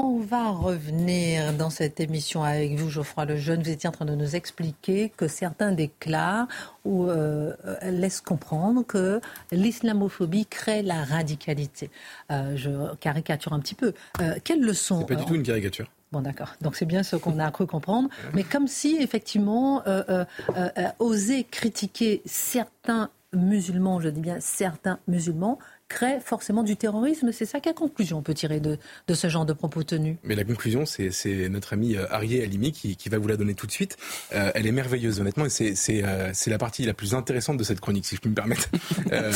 On 0.00 0.18
va 0.18 0.50
revenir 0.50 1.52
dans 1.54 1.70
cette 1.70 1.98
émission 1.98 2.44
avec 2.44 2.76
vous, 2.76 2.88
Geoffroy 2.88 3.24
Lejeune. 3.24 3.64
Vous 3.64 3.70
étiez 3.70 3.88
en 3.88 3.92
train 3.92 4.04
de 4.04 4.14
nous 4.14 4.36
expliquer 4.36 5.12
que 5.16 5.26
certains 5.26 5.72
déclarent 5.72 6.46
ou 6.84 7.08
euh, 7.08 7.52
laissent 7.82 8.20
comprendre 8.20 8.84
que 8.86 9.20
l'islamophobie 9.50 10.46
crée 10.46 10.82
la 10.82 11.02
radicalité. 11.02 11.90
Euh, 12.30 12.56
je 12.56 12.94
caricature 13.00 13.52
un 13.52 13.58
petit 13.58 13.74
peu. 13.74 13.92
Euh, 14.20 14.36
quelles 14.44 14.60
leçons 14.60 15.00
C'est 15.00 15.16
pas 15.16 15.20
du 15.20 15.24
tout 15.24 15.34
une 15.34 15.42
caricature. 15.42 15.88
Bon, 16.12 16.22
d'accord. 16.22 16.54
Donc 16.62 16.76
c'est 16.76 16.86
bien 16.86 17.02
ce 17.02 17.16
qu'on 17.16 17.38
a 17.38 17.50
cru 17.50 17.66
comprendre. 17.66 18.08
Mais 18.32 18.42
comme 18.42 18.66
si, 18.66 18.96
effectivement, 18.96 19.82
euh, 19.86 20.02
euh, 20.08 20.24
euh, 20.56 20.88
oser 20.98 21.44
critiquer 21.44 22.22
certains 22.24 23.10
musulmans, 23.34 24.00
je 24.00 24.08
dis 24.08 24.20
bien 24.20 24.40
certains 24.40 24.98
musulmans, 25.06 25.58
crée 25.88 26.18
forcément 26.24 26.62
du 26.62 26.76
terrorisme. 26.76 27.32
C'est 27.32 27.46
ça 27.46 27.60
quelle 27.60 27.74
conclusion 27.74 28.18
on 28.18 28.22
peut 28.22 28.34
tirer 28.34 28.60
de, 28.60 28.78
de 29.06 29.14
ce 29.14 29.28
genre 29.28 29.46
de 29.46 29.52
propos 29.52 29.82
tenus? 29.82 30.16
Mais 30.22 30.34
la 30.34 30.44
conclusion, 30.44 30.84
c'est 30.86 31.48
notre 31.48 31.72
ami 31.72 31.96
euh, 31.96 32.06
Arié 32.10 32.42
Alimi 32.42 32.72
qui, 32.72 32.96
qui, 32.96 33.08
va 33.08 33.18
vous 33.18 33.28
la 33.28 33.36
donner 33.36 33.54
tout 33.54 33.66
de 33.66 33.72
suite. 33.72 33.96
Euh, 34.34 34.50
elle 34.54 34.66
est 34.66 34.72
merveilleuse, 34.72 35.20
honnêtement, 35.20 35.46
et 35.46 35.50
c'est 35.50 36.04
euh, 36.04 36.32
la 36.46 36.58
partie 36.58 36.84
la 36.84 36.94
plus 36.94 37.14
intéressante 37.14 37.56
de 37.56 37.64
cette 37.64 37.80
chronique, 37.80 38.06
si 38.06 38.16
je 38.16 38.20
puis 38.20 38.30
me 38.30 38.34
permettre. 38.34 38.68
Euh... 39.12 39.32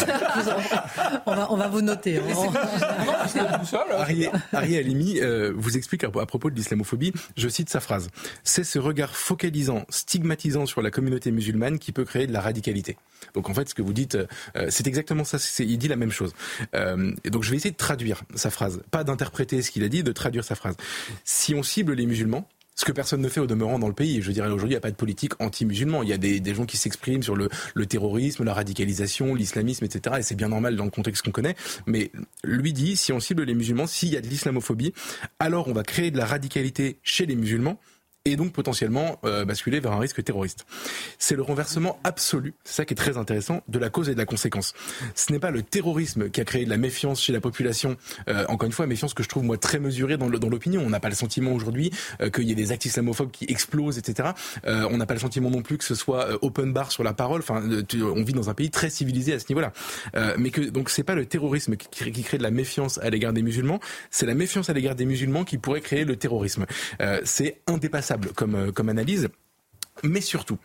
on, 1.24 1.34
va, 1.34 1.52
on 1.52 1.56
va 1.56 1.68
vous 1.68 1.80
noter. 1.80 2.20
Arié, 3.96 4.28
Arié 4.52 4.78
Alimi 4.78 5.20
vous 5.54 5.76
explique 5.76 6.04
à, 6.04 6.08
à 6.08 6.26
propos 6.26 6.50
de 6.50 6.54
l'islamophobie, 6.54 7.12
je 7.36 7.48
cite 7.48 7.70
sa 7.70 7.80
phrase, 7.80 8.08
c'est 8.44 8.64
ce 8.64 8.78
regard 8.78 9.14
focalisant, 9.14 9.84
stigmatisant 9.88 10.66
sur 10.66 10.82
la 10.82 10.90
communauté 10.90 11.30
musulmane 11.30 11.78
qui 11.78 11.92
peut 11.92 12.04
créer 12.04 12.26
de 12.26 12.32
la 12.32 12.40
radicalité. 12.40 12.96
Donc 13.34 13.48
en 13.48 13.54
fait, 13.54 13.68
ce 13.68 13.74
que 13.74 13.82
vous 13.82 13.92
dites, 13.92 14.18
c'est 14.68 14.86
exactement 14.86 15.24
ça. 15.24 15.38
Il 15.60 15.78
dit 15.78 15.88
la 15.88 15.96
même 15.96 16.10
chose. 16.10 16.34
Euh, 16.74 17.12
et 17.24 17.30
donc 17.30 17.42
je 17.42 17.50
vais 17.50 17.56
essayer 17.56 17.70
de 17.70 17.76
traduire 17.76 18.22
sa 18.34 18.50
phrase, 18.50 18.82
pas 18.90 19.04
d'interpréter 19.04 19.62
ce 19.62 19.70
qu'il 19.70 19.84
a 19.84 19.88
dit, 19.88 20.02
de 20.02 20.12
traduire 20.12 20.44
sa 20.44 20.54
phrase. 20.54 20.76
Si 21.24 21.54
on 21.54 21.62
cible 21.62 21.94
les 21.94 22.06
musulmans, 22.06 22.46
ce 22.74 22.84
que 22.84 22.92
personne 22.92 23.20
ne 23.20 23.28
fait 23.28 23.40
au 23.40 23.46
demeurant 23.46 23.78
dans 23.78 23.88
le 23.88 23.94
pays. 23.94 24.22
Je 24.22 24.32
dirais 24.32 24.48
aujourd'hui, 24.48 24.68
il 24.68 24.72
n'y 24.72 24.76
a 24.76 24.80
pas 24.80 24.90
de 24.90 24.96
politique 24.96 25.40
anti-musulman. 25.40 26.02
Il 26.02 26.08
y 26.08 26.12
a 26.12 26.16
des, 26.16 26.54
gens 26.54 26.64
qui 26.64 26.76
s'expriment 26.76 27.22
sur 27.22 27.36
le, 27.36 27.48
le, 27.74 27.86
terrorisme, 27.86 28.44
la 28.44 28.54
radicalisation, 28.54 29.34
l'islamisme, 29.34 29.84
etc. 29.84 30.16
Et 30.18 30.22
c'est 30.22 30.34
bien 30.34 30.48
normal 30.48 30.76
dans 30.76 30.84
le 30.84 30.90
contexte 30.90 31.22
qu'on 31.22 31.30
connaît. 31.30 31.54
Mais 31.86 32.10
lui 32.42 32.72
dit, 32.72 32.96
si 32.96 33.12
on 33.12 33.20
cible 33.20 33.44
les 33.44 33.54
musulmans, 33.54 33.86
s'il 33.86 34.08
y 34.08 34.16
a 34.16 34.20
de 34.20 34.26
l'islamophobie, 34.26 34.94
alors 35.38 35.68
on 35.68 35.72
va 35.72 35.82
créer 35.82 36.10
de 36.10 36.16
la 36.16 36.26
radicalité 36.26 36.96
chez 37.02 37.26
les 37.26 37.36
musulmans 37.36 37.78
et 38.24 38.36
donc 38.36 38.52
potentiellement 38.52 39.18
euh, 39.24 39.44
basculer 39.44 39.80
vers 39.80 39.92
un 39.92 39.98
risque 39.98 40.22
terroriste. 40.22 40.64
C'est 41.18 41.34
le 41.34 41.42
renversement 41.42 41.98
absolu, 42.04 42.54
c'est 42.64 42.74
ça 42.74 42.84
qui 42.84 42.94
est 42.94 42.96
très 42.96 43.16
intéressant, 43.16 43.62
de 43.68 43.78
la 43.78 43.90
cause 43.90 44.08
et 44.08 44.12
de 44.12 44.18
la 44.18 44.26
conséquence. 44.26 44.74
Ce 45.14 45.32
n'est 45.32 45.40
pas 45.40 45.50
le 45.50 45.62
terrorisme 45.62 46.30
qui 46.30 46.40
a 46.40 46.44
créé 46.44 46.64
de 46.64 46.70
la 46.70 46.76
méfiance 46.76 47.20
chez 47.20 47.32
la 47.32 47.40
population, 47.40 47.96
euh, 48.28 48.44
encore 48.48 48.66
une 48.66 48.72
fois, 48.72 48.86
méfiance 48.86 49.14
que 49.14 49.22
je 49.22 49.28
trouve 49.28 49.42
moi 49.42 49.58
très 49.58 49.80
mesurée 49.80 50.16
dans 50.16 50.28
l'opinion. 50.28 50.82
On 50.84 50.90
n'a 50.90 51.00
pas 51.00 51.08
le 51.08 51.14
sentiment 51.14 51.52
aujourd'hui 51.52 51.90
euh, 52.20 52.30
qu'il 52.30 52.44
y 52.44 52.52
ait 52.52 52.56
des 52.56 52.70
actes 52.70 52.84
islamophobes 52.84 53.30
qui 53.30 53.44
explosent, 53.48 53.98
etc. 53.98 54.30
On 54.64 54.96
n'a 54.96 55.06
pas 55.06 55.14
le 55.14 55.20
sentiment 55.20 55.50
non 55.50 55.62
plus 55.62 55.78
que 55.78 55.84
ce 55.84 55.94
soit 55.94 56.28
open 56.42 56.72
bar 56.72 56.92
sur 56.92 57.02
la 57.02 57.12
parole. 57.12 57.40
Enfin, 57.40 57.62
on 57.94 58.22
vit 58.22 58.32
dans 58.32 58.50
un 58.50 58.54
pays 58.54 58.70
très 58.70 58.90
civilisé 58.90 59.32
à 59.32 59.38
ce 59.38 59.46
niveau-là. 59.48 59.72
mais 60.38 60.50
que 60.50 60.60
donc 60.60 60.90
c'est 60.90 61.02
pas 61.02 61.14
le 61.14 61.26
terrorisme 61.26 61.76
qui, 61.76 62.12
qui, 62.12 62.22
crée 62.22 62.38
de 62.38 62.42
la 62.42 62.50
méfiance 62.50 62.98
à 62.98 63.10
l'égard 63.10 63.32
des 63.32 63.42
musulmans, 63.42 63.80
c'est 64.10 64.26
la 64.26 64.34
méfiance 64.34 64.70
à 64.70 64.72
l'égard 64.72 64.94
des 64.94 65.04
musulmans 65.04 65.44
qui 65.44 65.58
pourrait 65.58 65.80
créer 65.80 66.04
le 66.04 66.16
terrorisme. 66.16 66.66
c'est 67.24 67.60
indépassable 67.66 68.11
indispensable 68.12 68.72
comme, 68.74 68.88
analyse. 68.88 69.28
Mais 70.02 70.22
surtout, 70.22 70.58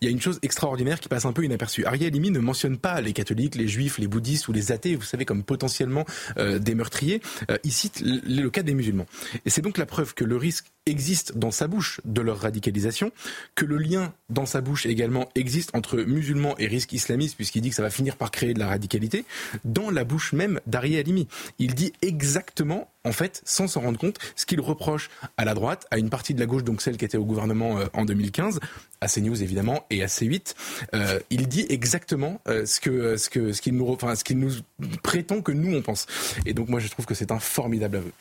il 0.00 0.06
y 0.06 0.08
a 0.08 0.10
une 0.10 0.20
chose 0.20 0.40
extraordinaire 0.42 0.98
qui 0.98 1.08
passe 1.08 1.24
un 1.24 1.32
peu 1.32 1.44
inaperçue. 1.44 1.84
Ariel 1.86 2.08
Halimi 2.08 2.30
ne 2.30 2.40
mentionne 2.40 2.76
pas 2.76 3.00
les 3.00 3.12
catholiques, 3.12 3.54
les 3.54 3.68
juifs, 3.68 3.98
les 3.98 4.08
bouddhistes 4.08 4.48
ou 4.48 4.52
les 4.52 4.72
athées, 4.72 4.96
vous 4.96 5.04
savez, 5.04 5.24
comme 5.24 5.44
potentiellement 5.44 6.04
euh, 6.36 6.58
des 6.58 6.74
meurtriers. 6.74 7.22
Euh, 7.48 7.58
il 7.62 7.72
cite 7.72 8.02
le, 8.04 8.48
cas 8.50 8.62
des 8.62 8.74
musulmans. 8.74 9.06
Et 9.46 9.50
c'est 9.50 9.62
donc 9.62 9.78
la 9.78 9.86
preuve 9.86 10.14
que 10.14 10.24
le 10.24 10.36
risque 10.36 10.72
existe 10.86 11.38
dans 11.38 11.50
sa 11.50 11.68
bouche 11.68 12.00
de 12.04 12.20
leur 12.20 12.40
radicalisation, 12.40 13.12
que 13.54 13.64
le 13.64 13.78
lien 13.78 14.12
dans 14.30 14.46
sa 14.46 14.60
bouche 14.60 14.86
également 14.86 15.28
existe 15.34 15.70
entre 15.74 15.98
musulmans 15.98 16.56
et 16.58 16.66
risque 16.66 16.92
islamiste, 16.92 17.36
puisqu'il 17.36 17.62
dit 17.62 17.70
que 17.70 17.76
ça 17.76 17.82
va 17.82 17.90
finir 17.90 18.16
par 18.16 18.30
créer 18.30 18.54
de 18.54 18.58
la 18.58 18.66
radicalité, 18.66 19.24
dans 19.64 19.90
la 19.90 20.04
bouche 20.04 20.32
même 20.32 20.60
d'Ariel 20.66 21.00
Halimi. 21.00 21.28
Il 21.58 21.74
dit 21.74 21.92
exactement 22.02 22.88
en 23.04 23.12
fait, 23.12 23.42
sans 23.44 23.66
s'en 23.66 23.80
rendre 23.80 23.98
compte, 23.98 24.18
ce 24.36 24.46
qu'il 24.46 24.60
reproche 24.60 25.10
à 25.36 25.44
la 25.44 25.54
droite, 25.54 25.86
à 25.90 25.98
une 25.98 26.10
partie 26.10 26.34
de 26.34 26.40
la 26.40 26.46
gauche, 26.46 26.62
donc 26.62 26.80
celle 26.82 26.96
qui 26.96 27.04
était 27.04 27.18
au 27.18 27.24
gouvernement 27.24 27.78
euh, 27.78 27.86
en 27.94 28.04
2015, 28.04 28.60
à 29.00 29.08
CNews 29.08 29.42
évidemment 29.42 29.84
et 29.90 30.02
à 30.02 30.06
C8, 30.06 30.54
euh, 30.94 31.18
il 31.30 31.48
dit 31.48 31.66
exactement 31.68 32.40
euh, 32.48 32.64
ce 32.64 32.80
que 32.80 33.16
ce 33.16 33.28
que 33.28 33.52
ce 33.52 33.60
qu'il 33.60 33.76
nous 33.76 33.88
enfin 33.88 34.14
ce 34.14 34.22
qu'il 34.22 34.38
nous 34.38 34.52
prétend 35.02 35.42
que 35.42 35.52
nous 35.52 35.76
on 35.76 35.82
pense. 35.82 36.06
Et 36.46 36.54
donc 36.54 36.68
moi 36.68 36.78
je 36.78 36.88
trouve 36.88 37.06
que 37.06 37.14
c'est 37.14 37.32
un 37.32 37.40
formidable 37.40 37.96
aveu. 37.96 38.12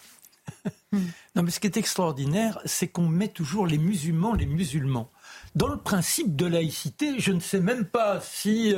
non 1.36 1.44
mais 1.44 1.52
ce 1.52 1.60
qui 1.60 1.68
est 1.68 1.78
extraordinaire, 1.78 2.60
c'est 2.66 2.88
qu'on 2.88 3.08
met 3.08 3.30
toujours 3.30 3.68
les 3.68 3.78
musulmans 3.78 4.34
les 4.34 4.46
musulmans. 4.46 5.10
Dans 5.54 5.68
le 5.68 5.78
principe 5.78 6.38
de 6.38 6.46
laïcité, 6.46 7.20
je 7.20 7.34
ne 7.34 7.42
sais 7.42 7.60
même 7.60 7.84
pas 7.84 8.22
si 8.22 8.74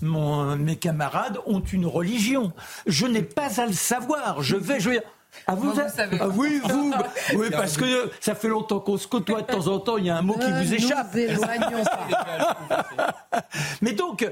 mon, 0.00 0.56
mes 0.56 0.76
camarades 0.76 1.38
ont 1.44 1.60
une 1.60 1.84
religion. 1.84 2.54
Je 2.86 3.06
n'ai 3.06 3.22
pas 3.22 3.60
à 3.60 3.66
le 3.66 3.74
savoir. 3.74 4.42
Je 4.42 4.56
vais, 4.56 4.80
je 4.80 4.88
vais 4.88 5.02
ah, 5.46 5.54
vous, 5.54 5.74
savez. 5.74 6.18
Ah, 6.20 6.28
oui, 6.28 6.60
vous. 6.64 6.94
oui, 7.34 7.48
parce 7.50 7.76
que 7.76 8.10
ça 8.20 8.34
fait 8.34 8.48
longtemps 8.48 8.80
qu'on 8.80 8.96
se 8.96 9.06
côtoie. 9.06 9.42
De 9.42 9.46
temps 9.46 9.68
en 9.68 9.78
temps, 9.78 9.98
il 9.98 10.06
y 10.06 10.10
a 10.10 10.16
un 10.16 10.22
mot 10.22 10.34
qui 10.34 10.50
vous 10.50 10.74
échappe. 10.74 11.14
mais 13.82 13.92
donc. 13.92 14.26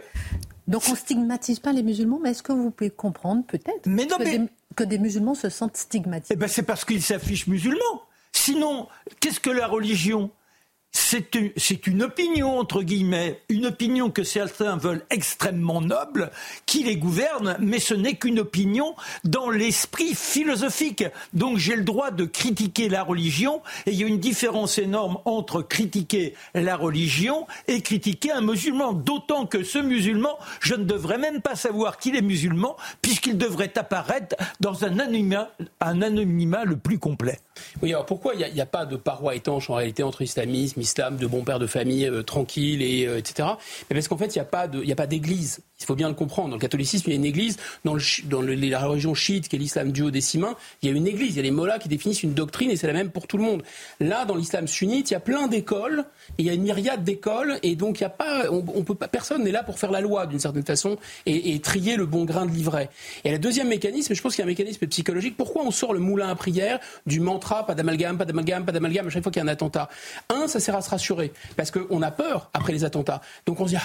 Donc 0.73 0.85
on 0.91 0.95
stigmatise 0.95 1.61
pas 1.61 1.73
les 1.73 1.83
musulmans, 1.83 2.19
mais 2.23 2.31
est-ce 2.31 2.43
que 2.43 2.53
vous 2.53 2.71
pouvez 2.71 2.91
comprendre 2.91 3.45
peut-être 3.47 3.83
que, 3.83 4.25
Des, 4.25 4.41
que, 4.75 4.85
des, 4.85 4.99
musulmans 4.99 5.35
se 5.35 5.51
sentent 5.51 5.77
stigmatisés? 5.77 6.33
Eh 6.33 6.37
ben 6.37 6.49
c'est 6.49 6.63
parce 6.63 6.87
qu'ils 6.87 7.03
s'affichent 7.03 7.47
musulmans. 7.47 8.03
Sinon, 8.33 8.89
qu'est-ce 9.21 9.39
que 9.39 9.51
la 9.51 9.67
religion? 9.67 10.31
C'est 10.95 11.87
une, 11.87 12.03
opinion, 12.03 12.59
entre 12.59 12.83
guillemets, 12.83 13.41
une 13.49 13.67
opinion 13.67 14.11
que 14.11 14.25
certains 14.25 14.77
veulent 14.77 15.05
extrêmement 15.09 15.81
noble, 15.81 16.31
qui 16.67 16.85
les 16.85 16.97
gouverne, 16.97 17.57
mais 17.61 17.79
ce 17.79 17.95
n'est 17.95 18.17
qu'une 18.17 18.41
opinion 18.41 18.95
dans 19.25 19.49
l'esprit 19.49 20.15
philosophique. 20.15 21.05
Donc 21.33 21.57
j'ai 21.57 21.77
le 21.77 21.85
droit 21.85 22.11
de 22.11 22.27
critiquer 22.27 22.91
la 22.91 23.03
religion, 23.03 23.63
et 23.87 23.93
il 23.93 24.01
y 24.01 24.05
a 24.05 24.07
une 24.07 24.21
différence 24.21 24.79
énorme 24.79 25.19
entre 25.25 25.63
critiquer 25.63 26.35
la 26.55 26.77
religion 26.77 27.47
et 27.69 27.81
critiquer 27.81 28.33
un 28.33 28.43
musulman. 28.43 28.93
D'autant 28.93 29.47
que 29.47 29.65
ce 29.65 29.79
musulman, 29.79 30.39
je 30.61 30.75
ne 30.75 30.85
devrais 30.85 31.19
même 31.19 31.41
pas 31.41 31.57
savoir 31.57 31.97
qu'il 31.97 32.17
est 32.17 32.23
musulman, 32.23 32.77
puisqu'il 33.01 33.39
devrait 33.39 33.77
apparaître 33.79 34.37
dans 34.61 34.85
un 34.85 34.99
anonymat, 34.99 36.65
le 36.65 36.77
plus 36.77 36.99
complet. 36.99 37.39
Oui, 37.83 37.93
alors 37.93 38.07
pourquoi 38.07 38.35
il 38.35 38.53
n'y 38.53 38.61
a, 38.61 38.67
pas 38.67 38.85
de 38.87 38.97
paroi 38.97 39.35
étanche 39.35 39.71
en 39.71 39.75
réalité 39.75 40.03
entre 40.03 40.23
islamisme, 40.23 40.82
islam, 40.83 41.17
de 41.17 41.27
bons 41.27 41.45
pères 41.45 41.59
de 41.59 41.67
famille 41.67 42.07
euh, 42.07 42.23
tranquilles, 42.23 42.83
et, 42.83 43.07
euh, 43.07 43.19
etc. 43.19 43.49
Mais 43.89 43.95
parce 43.95 44.09
qu'en 44.09 44.19
fait, 44.19 44.37
il 44.37 44.39
n'y 44.39 44.93
a 44.93 44.97
pas 44.97 45.07
d'église. 45.07 45.61
Il 45.83 45.87
faut 45.87 45.95
bien 45.95 46.09
le 46.09 46.15
comprendre. 46.15 46.51
Dans 46.51 46.57
le 46.57 46.61
catholicisme, 46.61 47.05
il 47.09 47.11
y 47.11 47.17
a 47.17 47.17
une 47.17 47.25
église. 47.25 47.57
Dans, 47.85 47.95
la 47.95 48.87
religion 48.87 49.15
chiite, 49.15 49.49
qui 49.49 49.57
est 49.57 49.59
l'islam 49.59 49.93
duodécimain, 49.93 50.55
il 50.83 50.91
y 50.91 50.93
a 50.93 50.97
une 50.97 51.07
église. 51.07 51.31
Il 51.31 51.37
y 51.37 51.41
a 51.41 51.43
les 51.43 51.51
mollahs 51.51 51.79
qui 51.79 51.89
définissent 51.89 52.23
une 52.23 52.35
doctrine 52.35 52.71
et 52.71 52.77
c'est 52.77 52.87
la 52.87 52.93
même 52.93 53.11
pour 53.11 53.27
tout 53.27 53.37
le 53.37 53.43
monde. 53.45 53.63
Là, 54.01 54.25
dans 54.25 54.35
l'islam 54.35 54.67
sunnite, 54.67 55.11
il 55.11 55.15
y 55.15 55.17
a 55.17 55.21
plein 55.21 55.47
d'écoles. 55.49 56.05
Il 56.39 56.47
y 56.47 56.51
a 56.51 56.53
une 56.53 56.63
myriade 56.63 57.05
d'écoles 57.05 57.59
et 57.63 57.77
donc 57.77 58.01
il 58.01 58.03
y 58.03 58.07
a 58.07 58.11
pas, 58.11 58.51
on, 58.51 58.83
peut 58.83 58.95
pas, 58.95 59.09
personne 59.09 59.45
n'est 59.45 59.51
là 59.51 59.63
pour 59.63 59.79
faire 59.79 59.91
la 59.91 60.01
loi 60.01 60.27
d'une 60.27 60.39
certaine 60.39 60.65
façon 60.65 60.97
et, 61.27 61.61
trier 61.61 61.97
le 61.97 62.07
bon 62.07 62.25
grain 62.25 62.47
de 62.47 62.51
livret. 62.51 62.89
Et 63.25 63.31
le 63.31 63.39
deuxième 63.39 63.69
mécanisme, 63.69 64.15
je 64.15 64.23
pense 64.23 64.35
qu'il 64.35 64.43
y 64.43 64.43
a 64.43 64.47
un 64.47 64.51
mécanisme 64.51 64.87
psychologique. 64.87 65.37
Pourquoi 65.37 65.63
on 65.65 65.71
sort 65.71 65.93
le 65.93 66.01
moulin 66.01 66.29
à 66.29 66.35
prière 66.35 66.81
du 67.07 67.21
mantra 67.21 67.67
pas 67.67 67.75
d'amalgame, 67.75 68.19
pas 68.19 68.25
d'amalgame, 68.25 68.65
pas 68.65 68.73
d'amalgame 68.73 69.07
à 69.07 69.11
chaque 69.11 69.23
fois 69.23 69.33
qu'il 69.33 69.43
y 69.43 69.47
a 69.47 69.49
un 69.49 69.53
attentat? 69.53 69.89
Un, 70.29 70.49
ça 70.49 70.61
sert 70.61 70.75
à 70.75 70.83
se 70.83 70.91
rassurer 70.91 71.33
parce 71.57 71.71
qu'on 71.71 72.03
a 72.03 72.11
peur 72.11 72.51
après 72.55 72.73
les 72.73 72.85
attentats. 72.85 73.21
Donc 73.47 73.61
on 73.61 73.67
se 73.67 73.71
dit 73.71 73.77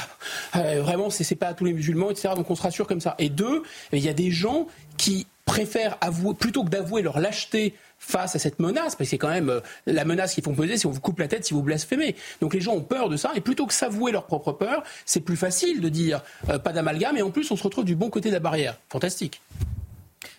ah, 0.54 0.60
euh, 0.60 0.82
vraiment 0.82 1.10
c'est 1.10 1.36
pas 1.36 1.54
tous 1.54 1.66
les 1.66 1.74
musulmans 1.74 1.87
Donc 1.94 2.50
on 2.50 2.56
se 2.56 2.62
rassure 2.62 2.88
comme 2.88 3.02
ça. 3.02 3.16
Et 3.20 3.30
deux, 3.30 3.64
il 3.92 4.00
y 4.00 4.10
a 4.10 4.14
des 4.14 4.32
gens 4.32 4.68
qui 4.98 5.28
préfèrent 5.46 5.98
avouer, 6.02 6.34
plutôt 6.34 6.64
que 6.64 6.70
d'avouer 6.70 7.02
leur 7.02 7.20
lâcheté 7.20 7.74
face 8.00 8.36
à 8.36 8.40
cette 8.40 8.60
menace, 8.60 8.96
parce 8.96 8.98
que 8.98 9.04
c'est 9.06 9.18
quand 9.18 9.30
même 9.30 9.50
euh, 9.50 9.60
la 9.88 10.06
menace 10.06 10.34
qu'ils 10.34 10.44
font 10.44 10.54
peser 10.54 10.78
si 10.78 10.86
on 10.86 10.92
vous 10.92 11.00
coupe 11.00 11.20
la 11.20 11.28
tête, 11.28 11.46
si 11.46 11.54
vous 11.54 11.64
blasphémez. 11.64 12.16
Donc 12.42 12.54
les 12.54 12.62
gens 12.62 12.74
ont 12.74 12.82
peur 12.82 13.10
de 13.10 13.18
ça, 13.18 13.32
et 13.34 13.42
plutôt 13.42 13.66
que 13.66 13.74
s'avouer 13.74 14.12
leur 14.12 14.26
propre 14.26 14.52
peur, 14.52 14.84
c'est 15.06 15.22
plus 15.22 15.38
facile 15.38 15.82
de 15.82 15.90
dire 15.90 16.22
euh, 16.50 16.60
pas 16.60 16.74
d'amalgame, 16.74 17.18
et 17.18 17.22
en 17.22 17.32
plus 17.32 17.50
on 17.50 17.56
se 17.56 17.64
retrouve 17.64 17.86
du 17.86 17.96
bon 17.96 18.10
côté 18.10 18.30
de 18.30 18.34
la 18.36 18.40
barrière. 18.40 18.78
Fantastique. 18.90 19.42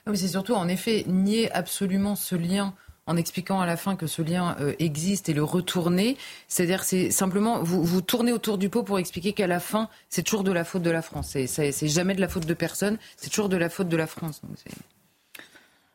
Mais 0.06 0.16
c'est 0.16 0.28
surtout, 0.28 0.54
en 0.54 0.68
effet, 0.68 1.04
nier 1.06 1.50
absolument 1.52 2.14
ce 2.14 2.34
lien 2.34 2.74
en 3.08 3.16
expliquant 3.16 3.60
à 3.60 3.66
la 3.66 3.76
fin 3.76 3.96
que 3.96 4.06
ce 4.06 4.22
lien 4.22 4.54
euh, 4.60 4.74
existe 4.78 5.28
et 5.28 5.32
le 5.32 5.42
retourner. 5.42 6.16
C'est-à-dire, 6.46 6.84
c'est 6.84 7.10
simplement, 7.10 7.62
vous, 7.62 7.82
vous 7.82 8.02
tournez 8.02 8.32
autour 8.32 8.58
du 8.58 8.68
pot 8.68 8.82
pour 8.84 8.98
expliquer 8.98 9.32
qu'à 9.32 9.46
la 9.46 9.58
fin, 9.58 9.88
c'est 10.10 10.22
toujours 10.22 10.44
de 10.44 10.52
la 10.52 10.62
faute 10.62 10.82
de 10.82 10.90
la 10.90 11.02
France. 11.02 11.36
C'est 11.46 11.88
jamais 11.88 12.14
de 12.14 12.20
la 12.20 12.28
faute 12.28 12.46
de 12.46 12.54
personne, 12.54 12.98
c'est 13.16 13.30
toujours 13.30 13.48
de 13.48 13.56
la 13.56 13.70
faute 13.70 13.88
de 13.88 13.96
la 13.96 14.06
France. 14.06 14.42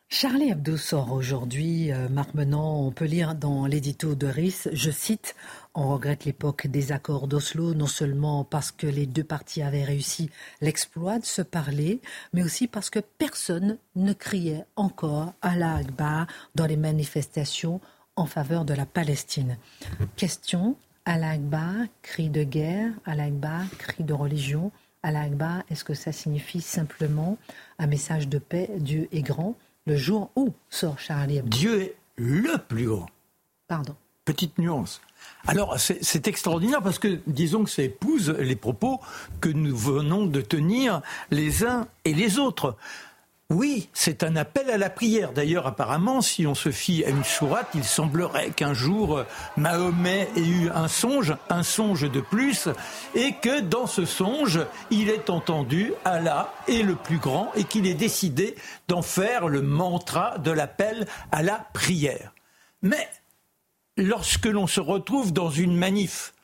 Charlie 0.08 0.50
Hebdo 0.50 0.76
aujourd'hui. 1.10 1.92
Euh, 1.92 2.08
Marc 2.08 2.30
on 2.36 2.90
peut 2.90 3.04
lire 3.04 3.34
dans 3.34 3.66
l'édito 3.66 4.14
de 4.14 4.26
RIS, 4.26 4.68
je 4.72 4.90
cite, 4.90 5.34
on 5.74 5.88
regrette 5.88 6.24
l'époque 6.24 6.66
des 6.66 6.92
accords 6.92 7.26
d'Oslo, 7.26 7.74
non 7.74 7.86
seulement 7.86 8.44
parce 8.44 8.70
que 8.70 8.86
les 8.86 9.06
deux 9.06 9.24
parties 9.24 9.62
avaient 9.62 9.84
réussi 9.84 10.30
l'exploit 10.60 11.18
de 11.18 11.24
se 11.24 11.42
parler, 11.42 12.00
mais 12.32 12.42
aussi 12.42 12.68
parce 12.68 12.90
que 12.90 13.00
personne 13.00 13.78
ne 13.96 14.12
criait 14.12 14.64
encore 14.76 15.34
à 15.42 15.56
la 15.56 15.74
Akbar 15.76 16.26
dans 16.54 16.66
les 16.66 16.76
manifestations 16.76 17.80
en 18.16 18.26
faveur 18.26 18.64
de 18.64 18.74
la 18.74 18.86
Palestine. 18.86 19.58
Question, 20.16 20.76
à 21.04 21.18
la 21.18 21.30
Akbar, 21.30 21.74
cri 22.02 22.30
de 22.30 22.44
guerre, 22.44 22.92
à 23.04 23.16
la 23.16 23.24
Akbar, 23.24 23.62
cri 23.78 24.04
de 24.04 24.12
religion, 24.12 24.70
à 25.02 25.10
la 25.10 25.22
Akbar, 25.22 25.62
est-ce 25.70 25.84
que 25.84 25.94
ça 25.94 26.12
signifie 26.12 26.60
simplement 26.60 27.36
un 27.78 27.86
message 27.86 28.28
de 28.28 28.38
paix 28.38 28.70
Dieu 28.78 29.08
est 29.12 29.22
grand 29.22 29.56
le 29.86 29.96
jour 29.96 30.30
où 30.36 30.54
sort 30.70 30.98
Charlie 30.98 31.38
Hebdo? 31.38 31.50
Dieu 31.50 31.82
est 31.82 31.96
le 32.16 32.56
plus 32.58 32.86
grand. 32.86 33.06
Pardon. 33.66 33.96
Petite 34.24 34.56
nuance. 34.56 35.02
Alors, 35.46 35.78
c'est 35.78 36.26
extraordinaire 36.26 36.82
parce 36.82 36.98
que, 36.98 37.20
disons 37.26 37.64
que 37.64 37.70
ça 37.70 37.82
épouse 37.82 38.30
les 38.38 38.56
propos 38.56 39.00
que 39.40 39.50
nous 39.50 39.76
venons 39.76 40.24
de 40.24 40.40
tenir 40.40 41.02
les 41.30 41.64
uns 41.64 41.86
et 42.04 42.14
les 42.14 42.38
autres. 42.38 42.76
Oui, 43.50 43.90
c'est 43.92 44.22
un 44.22 44.36
appel 44.36 44.70
à 44.70 44.78
la 44.78 44.88
prière. 44.88 45.32
D'ailleurs, 45.32 45.66
apparemment, 45.66 46.22
si 46.22 46.46
on 46.46 46.54
se 46.54 46.70
fie 46.70 47.04
à 47.04 47.10
une 47.10 47.24
sourate, 47.24 47.68
il 47.74 47.84
semblerait 47.84 48.50
qu'un 48.50 48.72
jour 48.72 49.22
Mahomet 49.58 50.30
ait 50.34 50.40
eu 50.40 50.70
un 50.70 50.88
songe, 50.88 51.36
un 51.50 51.62
songe 51.62 52.10
de 52.10 52.20
plus, 52.20 52.70
et 53.14 53.34
que 53.34 53.60
dans 53.60 53.86
ce 53.86 54.06
songe, 54.06 54.60
il 54.90 55.10
ait 55.10 55.28
entendu 55.28 55.92
Allah 56.06 56.54
est 56.68 56.82
le 56.82 56.94
plus 56.94 57.18
grand 57.18 57.52
et 57.54 57.64
qu'il 57.64 57.86
ait 57.86 57.92
décidé 57.92 58.56
d'en 58.88 59.02
faire 59.02 59.46
le 59.46 59.60
mantra 59.60 60.38
de 60.38 60.50
l'appel 60.50 61.06
à 61.30 61.42
la 61.42 61.66
prière. 61.74 62.32
Mais 62.80 63.08
lorsque 63.96 64.46
l'on 64.46 64.66
se 64.66 64.80
retrouve 64.80 65.32
dans 65.32 65.50
une 65.50 65.76
manif 65.76 66.34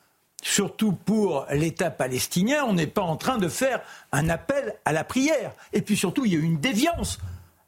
surtout 0.41 0.93
pour 0.93 1.45
l'État 1.51 1.91
palestinien, 1.91 2.65
on 2.67 2.73
n'est 2.73 2.87
pas 2.87 3.01
en 3.01 3.15
train 3.15 3.37
de 3.37 3.47
faire 3.47 3.81
un 4.11 4.29
appel 4.29 4.75
à 4.85 4.91
la 4.91 5.03
prière. 5.03 5.53
Et 5.73 5.81
puis 5.81 5.95
surtout, 5.95 6.25
il 6.25 6.33
y 6.33 6.35
a 6.35 6.39
une 6.39 6.59
déviance. 6.59 7.19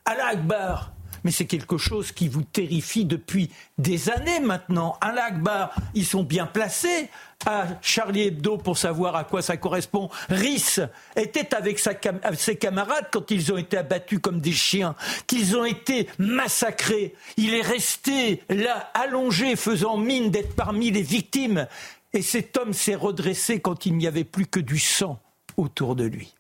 à 0.06 0.14
Akbar. 0.28 0.93
Mais 1.24 1.32
c'est 1.32 1.46
quelque 1.46 1.78
chose 1.78 2.12
qui 2.12 2.28
vous 2.28 2.44
terrifie 2.44 3.06
depuis 3.06 3.50
des 3.78 4.10
années 4.10 4.40
maintenant. 4.40 4.98
À 5.02 5.10
Akbar, 5.10 5.74
ils 5.94 6.06
sont 6.06 6.24
bien 6.24 6.46
placés 6.46 7.10
à 7.46 7.68
Charlie 7.82 8.24
Hebdo 8.24 8.58
pour 8.58 8.78
savoir 8.78 9.16
à 9.16 9.24
quoi 9.24 9.42
ça 9.42 9.58
correspond. 9.58 10.10
Rhys 10.30 10.80
était 11.16 11.54
avec 11.56 11.80
ses 11.80 12.56
camarades 12.56 13.08
quand 13.12 13.32
ils 13.32 13.52
ont 13.52 13.58
été 13.58 13.78
abattus 13.78 14.20
comme 14.22 14.40
des 14.40 14.52
chiens, 14.52 14.96
qu'ils 15.28 15.58
ont 15.58 15.66
été 15.66 16.08
massacrés. 16.18 17.16
Il 17.38 17.54
est 17.54 17.62
resté 17.62 18.44
là, 18.50 18.92
allongé, 18.94 19.56
faisant 19.56 19.98
mine 19.98 20.32
d'être 20.32 20.56
parmi 20.56 20.92
les 20.92 21.02
victimes. 21.02 21.68
Et 22.14 22.22
cet 22.22 22.58
homme 22.58 22.74
s'est 22.74 22.96
redressé 22.96 23.60
quand 23.60 23.86
il 23.86 23.98
n'y 23.98 24.08
avait 24.08 24.24
plus 24.24 24.46
que 24.46 24.60
du 24.60 24.80
sang 24.80 25.20
autour 25.58 25.96
de 25.96 26.06
lui. 26.06 26.34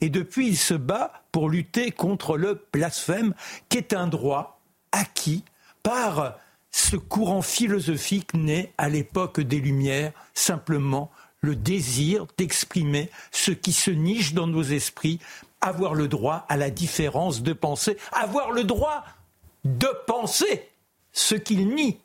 Et 0.00 0.08
depuis, 0.10 0.48
il 0.48 0.56
se 0.56 0.74
bat 0.74 1.22
pour 1.32 1.48
lutter 1.48 1.90
contre 1.90 2.36
le 2.36 2.62
blasphème, 2.72 3.34
qui 3.68 3.78
est 3.78 3.92
un 3.92 4.06
droit 4.06 4.60
acquis 4.92 5.44
par 5.82 6.36
ce 6.70 6.96
courant 6.96 7.42
philosophique 7.42 8.34
né 8.34 8.72
à 8.76 8.88
l'époque 8.88 9.40
des 9.40 9.60
Lumières, 9.60 10.12
simplement 10.34 11.10
le 11.40 11.56
désir 11.56 12.26
d'exprimer 12.36 13.10
ce 13.30 13.50
qui 13.50 13.72
se 13.72 13.90
niche 13.90 14.34
dans 14.34 14.46
nos 14.46 14.62
esprits, 14.62 15.20
avoir 15.60 15.94
le 15.94 16.08
droit 16.08 16.44
à 16.48 16.56
la 16.56 16.70
différence 16.70 17.42
de 17.42 17.52
pensée, 17.52 17.96
avoir 18.12 18.52
le 18.52 18.64
droit 18.64 19.04
de 19.64 19.88
penser 20.06 20.68
ce 21.12 21.34
qu'il 21.34 21.68
nie 21.68 21.98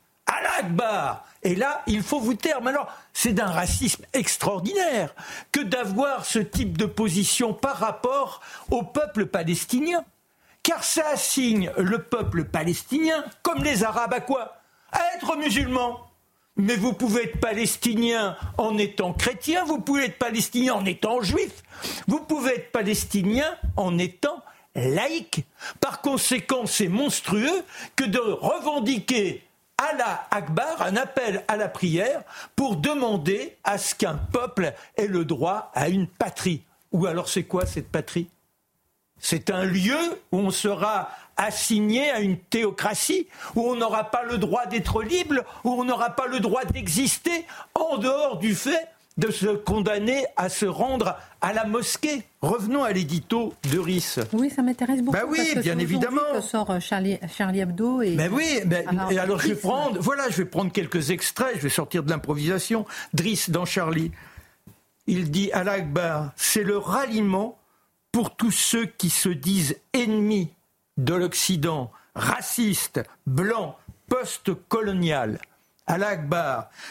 Et 1.44 1.56
là, 1.56 1.82
il 1.88 2.04
faut 2.04 2.20
vous 2.20 2.36
taire. 2.36 2.62
Mais 2.62 2.70
alors, 2.70 2.92
c'est 3.14 3.34
d'un 3.34 3.48
racisme 3.48 4.06
extraordinaire 4.14 5.14
que 5.52 5.62
d'avoir 5.62 6.26
ce 6.26 6.40
type 6.40 6.78
de 6.78 6.86
position 6.86 7.54
par 7.54 7.78
rapport 7.78 8.42
au 8.70 8.84
peuple 8.84 9.26
palestinien. 9.26 10.04
Car 10.64 10.84
ça 10.84 11.08
assigne 11.10 11.72
le 11.78 12.04
peuple 12.04 12.44
palestinien, 12.44 13.24
comme 13.42 13.64
les 13.64 13.84
Arabes, 13.84 14.14
à 14.14 14.20
quoi? 14.20 14.58
À 14.92 15.00
être 15.16 15.36
musulmans. 15.36 16.00
Mais 16.58 16.76
vous 16.76 16.94
pouvez 16.94 17.24
être 17.24 17.40
palestinien 17.40 18.38
en 18.58 18.78
étant 18.78 19.14
chrétien, 19.14 19.64
vous 19.64 19.80
pouvez 19.80 20.06
être 20.06 20.20
palestinien 20.20 20.74
en 20.76 20.86
étant 20.86 21.22
juif, 21.22 21.64
vous 22.08 22.20
pouvez 22.20 22.56
être 22.56 22.72
palestinien 22.72 23.56
en 23.78 23.98
étant 23.98 24.44
laïque. 24.76 25.46
Par 25.80 26.02
conséquent, 26.02 26.66
c'est 26.66 26.90
monstrueux 26.90 27.64
que 27.96 28.04
de 28.04 28.20
revendiquer 28.20 29.44
Allah 29.90 30.28
Akbar, 30.30 30.82
un 30.82 30.96
appel 30.96 31.44
à 31.48 31.58
la 31.58 31.68
prière, 31.68 32.22
pour 32.56 32.76
demander 32.76 33.58
à 33.64 33.78
ce 33.78 33.96
qu'un 33.96 34.16
peuple 34.16 34.74
ait 34.96 35.08
le 35.08 35.26
droit 35.26 35.72
à 35.74 35.90
une 35.90 36.08
patrie. 36.08 36.62
Ou 36.92 37.06
alors 37.08 37.30
c'est 37.30 37.44
quoi 37.44 37.66
cette 37.66 37.90
patrie? 37.90 38.28
C'est 39.18 39.50
un 39.50 39.64
lieu 39.64 40.00
où 40.32 40.40
on 40.40 40.52
sera 40.52 41.10
assigné 41.38 42.10
à 42.12 42.20
une 42.20 42.38
théocratie, 42.38 43.28
où 43.56 43.70
on 43.70 43.76
n'aura 43.76 44.06
pas 44.06 44.24
le 44.24 44.38
droit 44.38 44.66
d'être 44.66 45.02
libre, 45.04 45.44
où 45.64 45.72
on 45.72 45.84
n'aura 45.84 46.12
pas 46.12 46.28
le 46.28 46.40
droit 46.40 46.66
d'exister 46.66 47.46
en 47.76 47.98
dehors 47.98 48.38
du 48.38 48.56
fait 48.56 48.88
de 49.18 49.30
se 49.32 49.48
condamner 49.48 50.26
à 50.38 50.50
se 50.50 50.66
rendre 50.66 51.18
à 51.42 51.54
la 51.54 51.66
mosquée. 51.66 52.24
Revenons 52.42 52.84
à 52.84 52.92
l'édito 52.92 53.54
de 53.72 53.78
Riss. 53.78 54.20
Oui, 54.34 54.50
ça 54.50 54.62
m'intéresse 54.62 55.02
beaucoup. 55.02 55.18
Bah 55.18 55.26
oui, 55.28 55.54
bien 55.62 55.78
évidemment. 55.78 56.22
Que 56.34 56.42
sort 56.42 56.72
euh, 56.72 56.80
Charlie, 56.80 57.20
Charlie 57.36 57.60
Hebdo 57.60 58.02
et. 58.02 58.16
Mais 58.16 58.30
oui, 58.30 58.60
et 59.12 59.20
alors 59.20 59.40
je 59.40 59.50
vais 59.50 59.56
prendre, 59.56 60.00
voilà, 60.00 60.30
je 60.30 60.38
vais 60.38 60.46
prendre 60.46 60.72
quelques 60.72 61.12
extraits. 61.12 61.56
Je 61.56 61.62
vais 61.62 61.70
sortir 61.70 62.04
de 62.04 62.10
l'improvisation. 62.10 62.86
Driss 63.14 63.50
dans 63.50 63.66
Charlie, 63.66 64.12
il 65.08 65.30
dit 65.30 65.52
à 65.52 65.64
l'Akbar, 65.64 66.32
c'est 66.36 66.64
le 66.64 66.78
ralliement 66.78 67.58
pour 68.12 68.36
tous 68.36 68.52
ceux 68.52 68.86
qui 68.86 69.10
se 69.10 69.30
disent 69.30 69.78
ennemis 69.94 70.50
de 70.98 71.14
l'Occident, 71.14 71.92
racistes, 72.16 73.02
blancs, 73.26 73.76
post-colonial. 74.08 75.40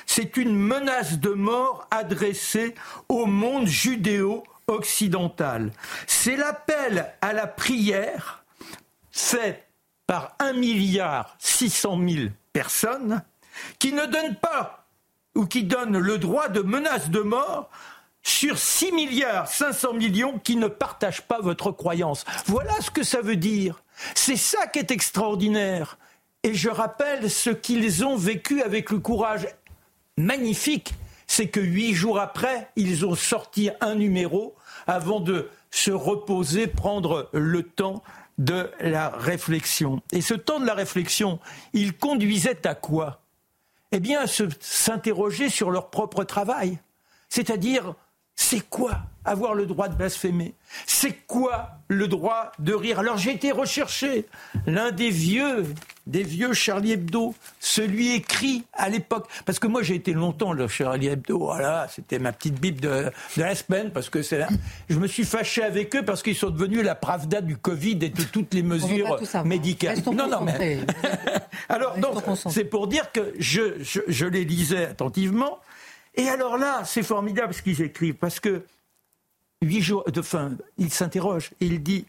C'est 0.07 0.36
une 0.36 0.55
menace 0.55 1.18
de 1.18 1.30
mort 1.30 1.88
adressée 1.90 2.74
au 3.09 3.26
monde 3.26 3.66
judéo-occidental. 3.66 5.72
C'est 6.07 6.36
l'appel 6.36 7.12
à 7.20 7.32
la 7.32 7.46
prière 7.46 8.44
fait 9.11 9.66
par 10.07 10.34
un 10.38 10.53
milliard 10.53 11.36
600 11.38 11.98
000 12.09 12.28
personnes 12.53 13.22
qui 13.78 13.92
ne 13.92 14.07
donnent 14.07 14.36
pas 14.36 14.86
ou 15.34 15.46
qui 15.46 15.62
donnent 15.62 15.98
le 15.98 16.18
droit 16.18 16.48
de 16.48 16.61
menace 16.61 17.11
de 17.11 17.20
mort 17.20 17.70
sur 18.22 18.59
6 18.59 18.92
milliards 18.92 19.48
500 19.48 19.94
millions 19.94 20.38
qui 20.38 20.57
ne 20.57 20.68
partagent 20.68 21.22
pas 21.22 21.40
votre 21.40 21.72
croyance. 21.72 22.24
Voilà 22.46 22.80
ce 22.80 22.90
que 22.90 23.03
ça 23.03 23.22
veut 23.22 23.36
dire. 23.36 23.82
C'est 24.14 24.36
ça 24.36 24.66
qui 24.66 24.78
est 24.78 24.90
extraordinaire. 24.90 25.98
Et 26.43 26.55
je 26.55 26.70
rappelle 26.70 27.30
ce 27.30 27.51
qu'ils 27.51 28.05
ont 28.05 28.16
vécu 28.16 28.62
avec 28.62 28.91
le 28.91 28.99
courage 28.99 29.47
magnifique. 30.16 30.95
C'est 31.26 31.49
que 31.49 31.61
huit 31.61 31.95
jours 31.95 32.18
après, 32.18 32.70
ils 32.76 33.05
ont 33.07 33.14
sorti 33.14 33.70
un 33.80 33.95
numéro 33.95 34.55
avant 34.86 35.20
de 35.20 35.49
se 35.70 35.91
reposer, 35.91 36.66
prendre 36.66 37.28
le 37.32 37.62
temps 37.62 38.03
de 38.38 38.70
la 38.80 39.11
réflexion. 39.11 40.03
Et 40.12 40.22
ce 40.22 40.34
temps 40.34 40.59
de 40.59 40.66
la 40.66 40.74
réflexion, 40.74 41.38
il 41.72 41.97
conduisait 41.97 42.66
à 42.66 42.74
quoi? 42.74 43.20
Eh 43.93 44.01
bien, 44.01 44.22
à 44.22 44.26
s'interroger 44.26 45.51
sur 45.51 45.70
leur 45.70 45.91
propre 45.91 46.24
travail. 46.24 46.78
C'est-à-dire, 47.28 47.95
c'est 48.34 48.61
quoi 48.61 49.03
avoir 49.24 49.55
le 49.55 49.66
droit 49.66 49.88
de 49.88 49.95
blasphémer? 49.95 50.55
C'est 50.86 51.26
quoi 51.26 51.72
le 51.88 52.09
droit 52.09 52.53
de 52.59 52.72
rire? 52.72 52.99
Alors 52.99 53.18
j'ai 53.18 53.32
été 53.32 53.53
recherché 53.53 54.26
l'un 54.66 54.91
des 54.91 55.11
vieux, 55.11 55.66
des 56.11 56.22
vieux 56.22 56.52
Charlie 56.52 56.92
Hebdo, 56.92 57.34
celui 57.61 58.14
écrit 58.14 58.64
à 58.72 58.88
l'époque, 58.88 59.28
parce 59.46 59.58
que 59.58 59.66
moi 59.66 59.82
j'ai 59.82 59.94
été 59.94 60.12
longtemps 60.12 60.52
le 60.52 60.66
Charlie 60.68 61.06
Hebdo, 61.06 61.38
voilà, 61.38 61.86
c'était 61.88 62.18
ma 62.18 62.32
petite 62.32 62.61
bible 62.61 62.80
de, 62.80 63.11
la 63.36 63.54
semaine, 63.54 63.90
parce 63.92 64.11
que 64.11 64.22
c'est 64.22 64.38
là, 64.38 64.48
je 64.88 64.98
me 64.98 65.06
suis 65.06 65.24
fâché 65.24 65.62
avec 65.62 65.94
eux 65.94 66.04
parce 66.04 66.22
qu'ils 66.22 66.34
sont 66.34 66.50
devenus 66.50 66.82
la 66.82 66.94
pravda 66.94 67.40
du 67.40 67.56
Covid 67.56 67.98
et 68.02 68.08
de 68.08 68.22
toutes 68.24 68.54
les 68.54 68.62
mesures 68.62 69.18
médicales. 69.44 69.98
non, 70.06 70.26
non, 70.28 70.40
mais 70.42 70.80
alors 71.68 71.96
donc 71.98 72.22
c'est 72.50 72.64
pour 72.64 72.88
dire 72.88 73.12
que 73.12 73.32
je, 73.38 73.82
je 73.82 74.26
les 74.26 74.44
lisais 74.44 74.86
attentivement. 74.86 75.58
Et 76.16 76.28
alors 76.28 76.58
là, 76.58 76.82
c'est 76.84 77.04
formidable 77.04 77.54
ce 77.54 77.62
qu'ils 77.62 77.80
écrivent, 77.82 78.14
parce 78.14 78.40
que 78.40 78.64
huit 79.62 79.80
jours 79.80 80.04
de 80.11 80.22
fin, 80.22 80.52
il 80.76 80.92
s'interroge 80.92 81.50
et 81.61 81.66
il 81.66 81.82
dit 81.82 82.04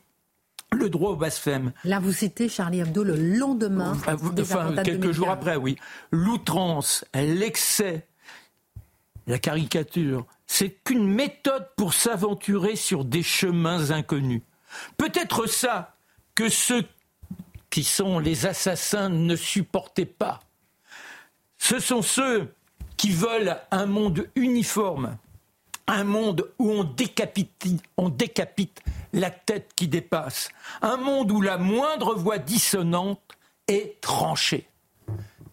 le 0.74 0.90
droit 0.90 1.12
au 1.12 1.16
blasphème. 1.16 1.74
Là, 1.84 2.00
vous 2.00 2.14
citez 2.14 2.50
Charlie 2.50 2.80
Hebdo 2.80 3.04
le 3.04 3.16
lendemain. 3.16 3.98
Ah, 4.08 4.16
enfin, 4.40 4.74
quelques 4.84 5.12
jours 5.12 5.30
après, 5.30 5.56
oui. 5.56 5.78
L'outrance, 6.12 7.06
l'excès, 7.14 8.08
la 9.28 9.38
caricature, 9.38 10.26
c'est 10.48 10.70
qu'une 10.84 11.08
méthode 11.08 11.68
pour 11.76 11.94
s'aventurer 11.94 12.76
sur 12.76 13.06
des 13.06 13.24
chemins 13.24 13.92
inconnus. 13.92 14.42
Peut-être 14.98 15.48
ça 15.48 15.96
que 16.36 16.50
ceux 16.50 16.84
qui 17.70 17.84
sont 17.84 18.20
les 18.20 18.46
assassins 18.46 19.10
ne 19.10 19.36
supportaient 19.36 20.06
pas. 20.06 20.40
Ce 21.58 21.80
sont 21.80 22.02
ceux 22.02 22.54
qui 22.98 23.12
veulent 23.12 23.58
un 23.72 23.86
monde 23.86 24.28
uniforme, 24.36 25.18
un 25.92 26.06
monde 26.06 26.50
où 26.58 26.72
on 26.72 26.84
décapite, 26.86 27.66
on 27.98 28.08
décapite 28.08 28.82
la 29.12 29.30
tête 29.30 29.72
qui 29.76 29.90
dépasse, 29.90 30.50
un 30.82 30.96
monde 30.96 31.32
où 31.32 31.42
la 31.42 31.58
moindre 31.58 32.16
voix 32.16 32.38
dissonante 32.38 33.20
est 33.68 34.00
tranchée. 34.00 34.70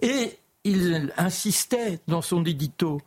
Et 0.00 0.38
il 0.62 1.12
insistait 1.16 1.98
dans 2.06 2.22
son 2.22 2.44
édito, 2.44 3.00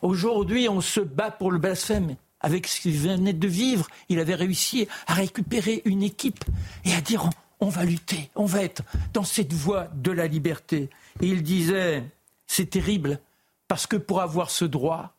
aujourd'hui 0.00 0.68
on 0.68 0.80
se 0.80 1.00
bat 1.00 1.32
pour 1.32 1.50
le 1.50 1.58
blasphème. 1.58 2.14
Avec 2.40 2.68
ce 2.68 2.80
qu'il 2.80 2.96
venait 2.96 3.32
de 3.32 3.48
vivre, 3.48 3.88
il 4.08 4.20
avait 4.20 4.34
réussi 4.34 4.86
à 5.08 5.14
récupérer 5.14 5.82
une 5.86 6.04
équipe 6.04 6.44
et 6.84 6.94
à 6.94 7.00
dire 7.00 7.28
on 7.58 7.68
va 7.68 7.84
lutter, 7.84 8.30
on 8.36 8.44
va 8.44 8.62
être 8.62 8.82
dans 9.12 9.24
cette 9.24 9.52
voie 9.52 9.88
de 9.94 10.12
la 10.12 10.28
liberté. 10.28 10.90
Et 11.20 11.26
il 11.26 11.42
disait, 11.42 12.04
c'est 12.46 12.70
terrible, 12.70 13.18
parce 13.66 13.88
que 13.88 13.96
pour 13.96 14.20
avoir 14.20 14.50
ce 14.50 14.64
droit, 14.66 15.15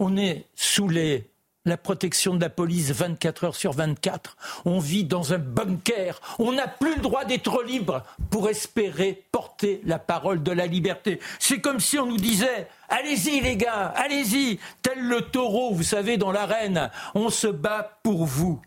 on 0.00 0.16
est 0.16 0.46
sous 0.56 0.88
la 0.88 1.76
protection 1.76 2.34
de 2.34 2.40
la 2.40 2.48
police 2.48 2.90
24 2.90 3.44
heures 3.44 3.54
sur 3.54 3.72
24. 3.72 4.36
On 4.64 4.80
vit 4.80 5.04
dans 5.04 5.34
un 5.34 5.38
bunker. 5.38 6.20
On 6.38 6.52
n'a 6.52 6.66
plus 6.66 6.96
le 6.96 7.02
droit 7.02 7.26
d'être 7.26 7.62
libre 7.62 8.02
pour 8.30 8.48
espérer 8.48 9.22
porter 9.30 9.82
la 9.84 9.98
parole 9.98 10.42
de 10.42 10.50
la 10.50 10.66
liberté. 10.66 11.20
C'est 11.38 11.60
comme 11.60 11.78
si 11.78 11.98
on 11.98 12.06
nous 12.06 12.16
disait 12.16 12.66
Allez-y 12.88 13.40
les 13.40 13.56
gars, 13.56 13.92
allez-y, 13.94 14.58
tel 14.82 15.00
le 15.00 15.20
taureau, 15.20 15.74
vous 15.74 15.84
savez, 15.84 16.16
dans 16.16 16.32
l'arène, 16.32 16.90
on 17.14 17.28
se 17.28 17.46
bat 17.46 18.00
pour 18.02 18.24
vous. 18.24 18.60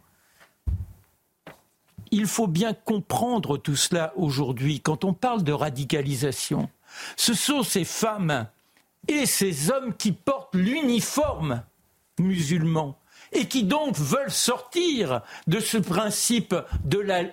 Il 2.12 2.28
faut 2.28 2.48
bien 2.48 2.76
comprendre 2.76 3.58
tout 3.58 3.76
cela 3.76 4.14
aujourd'hui 4.16 4.82
quand 4.82 5.04
on 5.04 5.14
parle 5.14 5.44
de 5.44 5.52
radicalisation. 5.52 6.70
Ce 7.18 7.34
sont 7.34 7.64
ces 7.64 7.86
femmes 7.86 8.48
et 9.08 9.26
ces 9.26 9.72
hommes 9.72 9.94
qui 9.96 10.12
portent 10.12 10.56
l'uniforme 10.56 11.64
musulman 12.20 12.98
et 13.34 13.48
qui 13.48 13.64
donc 13.64 13.98
veulent 13.98 14.32
sortir 14.32 15.22
de 15.48 15.60
ce 15.60 15.78
principe 15.78 16.56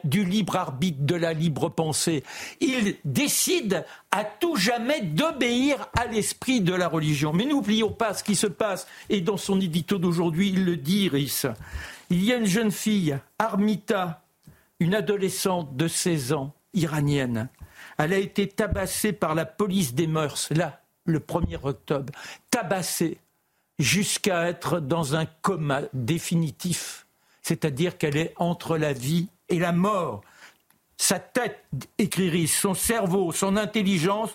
du 0.05 0.25
libre 0.25 0.57
arbitre, 0.57 1.03
de 1.03 1.15
la 1.15 1.33
libre 1.33 1.69
pensée. 1.69 2.25
Ils 2.61 2.97
décident 3.05 3.85
à 4.11 4.25
tout 4.25 4.57
jamais 4.57 5.03
d'obéir 5.03 5.89
à 5.99 6.07
l'esprit 6.07 6.61
de 6.61 6.75
la 6.75 6.89
religion. 6.89 7.33
Mais 7.33 7.45
n'oublions 7.45 7.93
pas 7.93 8.15
ce 8.15 8.25
qui 8.25 8.35
se 8.35 8.47
passe, 8.47 8.87
et 9.09 9.21
dans 9.21 9.37
son 9.37 9.61
édito 9.61 9.99
d'aujourd'hui, 9.99 10.49
il 10.49 10.65
le 10.65 10.77
dit, 10.77 11.05
Iris. 11.05 11.47
Il 12.09 12.25
y 12.25 12.33
a 12.33 12.37
une 12.37 12.47
jeune 12.47 12.73
fille, 12.73 13.19
Armita, 13.39 14.23
une 14.81 14.95
adolescente 14.95 15.77
de 15.77 15.87
16 15.87 16.33
ans, 16.33 16.55
iranienne. 16.75 17.49
Elle 17.99 18.15
a 18.15 18.19
été 18.19 18.49
tabassée 18.49 19.13
par 19.13 19.35
la 19.35 19.45
police 19.45 19.95
des 19.95 20.07
mœurs, 20.07 20.49
là, 20.51 20.80
le 21.05 21.19
1er 21.19 21.59
octobre, 21.63 22.13
tabassée 22.51 23.19
jusqu'à 23.79 24.49
être 24.49 24.81
dans 24.81 25.17
un 25.17 25.27
coma 25.27 25.83
définitif, 25.93 27.07
c'est-à-dire 27.43 27.99
qu'elle 27.99 28.17
est 28.17 28.35
entre 28.37 28.77
la 28.77 28.93
vie 28.93 29.29
et 29.49 29.59
la 29.59 29.73
mort. 29.73 30.23
Sa 30.99 31.19
tête, 31.19 31.65
écririt, 31.97 32.47
son 32.47 32.75
cerveau, 32.75 33.33
son 33.33 33.57
intelligence 33.57 34.31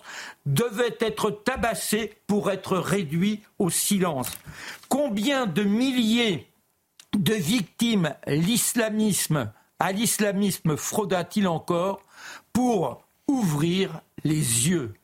devaient 0.46 0.96
être 0.98 1.30
tabassés 1.30 2.12
pour 2.26 2.50
être 2.50 2.76
réduits 2.76 3.40
au 3.60 3.70
silence. 3.70 4.32
Combien 4.88 5.46
de 5.46 5.62
milliers 5.62 6.50
de 7.16 7.34
victimes 7.34 8.14
l'islamisme, 8.26 9.52
à 9.78 9.92
l'islamisme 9.92 10.76
frauda-t-il 10.76 11.46
encore 11.46 12.02
pour 12.52 13.04
ouvrir 13.28 14.00
les 14.24 14.68
yeux? 14.68 14.94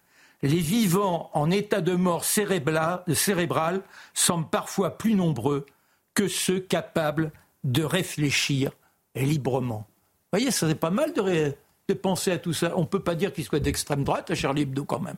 Les 0.42 0.58
vivants 0.58 1.30
en 1.34 1.50
état 1.50 1.80
de 1.80 1.94
mort 1.94 2.24
cérébrale 2.24 3.82
semblent 4.14 4.48
parfois 4.48 4.98
plus 4.98 5.14
nombreux 5.14 5.66
que 6.14 6.28
ceux 6.28 6.60
capables 6.60 7.32
de 7.64 7.84
réfléchir 7.84 8.72
librement. 9.14 9.86
Vous 10.32 10.38
voyez, 10.38 10.50
ça 10.50 10.60
serait 10.60 10.74
pas 10.74 10.90
mal 10.90 11.12
de, 11.12 11.54
penser 11.94 12.30
à 12.32 12.38
tout 12.38 12.52
ça. 12.52 12.72
On 12.76 12.80
ne 12.80 12.86
peut 12.86 13.02
pas 13.02 13.14
dire 13.14 13.32
qu'il 13.32 13.44
soit 13.44 13.60
d'extrême 13.60 14.02
droite, 14.02 14.30
à 14.30 14.34
Charlie 14.34 14.62
Hebdo 14.62 14.84
quand 14.84 15.00
même. 15.00 15.16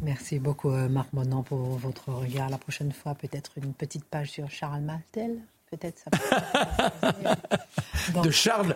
Merci 0.00 0.38
beaucoup 0.38 0.70
euh, 0.70 0.88
Marc 0.88 1.12
Monan 1.12 1.42
pour 1.42 1.58
votre 1.58 2.08
regard. 2.08 2.48
La 2.48 2.56
prochaine 2.56 2.92
fois, 2.92 3.14
peut-être 3.14 3.52
une 3.56 3.74
petite 3.74 4.04
page 4.04 4.30
sur 4.30 4.50
Charles 4.50 4.80
Martel 4.80 5.38
peut-être 5.76 5.98
ça 5.98 7.32
De 8.22 8.30
Charles, 8.30 8.74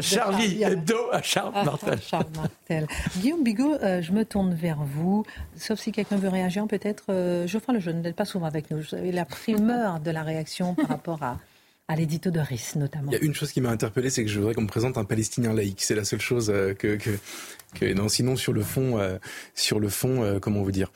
Charlie 0.00 0.62
Hebdo 0.62 0.96
à 1.12 1.22
Charles 1.22 1.52
ah, 1.54 1.64
Martel. 1.64 1.98
Charles 2.00 2.26
Martel. 2.34 2.86
Guillaume 3.18 3.42
Bigot, 3.42 3.74
euh, 3.74 4.02
je 4.02 4.12
me 4.12 4.24
tourne 4.24 4.54
vers 4.54 4.78
vous, 4.78 5.24
sauf 5.56 5.78
si 5.78 5.92
quelqu'un 5.92 6.16
veut 6.16 6.28
réagir, 6.28 6.66
peut-être. 6.66 7.04
Euh, 7.10 7.46
Geoffroy 7.46 7.74
Lejeune 7.74 8.02
n'est 8.02 8.12
pas 8.12 8.24
souvent 8.24 8.46
avec 8.46 8.70
nous. 8.70 8.80
Vous 8.80 8.94
avez 8.94 9.12
la 9.12 9.24
primeur 9.24 10.00
de 10.00 10.10
la 10.10 10.22
réaction 10.22 10.74
par 10.74 10.88
rapport 10.88 11.22
à, 11.22 11.38
à 11.88 11.96
l'édito 11.96 12.30
de 12.30 12.40
RIS 12.40 12.76
notamment. 12.76 13.10
Il 13.10 13.18
y 13.18 13.20
a 13.20 13.24
une 13.24 13.34
chose 13.34 13.52
qui 13.52 13.60
m'a 13.60 13.70
interpellé, 13.70 14.10
c'est 14.10 14.24
que 14.24 14.30
je 14.30 14.38
voudrais 14.38 14.54
qu'on 14.54 14.62
me 14.62 14.68
présente 14.68 14.96
un 14.98 15.04
Palestinien 15.04 15.52
laïque. 15.52 15.82
C'est 15.82 15.96
la 15.96 16.04
seule 16.04 16.20
chose 16.20 16.50
euh, 16.50 16.72
que, 16.72 16.96
que, 16.96 17.18
que, 17.74 17.92
non, 17.92 18.08
sinon 18.08 18.36
sur 18.36 18.52
le 18.52 18.62
fond, 18.62 18.98
euh, 18.98 19.18
sur 19.54 19.80
le 19.80 19.88
fond, 19.88 20.38
comment 20.40 20.62
vous 20.62 20.72
dire? 20.72 20.90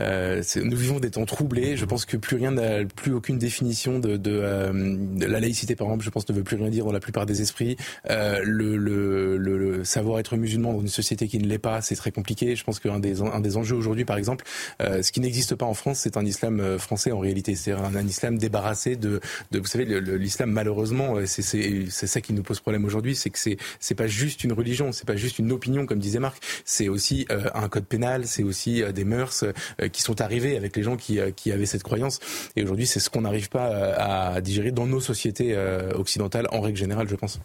Euh, 0.00 0.42
nous 0.62 0.76
vivons 0.76 1.00
des 1.00 1.10
temps 1.10 1.24
troublés. 1.24 1.76
Je 1.76 1.84
pense 1.84 2.04
que 2.04 2.16
plus 2.16 2.36
rien 2.36 2.50
n'a, 2.50 2.84
plus 2.84 3.12
aucune 3.12 3.38
définition 3.38 3.98
de, 3.98 4.16
de, 4.16 4.40
euh, 4.42 4.72
de, 4.72 5.26
la 5.26 5.40
laïcité, 5.40 5.74
par 5.74 5.86
exemple, 5.86 6.04
je 6.04 6.10
pense 6.10 6.28
ne 6.28 6.34
veut 6.34 6.42
plus 6.42 6.56
rien 6.56 6.68
dire 6.68 6.84
dans 6.84 6.92
la 6.92 7.00
plupart 7.00 7.26
des 7.26 7.42
esprits. 7.42 7.76
Euh, 8.10 8.40
le, 8.44 8.76
le, 8.76 9.36
le, 9.36 9.84
savoir 9.84 10.18
être 10.18 10.36
musulman 10.36 10.72
dans 10.74 10.80
une 10.80 10.88
société 10.88 11.28
qui 11.28 11.38
ne 11.38 11.46
l'est 11.46 11.58
pas, 11.58 11.80
c'est 11.80 11.96
très 11.96 12.10
compliqué. 12.10 12.56
Je 12.56 12.64
pense 12.64 12.78
qu'un 12.78 12.98
des, 12.98 13.22
un 13.22 13.40
des 13.40 13.56
enjeux 13.56 13.76
aujourd'hui, 13.76 14.04
par 14.04 14.18
exemple, 14.18 14.44
euh, 14.82 15.02
ce 15.02 15.12
qui 15.12 15.20
n'existe 15.20 15.54
pas 15.54 15.66
en 15.66 15.74
France, 15.74 16.00
c'est 16.00 16.16
un 16.16 16.24
islam 16.24 16.60
euh, 16.60 16.78
français 16.78 17.12
en 17.12 17.18
réalité. 17.18 17.54
C'est 17.54 17.72
un, 17.72 18.06
islam 18.06 18.38
débarrassé 18.38 18.96
de, 18.96 19.20
de 19.50 19.58
vous 19.58 19.66
savez, 19.66 19.84
l'islam 20.00 20.50
malheureusement, 20.50 21.16
c'est, 21.24 21.42
c'est, 21.42 22.06
ça 22.06 22.20
qui 22.20 22.32
nous 22.32 22.42
pose 22.42 22.60
problème 22.60 22.84
aujourd'hui, 22.84 23.16
c'est 23.16 23.30
que 23.30 23.38
c'est, 23.38 23.56
c'est 23.80 23.94
pas 23.94 24.06
juste 24.06 24.44
une 24.44 24.52
religion, 24.52 24.92
c'est 24.92 25.06
pas 25.06 25.16
juste 25.16 25.38
une 25.38 25.50
opinion, 25.50 25.86
comme 25.86 25.98
disait 25.98 26.18
Marc, 26.18 26.42
c'est 26.64 26.88
aussi 26.88 27.26
un 27.30 27.68
code 27.68 27.86
pénal, 27.86 28.26
c'est 28.26 28.42
aussi 28.42 28.82
des 28.92 29.04
mœurs 29.04 29.44
euh, 29.85 29.85
qui 29.88 30.02
sont 30.02 30.20
arrivés 30.20 30.56
avec 30.56 30.76
les 30.76 30.82
gens 30.82 30.96
qui, 30.96 31.18
euh, 31.18 31.30
qui 31.30 31.52
avaient 31.52 31.66
cette 31.66 31.82
croyance. 31.82 32.20
Et 32.56 32.62
aujourd'hui, 32.62 32.86
c'est 32.86 33.00
ce 33.00 33.10
qu'on 33.10 33.22
n'arrive 33.22 33.48
pas 33.48 33.70
euh, 33.70 33.94
à 34.34 34.40
digérer 34.40 34.72
dans 34.72 34.86
nos 34.86 35.00
sociétés 35.00 35.56
occidentales, 35.94 36.48
en 36.52 36.60
règle 36.60 36.78
générale, 36.78 37.08
je 37.08 37.16
pense. 37.16 37.40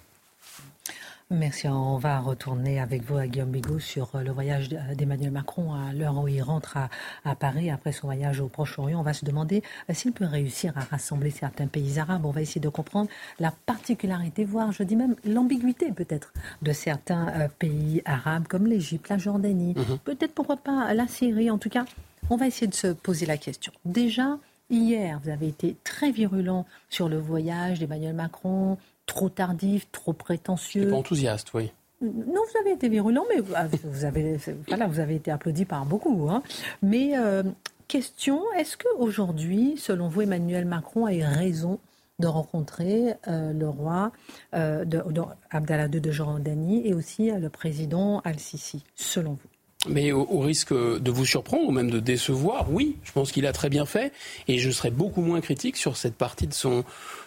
Merci. 1.32 1.70
On 1.70 1.98
va 1.98 2.20
retourner 2.20 2.82
avec 2.82 3.04
vous 3.04 3.16
à 3.16 3.26
Guillaume 3.26 3.52
Bigot 3.52 3.80
sur 3.80 4.10
le 4.22 4.32
voyage 4.32 4.68
d'Emmanuel 4.68 5.32
Macron 5.32 5.74
à 5.74 5.94
l'heure 5.94 6.18
où 6.18 6.28
il 6.28 6.42
rentre 6.42 6.76
à, 6.76 6.90
à, 7.24 7.36
Paris 7.36 7.72
après 7.72 7.94
son 7.94 8.08
voyage 8.08 8.42
au 8.42 8.50
Proche-Orient. 8.50 9.00
On 9.00 9.04
va 9.04 9.14
se 9.14 9.24
demander 9.24 9.64
s'il 9.94 10.12
peut 10.12 10.26
réussir 10.26 10.78
à 10.78 10.82
rassembler 10.82 11.30
certains 11.30 11.68
pays 11.68 12.00
arabes. 12.00 12.26
On 12.26 12.32
va 12.32 12.42
essayer 12.42 12.60
de 12.60 12.68
comprendre 12.68 13.10
la 13.40 13.52
particularité, 13.66 14.44
voire 14.44 14.74
je 14.74 14.84
dis 14.84 14.98
même 14.98 15.16
l'ambiguïté 15.24 15.94
peut-être 15.94 16.34
de 16.64 16.74
certains 16.74 17.48
pays 17.60 18.02
arabes 18.04 18.48
comme 18.50 18.68
l'Égypte, 18.68 19.08
la 19.08 19.18
Jordanie, 19.18 19.74
mm-hmm. 19.74 20.00
peut-être 20.00 20.34
pourquoi 20.34 20.58
pas 20.58 20.94
la 20.94 21.08
Syrie. 21.08 21.50
En 21.50 21.58
tout 21.58 21.70
cas, 21.70 21.86
on 22.32 22.38
va 22.38 22.48
essayer 22.48 22.68
de 22.68 22.74
se 22.74 22.88
poser 22.88 23.26
la 23.26 23.36
question. 23.36 23.74
Déjà, 23.84 24.40
hier, 24.70 25.20
vous 25.22 25.30
avez 25.30 25.50
été 25.50 25.76
très 25.84 26.12
virulent 26.12 26.66
sur 26.90 27.10
le 27.10 27.18
voyage 27.18 27.80
d'Emmanuel 27.80 28.16
Macron, 28.16 28.78
trop 29.06 29.28
tardif, 29.28 29.86
trop 29.92 30.14
prétentieux. 30.14 30.88
Pas 30.88 30.96
enthousiaste, 30.96 31.54
oui. 31.54 31.74
Non, 32.02 32.42
vous 32.50 32.60
avez 32.62 32.72
été 32.72 32.88
virulent, 32.88 33.26
mais 33.30 33.42
vous 33.84 34.06
avez, 34.06 34.38
voilà, 34.70 34.88
vous 34.88 35.02
avez 35.02 35.16
été 35.16 35.30
applaudi 35.30 35.66
par 35.66 35.86
beaucoup. 35.86 36.30
Hein. 36.30 36.42
Mais 36.82 37.18
euh, 37.18 37.44
question, 37.90 38.42
est-ce 38.58 38.78
qu'aujourd'hui, 38.78 39.76
selon 39.78 40.08
vous, 40.08 40.22
Emmanuel 40.22 40.64
Macron 40.64 41.06
a 41.06 41.14
eu 41.14 41.24
raison 41.24 41.80
de 42.20 42.28
rencontrer 42.28 43.16
euh, 43.28 43.52
le 43.52 43.68
roi 43.68 44.14
euh, 44.54 44.86
de, 44.86 45.04
Abdallah 45.50 45.88
II 45.88 46.00
de 46.00 46.12
Jordanie 46.12 46.88
et 46.88 46.94
aussi 46.94 47.30
le 47.30 47.50
président 47.50 48.22
Al-Sisi, 48.24 48.86
selon 48.96 49.32
vous? 49.32 49.51
Mais 49.88 50.12
au, 50.12 50.40
risque 50.40 50.74
de 50.74 51.12
vous 51.12 51.26
surprendre 51.26 51.68
ou 51.68 51.72
même 51.72 51.90
de 51.90 52.00
décevoir, 52.00 52.72
oui, 52.72 52.98
je 53.04 53.12
pense 53.12 53.32
qu'il 53.32 53.46
a 53.46 53.52
très 53.52 53.70
bien 53.70 53.86
fait. 53.86 54.14
Et 54.48 54.60
je 54.60 54.70
serais 54.70 54.92
beaucoup 54.92 55.22
moins 55.22 55.42
critique 55.42 55.78
sur 55.78 55.98
cette 55.98 56.16
partie 56.16 56.48
de 56.48 56.54
son, 56.54 56.84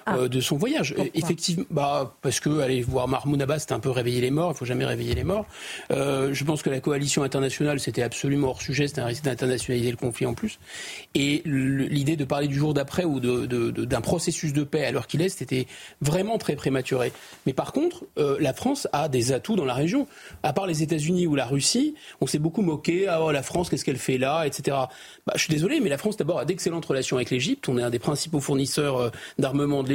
ah. 0.06 0.16
Euh, 0.16 0.28
de 0.28 0.40
son 0.40 0.56
voyage. 0.56 0.94
Effectivement, 1.14 1.64
bah, 1.70 2.14
parce 2.20 2.38
que 2.40 2.60
aller 2.60 2.82
voir 2.82 3.08
Mahmoud 3.08 3.40
Abbas, 3.40 3.60
c'était 3.60 3.72
un 3.72 3.80
peu 3.80 3.90
réveiller 3.90 4.20
les 4.20 4.30
morts. 4.30 4.52
Il 4.54 4.58
faut 4.58 4.64
jamais 4.66 4.84
réveiller 4.84 5.14
les 5.14 5.24
morts. 5.24 5.46
Euh, 5.90 6.34
je 6.34 6.44
pense 6.44 6.62
que 6.62 6.68
la 6.68 6.80
coalition 6.80 7.22
internationale, 7.22 7.80
c'était 7.80 8.02
absolument 8.02 8.48
hors 8.48 8.60
sujet. 8.60 8.86
C'était 8.86 9.00
un 9.00 9.06
risque 9.06 9.24
d'internationaliser 9.24 9.90
le 9.90 9.96
conflit 9.96 10.26
en 10.26 10.34
plus. 10.34 10.58
Et 11.14 11.42
l'idée 11.46 12.16
de 12.16 12.24
parler 12.24 12.48
du 12.48 12.56
jour 12.56 12.74
d'après 12.74 13.04
ou 13.04 13.18
d'un 13.18 13.46
de, 13.46 13.70
de, 13.70 13.96
processus 14.00 14.52
de 14.52 14.64
paix 14.64 14.84
alors 14.84 15.06
qu'il 15.06 15.22
est, 15.22 15.30
c'était 15.30 15.66
vraiment 16.02 16.36
très 16.36 16.54
prématuré. 16.54 17.12
Mais 17.46 17.54
par 17.54 17.72
contre, 17.72 18.04
euh, 18.18 18.36
la 18.40 18.52
France 18.52 18.86
a 18.92 19.08
des 19.08 19.32
atouts 19.32 19.56
dans 19.56 19.64
la 19.64 19.74
région. 19.74 20.06
À 20.42 20.52
part 20.52 20.66
les 20.66 20.82
États-Unis 20.82 21.26
ou 21.26 21.34
la 21.34 21.46
Russie, 21.46 21.94
on 22.20 22.26
s'est 22.26 22.38
beaucoup 22.38 22.62
moqué. 22.62 23.08
Ah, 23.08 23.22
oh, 23.22 23.32
la 23.32 23.42
France, 23.42 23.70
qu'est-ce 23.70 23.84
qu'elle 23.84 23.96
fait 23.96 24.18
là, 24.18 24.44
etc. 24.44 24.76
Bah, 25.26 25.32
je 25.34 25.40
suis 25.40 25.52
désolé, 25.52 25.80
mais 25.80 25.88
la 25.88 25.98
France 25.98 26.18
d'abord 26.18 26.38
a 26.38 26.44
d'excellentes 26.44 26.84
relations 26.84 27.16
avec 27.16 27.30
l'Égypte. 27.30 27.68
On 27.68 27.78
est 27.78 27.82
un 27.82 27.90
des 27.90 27.98
principaux 27.98 28.40
fournisseurs 28.40 29.10
d'armement 29.38 29.82
de 29.82 29.93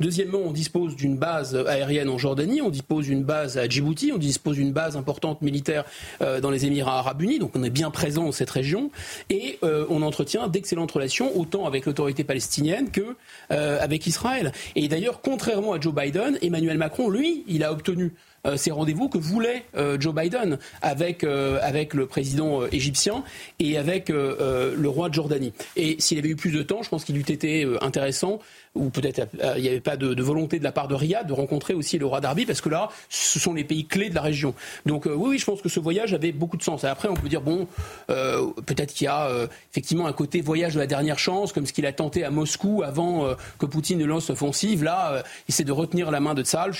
Deuxièmement, 0.00 0.40
on 0.44 0.52
dispose 0.52 0.96
d'une 0.96 1.16
base 1.16 1.54
aérienne 1.54 2.08
en 2.08 2.18
Jordanie, 2.18 2.60
on 2.62 2.70
dispose 2.70 3.06
d'une 3.06 3.24
base 3.24 3.58
à 3.58 3.68
Djibouti, 3.68 4.12
on 4.12 4.18
dispose 4.18 4.56
d'une 4.56 4.72
base 4.72 4.96
importante 4.96 5.42
militaire 5.42 5.84
euh, 6.22 6.40
dans 6.40 6.50
les 6.50 6.66
Émirats 6.66 6.98
arabes 6.98 7.22
unis, 7.22 7.38
donc 7.38 7.52
on 7.54 7.62
est 7.62 7.70
bien 7.70 7.90
présent 7.90 8.24
dans 8.24 8.32
cette 8.32 8.50
région, 8.50 8.90
et 9.30 9.58
euh, 9.62 9.86
on 9.90 10.02
entretient 10.02 10.48
d'excellentes 10.48 10.92
relations 10.92 11.36
autant 11.38 11.66
avec 11.66 11.86
l'autorité 11.86 12.24
palestinienne 12.24 12.90
que 12.90 13.16
euh, 13.50 13.78
avec 13.80 14.06
Israël. 14.06 14.52
Et 14.76 14.88
d'ailleurs, 14.88 15.20
contrairement 15.20 15.72
à 15.72 15.80
Joe 15.80 15.94
Biden, 15.94 16.38
Emmanuel 16.42 16.78
Macron, 16.78 17.08
lui, 17.08 17.44
il 17.46 17.64
a 17.64 17.72
obtenu 17.72 18.12
ces 18.56 18.70
rendez-vous 18.70 19.08
que 19.08 19.18
voulait 19.18 19.64
Joe 19.98 20.14
Biden 20.14 20.58
avec, 20.82 21.24
avec 21.24 21.94
le 21.94 22.06
président 22.06 22.66
égyptien 22.66 23.24
et 23.58 23.78
avec 23.78 24.08
le 24.08 24.86
roi 24.86 25.08
de 25.08 25.14
Jordanie. 25.14 25.52
Et 25.76 25.96
s'il 25.98 26.18
avait 26.18 26.28
eu 26.28 26.36
plus 26.36 26.50
de 26.50 26.62
temps, 26.62 26.82
je 26.82 26.88
pense 26.88 27.04
qu'il 27.04 27.16
eût 27.16 27.20
été 27.20 27.66
intéressant 27.80 28.40
ou 28.74 28.90
peut-être 28.90 29.28
euh, 29.42 29.54
il 29.56 29.62
n'y 29.62 29.68
avait 29.68 29.80
pas 29.80 29.96
de, 29.96 30.22
volonté 30.22 30.58
de 30.58 30.64
la 30.64 30.72
part 30.72 30.88
de 30.88 30.94
Riyad 30.94 31.26
de 31.26 31.32
rencontrer 31.32 31.74
aussi 31.74 31.98
le 31.98 32.06
roi 32.06 32.20
d'Arabie, 32.20 32.46
parce 32.46 32.60
que 32.60 32.68
là, 32.68 32.88
ce 33.08 33.38
sont 33.38 33.54
les 33.54 33.64
pays 33.64 33.86
clés 33.86 34.10
de 34.10 34.14
la 34.14 34.22
région. 34.22 34.54
Donc 34.84 35.06
euh, 35.06 35.14
oui, 35.14 35.30
oui, 35.30 35.38
je 35.38 35.44
pense 35.44 35.62
que 35.62 35.68
ce 35.68 35.80
voyage 35.80 36.12
avait 36.12 36.32
beaucoup 36.32 36.56
de 36.56 36.62
sens. 36.62 36.84
Et 36.84 36.86
après, 36.86 37.08
on 37.08 37.14
peut 37.14 37.28
dire, 37.28 37.40
bon, 37.40 37.68
euh, 38.10 38.46
peut-être 38.66 38.92
qu'il 38.92 39.04
y 39.04 39.08
a 39.08 39.30
effectivement 39.70 40.06
un 40.06 40.12
côté 40.12 40.40
voyage 40.40 40.74
de 40.74 40.78
la 40.78 40.86
dernière 40.86 41.18
chance, 41.18 41.52
comme 41.52 41.66
ce 41.66 41.72
qu'il 41.72 41.86
a 41.86 41.92
tenté 41.92 42.24
à 42.24 42.30
Moscou 42.30 42.82
avant 42.84 43.34
que 43.58 43.66
Poutine 43.66 43.98
ne 43.98 44.04
lance 44.04 44.28
l'offensive. 44.28 44.82
Là, 44.82 45.22
il 45.48 45.52
essaie 45.52 45.64
de 45.64 45.72
retenir 45.72 46.10
la 46.10 46.20
main 46.20 46.34
de 46.34 46.42
Tsal, 46.42 46.72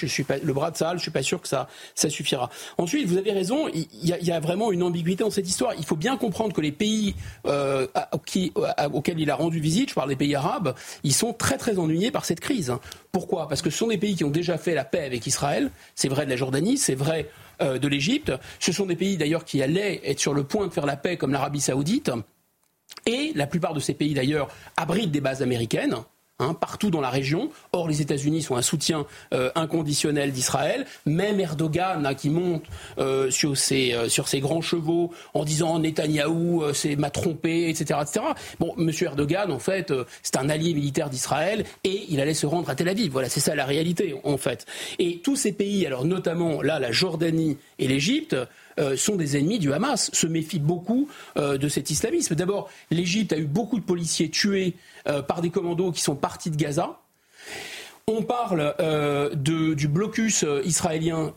le 0.42 0.52
bras 0.52 0.70
de 0.70 0.76
Tsal, 0.76 0.98
je 0.98 1.02
suis 1.02 1.10
pas 1.10 1.22
sûr 1.22 1.40
que 1.40 1.48
ça 1.94 2.10
suffira. 2.10 2.50
Ensuite, 2.78 3.06
vous 3.06 3.18
avez 3.18 3.32
raison, 3.32 3.68
il 3.68 3.86
y, 4.02 4.30
a, 4.30 4.40
vraiment 4.40 4.72
une 4.72 4.82
ambiguïté 4.82 5.24
dans 5.24 5.30
cette 5.30 5.48
histoire. 5.48 5.72
Il 5.78 5.84
faut 5.84 5.96
bien 5.96 6.16
comprendre 6.16 6.52
que 6.52 6.60
les 6.60 6.72
pays 6.72 7.14
qui, 8.26 8.52
auxquels 8.92 9.20
il 9.20 9.30
a 9.30 9.36
rendu 9.36 9.60
visite, 9.60 9.90
je 9.90 9.94
parle 9.94 10.08
des 10.08 10.16
pays 10.16 10.34
arabes, 10.34 10.74
ils 11.02 11.14
sont 11.14 11.32
très 11.32 11.56
très 11.56 11.78
ennuyés 11.78 12.10
par 12.10 12.24
cette 12.24 12.40
crise. 12.40 12.72
Pourquoi? 13.12 13.48
Parce 13.48 13.62
que 13.62 13.70
ce 13.70 13.78
sont 13.78 13.88
des 13.88 13.98
pays 13.98 14.16
qui 14.16 14.24
ont 14.24 14.30
déjà 14.30 14.58
fait 14.58 14.74
la 14.74 14.84
paix 14.84 15.04
avec 15.04 15.26
Israël. 15.26 15.70
C'est 15.94 16.08
vrai 16.08 16.24
de 16.24 16.30
la 16.30 16.36
Jordanie, 16.36 16.78
c'est 16.78 16.94
vrai 16.94 17.30
euh, 17.62 17.78
de 17.78 17.88
l'Égypte. 17.88 18.32
Ce 18.58 18.72
sont 18.72 18.86
des 18.86 18.96
pays 18.96 19.16
d'ailleurs 19.16 19.44
qui 19.44 19.62
allaient 19.62 20.00
être 20.04 20.18
sur 20.18 20.34
le 20.34 20.44
point 20.44 20.66
de 20.66 20.72
faire 20.72 20.86
la 20.86 20.96
paix, 20.96 21.16
comme 21.16 21.32
l'Arabie 21.32 21.60
saoudite. 21.60 22.10
Et 23.06 23.32
la 23.34 23.46
plupart 23.46 23.74
de 23.74 23.80
ces 23.80 23.94
pays 23.94 24.14
d'ailleurs 24.14 24.48
abritent 24.76 25.10
des 25.10 25.20
bases 25.20 25.42
américaines. 25.42 25.96
Hein, 26.40 26.52
partout 26.52 26.90
dans 26.90 27.00
la 27.00 27.10
région. 27.10 27.50
Or, 27.70 27.86
les 27.86 28.02
États-Unis 28.02 28.42
sont 28.42 28.56
un 28.56 28.62
soutien 28.62 29.06
euh, 29.32 29.52
inconditionnel 29.54 30.32
d'Israël. 30.32 30.84
Même 31.06 31.38
Erdogan, 31.38 32.12
qui 32.16 32.28
monte 32.28 32.64
euh, 32.98 33.30
sur, 33.30 33.56
ses, 33.56 33.92
euh, 33.92 34.08
sur 34.08 34.26
ses 34.26 34.40
grands 34.40 34.60
chevaux 34.60 35.12
en 35.32 35.44
disant 35.44 35.78
Netanyahou 35.78 36.64
c'est 36.72 36.96
m'a 36.96 37.10
trompé, 37.10 37.68
etc., 37.68 38.00
etc. 38.02 38.26
Bon, 38.58 38.74
Monsieur 38.76 39.06
Erdogan, 39.06 39.52
en 39.52 39.60
fait, 39.60 39.92
c'est 40.24 40.36
un 40.36 40.48
allié 40.48 40.74
militaire 40.74 41.08
d'Israël 41.08 41.64
et 41.84 42.04
il 42.08 42.20
allait 42.20 42.34
se 42.34 42.46
rendre 42.46 42.68
à 42.68 42.74
Tel 42.74 42.88
Aviv. 42.88 43.12
Voilà, 43.12 43.28
c'est 43.28 43.38
ça 43.38 43.54
la 43.54 43.64
réalité, 43.64 44.16
en 44.24 44.36
fait. 44.36 44.66
Et 44.98 45.20
tous 45.22 45.36
ces 45.36 45.52
pays, 45.52 45.86
alors 45.86 46.04
notamment 46.04 46.62
là, 46.62 46.80
la 46.80 46.90
Jordanie 46.90 47.58
et 47.78 47.86
l'Égypte, 47.86 48.36
sont 48.96 49.16
des 49.16 49.36
ennemis 49.36 49.58
du 49.58 49.72
Hamas, 49.72 50.10
se 50.12 50.26
méfient 50.26 50.58
beaucoup 50.58 51.08
de 51.36 51.68
cet 51.68 51.90
islamisme. 51.90 52.34
D'abord, 52.34 52.70
l'Égypte 52.90 53.32
a 53.32 53.38
eu 53.38 53.46
beaucoup 53.46 53.78
de 53.78 53.84
policiers 53.84 54.30
tués 54.30 54.74
euh, 55.06 55.22
par 55.22 55.42
des 55.42 55.50
commandos 55.50 55.92
qui 55.92 56.00
sont 56.00 56.16
partis 56.16 56.50
de 56.50 56.56
Gaza. 56.56 56.98
On 58.08 58.22
parle 58.22 58.74
euh, 58.80 59.34
du 59.34 59.88
blocus 59.88 60.44
euh, 60.44 60.62
israélien 60.64 61.32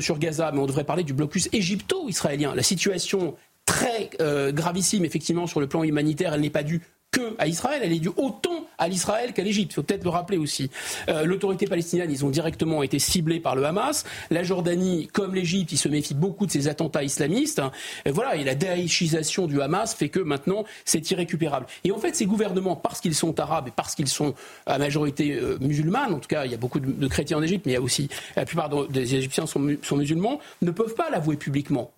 sur 0.00 0.18
Gaza, 0.18 0.50
mais 0.52 0.58
on 0.58 0.66
devrait 0.66 0.84
parler 0.84 1.04
du 1.04 1.12
blocus 1.12 1.48
égypto-israélien. 1.52 2.54
La 2.54 2.62
situation 2.62 3.36
très 3.66 4.10
gravissime, 4.52 5.04
effectivement, 5.04 5.46
sur 5.46 5.60
le 5.60 5.66
plan 5.66 5.82
humanitaire. 5.82 6.34
Elle 6.34 6.40
n'est 6.40 6.50
pas 6.50 6.62
due 6.62 6.82
que 7.12 7.36
à 7.38 7.46
Israël, 7.46 7.82
elle 7.84 7.92
est 7.92 8.00
due 8.00 8.10
autant 8.16 8.66
à 8.78 8.88
l'Israël 8.88 9.32
qu'à 9.32 9.42
l'Égypte. 9.42 9.72
Il 9.72 9.74
faut 9.74 9.82
peut-être 9.82 10.02
le 10.02 10.10
rappeler 10.10 10.38
aussi. 10.38 10.70
Euh, 11.08 11.24
L'autorité 11.24 11.66
palestinienne, 11.66 12.10
ils 12.10 12.24
ont 12.24 12.30
directement 12.30 12.82
été 12.82 12.98
ciblés 12.98 13.38
par 13.38 13.54
le 13.54 13.64
Hamas. 13.64 14.04
La 14.30 14.42
Jordanie, 14.42 15.08
comme 15.12 15.34
l'Égypte, 15.34 15.72
ils 15.72 15.78
se 15.78 15.88
méfient 15.88 16.14
beaucoup 16.14 16.46
de 16.46 16.50
ces 16.50 16.68
attentats 16.68 17.04
islamistes. 17.04 17.60
Et 18.06 18.10
voilà, 18.10 18.34
et 18.36 18.44
la 18.44 18.54
daïchisation 18.54 19.46
du 19.46 19.60
Hamas 19.60 19.94
fait 19.94 20.08
que 20.08 20.20
maintenant, 20.20 20.64
c'est 20.84 21.10
irrécupérable. 21.10 21.66
Et 21.84 21.92
en 21.92 21.98
fait, 21.98 22.16
ces 22.16 22.26
gouvernements, 22.26 22.76
parce 22.76 23.00
qu'ils 23.00 23.14
sont 23.14 23.38
arabes 23.38 23.68
et 23.68 23.72
parce 23.76 23.94
qu'ils 23.94 24.08
sont 24.08 24.34
à 24.66 24.78
majorité 24.78 25.34
euh, 25.34 25.58
musulmane, 25.60 26.14
en 26.14 26.18
tout 26.18 26.28
cas, 26.28 26.46
il 26.46 26.50
y 26.50 26.54
a 26.54 26.58
beaucoup 26.58 26.80
de, 26.80 27.06
chrétiens 27.08 27.38
en 27.38 27.42
Égypte, 27.42 27.66
mais 27.66 27.72
il 27.72 27.74
y 27.74 27.78
a 27.78 27.82
aussi 27.82 28.08
la 28.36 28.46
plupart 28.46 28.70
des 28.88 29.14
Égyptiens 29.14 29.44
sont 29.46 29.96
musulmans, 29.96 30.40
ne 30.62 30.70
peuvent 30.70 30.94
pas 30.94 31.10
l'avouer 31.10 31.36
publiquement. 31.36 31.92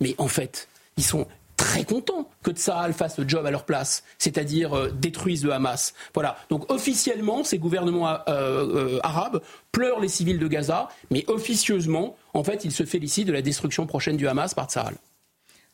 Mais 0.00 0.14
en 0.18 0.28
fait, 0.28 0.68
ils 0.96 1.04
sont 1.04 1.26
très 1.56 1.84
contents 1.84 2.28
que 2.42 2.50
Tsahal 2.50 2.92
fasse 2.92 3.18
le 3.18 3.28
job 3.28 3.46
à 3.46 3.50
leur 3.50 3.64
place, 3.64 4.04
c'est-à-dire 4.18 4.74
euh, 4.74 4.90
détruisent 4.90 5.44
le 5.44 5.52
Hamas. 5.52 5.94
Voilà. 6.12 6.36
Donc 6.50 6.70
officiellement, 6.70 7.44
ces 7.44 7.58
gouvernements 7.58 8.08
euh, 8.08 8.16
euh, 8.28 9.00
arabes 9.02 9.40
pleurent 9.72 10.00
les 10.00 10.08
civils 10.08 10.38
de 10.38 10.48
Gaza, 10.48 10.88
mais 11.10 11.24
officieusement, 11.28 12.16
en 12.32 12.44
fait, 12.44 12.64
ils 12.64 12.72
se 12.72 12.84
félicitent 12.84 13.28
de 13.28 13.32
la 13.32 13.42
destruction 13.42 13.86
prochaine 13.86 14.16
du 14.16 14.26
Hamas 14.28 14.54
par 14.54 14.66
Tsahal. 14.66 14.96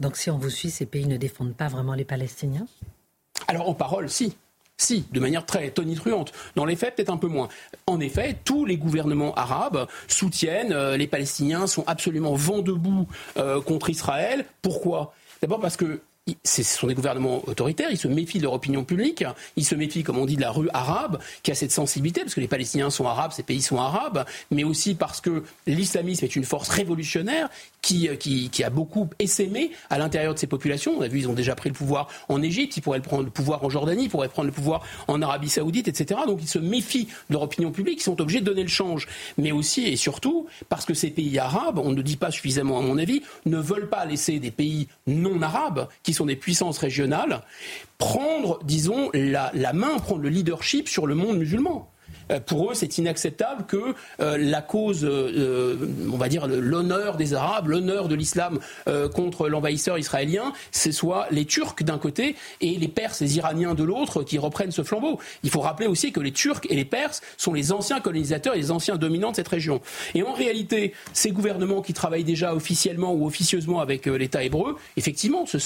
Donc 0.01 0.17
si 0.17 0.31
on 0.31 0.39
vous 0.39 0.51
suit, 0.51 0.71
ces 0.71 0.87
pays 0.87 1.07
ne 1.07 1.17
défendent 1.17 1.57
pas 1.57 1.69
vraiment 1.69 1.95
les 1.95 2.05
Palestiniens? 2.05 2.67
Alors 3.49 3.69
en 3.69 3.75
parole, 3.75 4.09
si. 4.09 4.37
Si, 4.81 5.05
de 5.13 5.21
manière 5.21 5.45
très 5.45 5.71
tonitruante. 5.71 6.33
Dans 6.57 6.65
les 6.65 6.75
faits, 6.75 6.97
peut-être 6.97 7.11
un 7.11 7.19
peu 7.19 7.29
moins. 7.29 7.49
En 7.87 8.01
effet, 8.01 8.39
tous 8.47 8.65
les 8.65 8.79
gouvernements 8.79 9.35
arabes 9.35 9.87
soutiennent 10.09 10.75
les 10.95 11.07
Palestiniens 11.07 11.67
sont 11.67 11.85
absolument 11.87 12.35
vent 12.35 12.61
debout 12.61 13.07
contre 13.67 13.91
Israël. 13.91 14.47
Pourquoi? 14.63 15.13
D'abord 15.43 15.61
parce 15.61 15.77
que 15.77 16.01
ce 16.45 16.63
sont 16.63 16.87
des 16.87 16.95
gouvernements 16.95 17.43
autoritaires, 17.47 17.89
ils 17.91 17.99
se 17.99 18.07
méfient 18.07 18.39
de 18.39 18.45
leur 18.45 18.53
opinion 18.53 18.85
publique, 18.85 19.25
ils 19.57 19.65
se 19.65 19.75
méfient, 19.75 20.03
comme 20.03 20.19
on 20.19 20.27
dit, 20.27 20.37
de 20.37 20.41
la 20.41 20.51
rue 20.51 20.69
arabe, 20.73 21.19
qui 21.43 21.51
a 21.51 21.55
cette 21.55 21.73
sensibilité, 21.73 22.21
parce 22.21 22.35
que 22.35 22.41
les 22.41 22.49
Palestiniens 22.49 22.91
sont 22.91 23.07
arabes, 23.07 23.33
ces 23.33 23.43
pays 23.43 23.63
sont 23.63 23.79
arabes, 23.79 24.25
mais 24.51 24.63
aussi 24.63 24.95
parce 24.95 25.21
que 25.21 25.43
l'islamisme 25.67 26.25
est 26.25 26.37
une 26.37 26.45
force 26.45 26.69
révolutionnaire 26.69 27.49
qui, 27.83 28.09
qui, 28.51 28.65
a 28.65 28.71
beaucoup 28.71 29.09
essaimé 29.19 29.71
à 29.89 29.99
l'intérieur 29.99 30.35
de 30.35 30.39
ces 30.39 30.47
populations. 30.47 30.95
On 30.99 31.03
a 31.03 31.09
vu, 31.09 31.21
ils 31.21 31.29
ont 31.29 31.35
déjà 31.35 31.55
pris 31.55 31.71
le 31.71 31.75
pouvoir 31.75 32.09
en 32.29 32.43
Égypte, 32.43 32.77
ils 32.77 32.81
pourraient 32.81 33.01
prendre 33.01 33.25
le 33.25 33.31
pouvoir 33.31 33.65
en 33.65 33.71
Jordanie, 33.71 34.05
ils 34.05 34.11
pourraient 34.11 34.29
prendre 34.29 34.47
le 34.47 34.53
pouvoir 34.53 34.83
en 35.09 35.23
Arabie 35.23 35.49
Saoudite, 35.49 35.89
etc. 35.89 36.21
Donc 36.27 36.41
ils 36.43 36.49
se 36.49 36.59
méfient 36.59 37.07
de 37.29 37.35
leur 37.35 37.43
opinion 37.43 37.73
publique, 37.73 38.01
ils 38.01 38.05
sont 38.05 38.21
obligés 38.21 38.41
de 38.41 38.45
donner 38.45 38.63
le 38.63 38.69
change. 38.69 39.09
Mais 39.39 39.53
aussi 39.53 39.87
et 39.87 39.97
surtout 39.97 40.47
parce 40.69 40.85
que 40.85 40.95
ces 40.95 41.11
pays 41.11 41.39
arabes, 41.39 41.79
on 41.79 41.93
ne 41.93 42.03
dit 42.03 42.17
pas 42.17 42.31
suffisamment 42.31 42.79
à 42.79 42.83
mon 42.83 42.99
avis, 42.99 43.23
ne 43.47 43.59
veulent 43.59 43.89
pas 43.89 44.05
laisser 44.05 44.39
des 44.39 44.51
pays 44.51 44.89
non 45.07 45.41
arabes, 45.43 45.89
qui 46.03 46.13
sont 46.13 46.27
des 46.27 46.37
puissances 46.37 46.79
régionales, 46.79 47.43
prendre, 47.99 48.61
disons, 48.65 49.11
la, 49.15 49.51
la 49.55 49.73
main, 49.73 49.99
prendre 49.99 50.23
le 50.23 50.29
leadership 50.29 50.89
sur 50.89 51.07
le 51.07 51.15
monde 51.15 51.39
musulman. 51.39 51.91
Euh, 52.31 52.41
pour 52.41 52.71
eux, 52.71 52.75
c'est 52.75 52.99
inacceptable 52.99 53.67
que 53.67 53.95
euh, 54.21 54.37
la 54.39 54.63
cause, 54.63 55.05
euh, 55.05 55.77
on 56.13 56.17
va 56.17 56.29
dire 56.29 56.47
l'honneur 56.47 57.17
des 57.17 57.35
Arabes, 57.35 57.69
l'honneur 57.69 58.09
de 58.09 58.15
l'islam 58.15 58.59
contre 59.15 59.49
l'envahisseur 59.49 59.99
israélien, 59.99 60.53
ce 60.73 60.93
soit 60.93 61.27
les 61.31 61.45
Turcs 61.45 61.83
d'un 61.83 61.99
côté 61.99 62.37
et 62.61 62.77
les 62.77 62.89
Perses, 62.89 63.21
les 63.21 63.37
Iraniens 63.37 63.75
de 63.75 63.85
l'autre 63.85 64.23
qui 64.23 64.39
reprennent 64.39 64.71
ce 64.71 64.83
flambeau. 64.83 65.19
Il 65.43 65.51
faut 65.51 65.61
rappeler 65.61 65.87
aussi 65.87 66.13
que 66.13 66.21
les 66.21 66.33
Turcs 66.33 66.61
et 66.69 66.77
les 66.77 66.85
Perses 66.85 67.21
sont 67.37 67.53
les 67.53 67.73
anciens 67.73 68.01
colonisateurs 68.01 68.55
et 68.55 68.59
les 68.59 68.71
anciens 68.71 68.97
dominants 68.97 69.31
de 69.31 69.37
cette 69.37 69.49
région. 69.49 69.81
Et 70.15 70.23
en 70.23 70.33
réalité, 70.33 70.95
ces 71.13 71.31
gouvernements 71.31 71.83
qui 71.83 71.93
travaillent 71.93 72.25
déjà 72.25 72.55
officiellement 72.55 73.13
ou 73.13 73.27
officieusement 73.27 73.81
avec 73.81 74.07
l'État 74.07 74.43
hébreu, 74.43 74.77
effectivement, 74.97 75.47
se, 75.47 75.59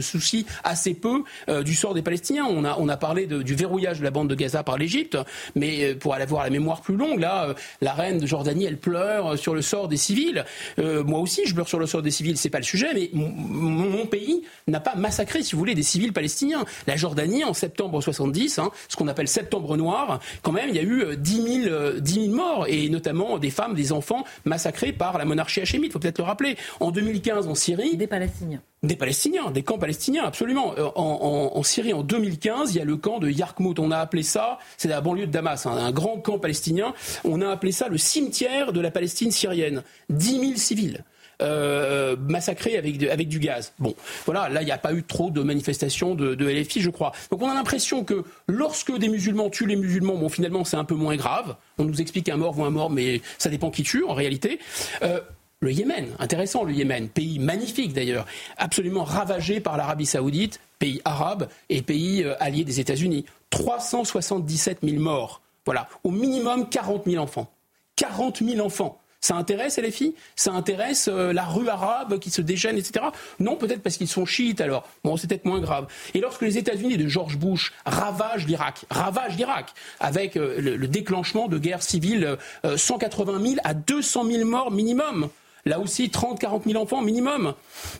soucient 0.00 0.44
assez 0.64 0.94
peu 0.94 1.22
du 1.62 1.74
sort 1.74 1.94
des 1.94 2.02
Palestiniens. 2.02 2.46
On 2.48 2.64
a, 2.64 2.76
on 2.78 2.88
a 2.88 2.96
parlé 2.96 3.26
du 3.26 3.54
verrouillage 3.54 3.98
de 3.98 4.04
la 4.04 4.10
bande 4.10 4.28
de 4.28 4.34
Gaza 4.34 4.62
par 4.62 4.78
l'Égypte, 4.78 5.16
mais 5.54 5.85
pour 5.94 6.14
aller 6.14 6.26
voir 6.26 6.44
la 6.44 6.50
mémoire 6.50 6.80
plus 6.80 6.96
longue, 6.96 7.24
euh, 7.24 7.54
la 7.80 7.92
reine 7.92 8.18
de 8.18 8.26
Jordanie, 8.26 8.64
elle 8.64 8.78
pleure 8.78 9.38
sur 9.38 9.54
le 9.54 9.62
sort 9.62 9.88
des 9.88 9.96
civils. 9.96 10.44
Euh, 10.78 11.04
moi 11.04 11.20
aussi, 11.20 11.42
je 11.46 11.54
pleure 11.54 11.68
sur 11.68 11.78
le 11.78 11.86
sort 11.86 12.02
des 12.02 12.10
civils, 12.10 12.36
c'est 12.36 12.50
pas 12.50 12.58
le 12.58 12.64
sujet, 12.64 12.88
mais 12.94 13.10
mon, 13.12 14.06
pays 14.06 14.42
n'a 14.68 14.78
pas 14.78 14.94
massacré, 14.94 15.42
si 15.42 15.52
vous 15.52 15.58
voulez, 15.58 15.74
des 15.74 15.82
civils 15.82 16.12
palestiniens. 16.12 16.64
La 16.86 16.96
Jordanie, 16.96 17.44
en 17.44 17.54
septembre 17.54 18.00
70, 18.00 18.58
hein, 18.58 18.70
ce 18.88 18.96
qu'on 18.96 19.08
appelle 19.08 19.26
septembre 19.26 19.76
noir, 19.76 20.20
quand 20.42 20.52
même, 20.52 20.68
il 20.68 20.76
y 20.76 20.78
a 20.78 20.82
eu 20.82 21.16
10 21.16 21.62
000, 21.64 21.92
10 21.98 22.12
000 22.26 22.26
morts, 22.28 22.66
et 22.68 22.88
notamment 22.88 23.38
des 23.38 23.50
femmes, 23.50 23.74
des 23.74 23.92
enfants 23.92 24.24
massacrés 24.44 24.92
par 24.92 25.18
la 25.18 25.24
monarchie 25.24 25.60
hachémite, 25.60 25.90
il 25.90 25.92
faut 25.92 25.98
peut-être 25.98 26.18
le 26.18 26.24
rappeler. 26.24 26.56
En 26.80 26.90
2015, 26.90 27.48
en 27.48 27.54
Syrie... 27.54 27.96
Des 27.96 28.06
Palestiniens. 28.06 28.62
Des 28.82 28.96
Palestiniens, 28.96 29.50
des 29.50 29.62
camps 29.62 29.78
palestiniens, 29.78 30.24
absolument. 30.24 30.74
Euh, 30.76 30.90
en, 30.94 31.62
Syrie, 31.62 31.94
en 31.94 32.02
2015, 32.02 32.74
il 32.74 32.78
y 32.78 32.80
a 32.80 32.84
le 32.84 32.96
camp 32.96 33.18
de 33.18 33.30
Yarkmout. 33.30 33.78
On 33.78 33.90
a 33.90 33.98
appelé 33.98 34.22
ça, 34.22 34.58
c'est 34.76 34.88
la 34.88 35.00
banlieue 35.00 35.26
de 35.26 35.32
Damas, 35.32 35.66
hein, 35.66 35.72
un 35.72 35.90
grand 35.92 36.18
camp 36.18 36.38
palestinien. 36.38 36.92
On 37.24 37.40
a 37.40 37.48
appelé 37.48 37.72
ça 37.72 37.88
le 37.88 37.96
cimetière 37.96 38.72
de 38.72 38.80
la 38.80 38.90
Palestine 38.90 39.30
syrienne. 39.30 39.82
10 40.10 40.40
000 40.40 40.52
civils. 40.56 41.04
Euh, 41.42 42.16
massacrés 42.16 42.78
avec, 42.78 43.02
avec 43.02 43.28
du 43.28 43.38
gaz. 43.38 43.74
Bon, 43.78 43.94
voilà, 44.24 44.48
là, 44.48 44.62
il 44.62 44.64
n'y 44.64 44.70
a 44.70 44.78
pas 44.78 44.94
eu 44.94 45.02
trop 45.02 45.30
de 45.30 45.42
manifestations 45.42 46.14
de, 46.14 46.34
de, 46.34 46.48
LFI, 46.48 46.80
je 46.80 46.88
crois. 46.88 47.12
Donc 47.30 47.42
on 47.42 47.50
a 47.50 47.52
l'impression 47.52 48.04
que 48.04 48.24
lorsque 48.48 48.96
des 48.96 49.08
musulmans 49.08 49.50
tuent 49.50 49.66
les 49.66 49.76
musulmans, 49.76 50.16
bon, 50.16 50.30
finalement, 50.30 50.64
c'est 50.64 50.78
un 50.78 50.84
peu 50.84 50.94
moins 50.94 51.16
grave. 51.16 51.56
On 51.76 51.84
nous 51.84 52.00
explique 52.00 52.24
qu'un 52.24 52.38
mort 52.38 52.54
vaut 52.54 52.64
un 52.64 52.70
mort, 52.70 52.88
mais 52.88 53.20
ça 53.36 53.50
dépend 53.50 53.70
qui 53.70 53.82
tue, 53.82 54.02
en 54.04 54.14
réalité. 54.14 54.60
Euh, 55.02 55.20
le 55.66 55.72
Yémen, 55.72 56.06
intéressant 56.20 56.62
le 56.62 56.72
Yémen, 56.72 57.08
pays 57.08 57.40
magnifique 57.40 57.92
d'ailleurs, 57.92 58.24
absolument 58.56 59.02
ravagé 59.02 59.60
par 59.60 59.76
l'Arabie 59.76 60.06
saoudite, 60.06 60.60
pays 60.78 61.02
arabe 61.04 61.48
et 61.68 61.82
pays 61.82 62.22
euh, 62.22 62.34
allié 62.38 62.62
des 62.62 62.78
États-Unis. 62.78 63.26
377 63.50 64.78
000 64.84 65.02
morts, 65.02 65.42
voilà, 65.64 65.88
au 66.04 66.12
minimum 66.12 66.68
40 66.68 67.04
000 67.06 67.22
enfants. 67.22 67.50
40 67.96 68.44
000 68.44 68.64
enfants. 68.64 69.00
Ça 69.20 69.34
intéresse 69.34 69.78
les 69.78 69.90
filles? 69.90 70.14
Ça 70.36 70.52
intéresse 70.52 71.08
euh, 71.08 71.32
la 71.32 71.44
rue 71.44 71.68
arabe 71.68 72.20
qui 72.20 72.30
se 72.30 72.42
déchaîne, 72.42 72.78
etc. 72.78 73.06
Non, 73.40 73.56
peut-être 73.56 73.82
parce 73.82 73.96
qu'ils 73.96 74.06
sont 74.06 74.24
chiites 74.24 74.60
alors. 74.60 74.88
Bon, 75.02 75.16
c'est 75.16 75.26
peut-être 75.26 75.46
moins 75.46 75.60
grave. 75.60 75.88
Et 76.14 76.20
lorsque 76.20 76.42
les 76.42 76.58
États-Unis 76.58 76.96
de 76.96 77.08
George 77.08 77.38
Bush 77.38 77.72
ravagent 77.84 78.46
l'Irak, 78.46 78.84
ravagent 78.88 79.36
l'Irak, 79.36 79.72
avec 79.98 80.36
euh, 80.36 80.60
le, 80.60 80.86
déclenchement 80.86 81.48
de 81.48 81.58
guerres 81.58 81.82
civiles, 81.82 82.36
180 82.62 83.40
000 83.42 83.54
à 83.64 83.74
200 83.74 84.30
000 84.30 84.44
morts 84.44 84.70
minimum 84.70 85.28
là 85.66 85.78
aussi 85.80 86.06
30-40 86.06 86.62
000 86.70 86.82
enfants 86.82 87.02
minimum, 87.02 87.54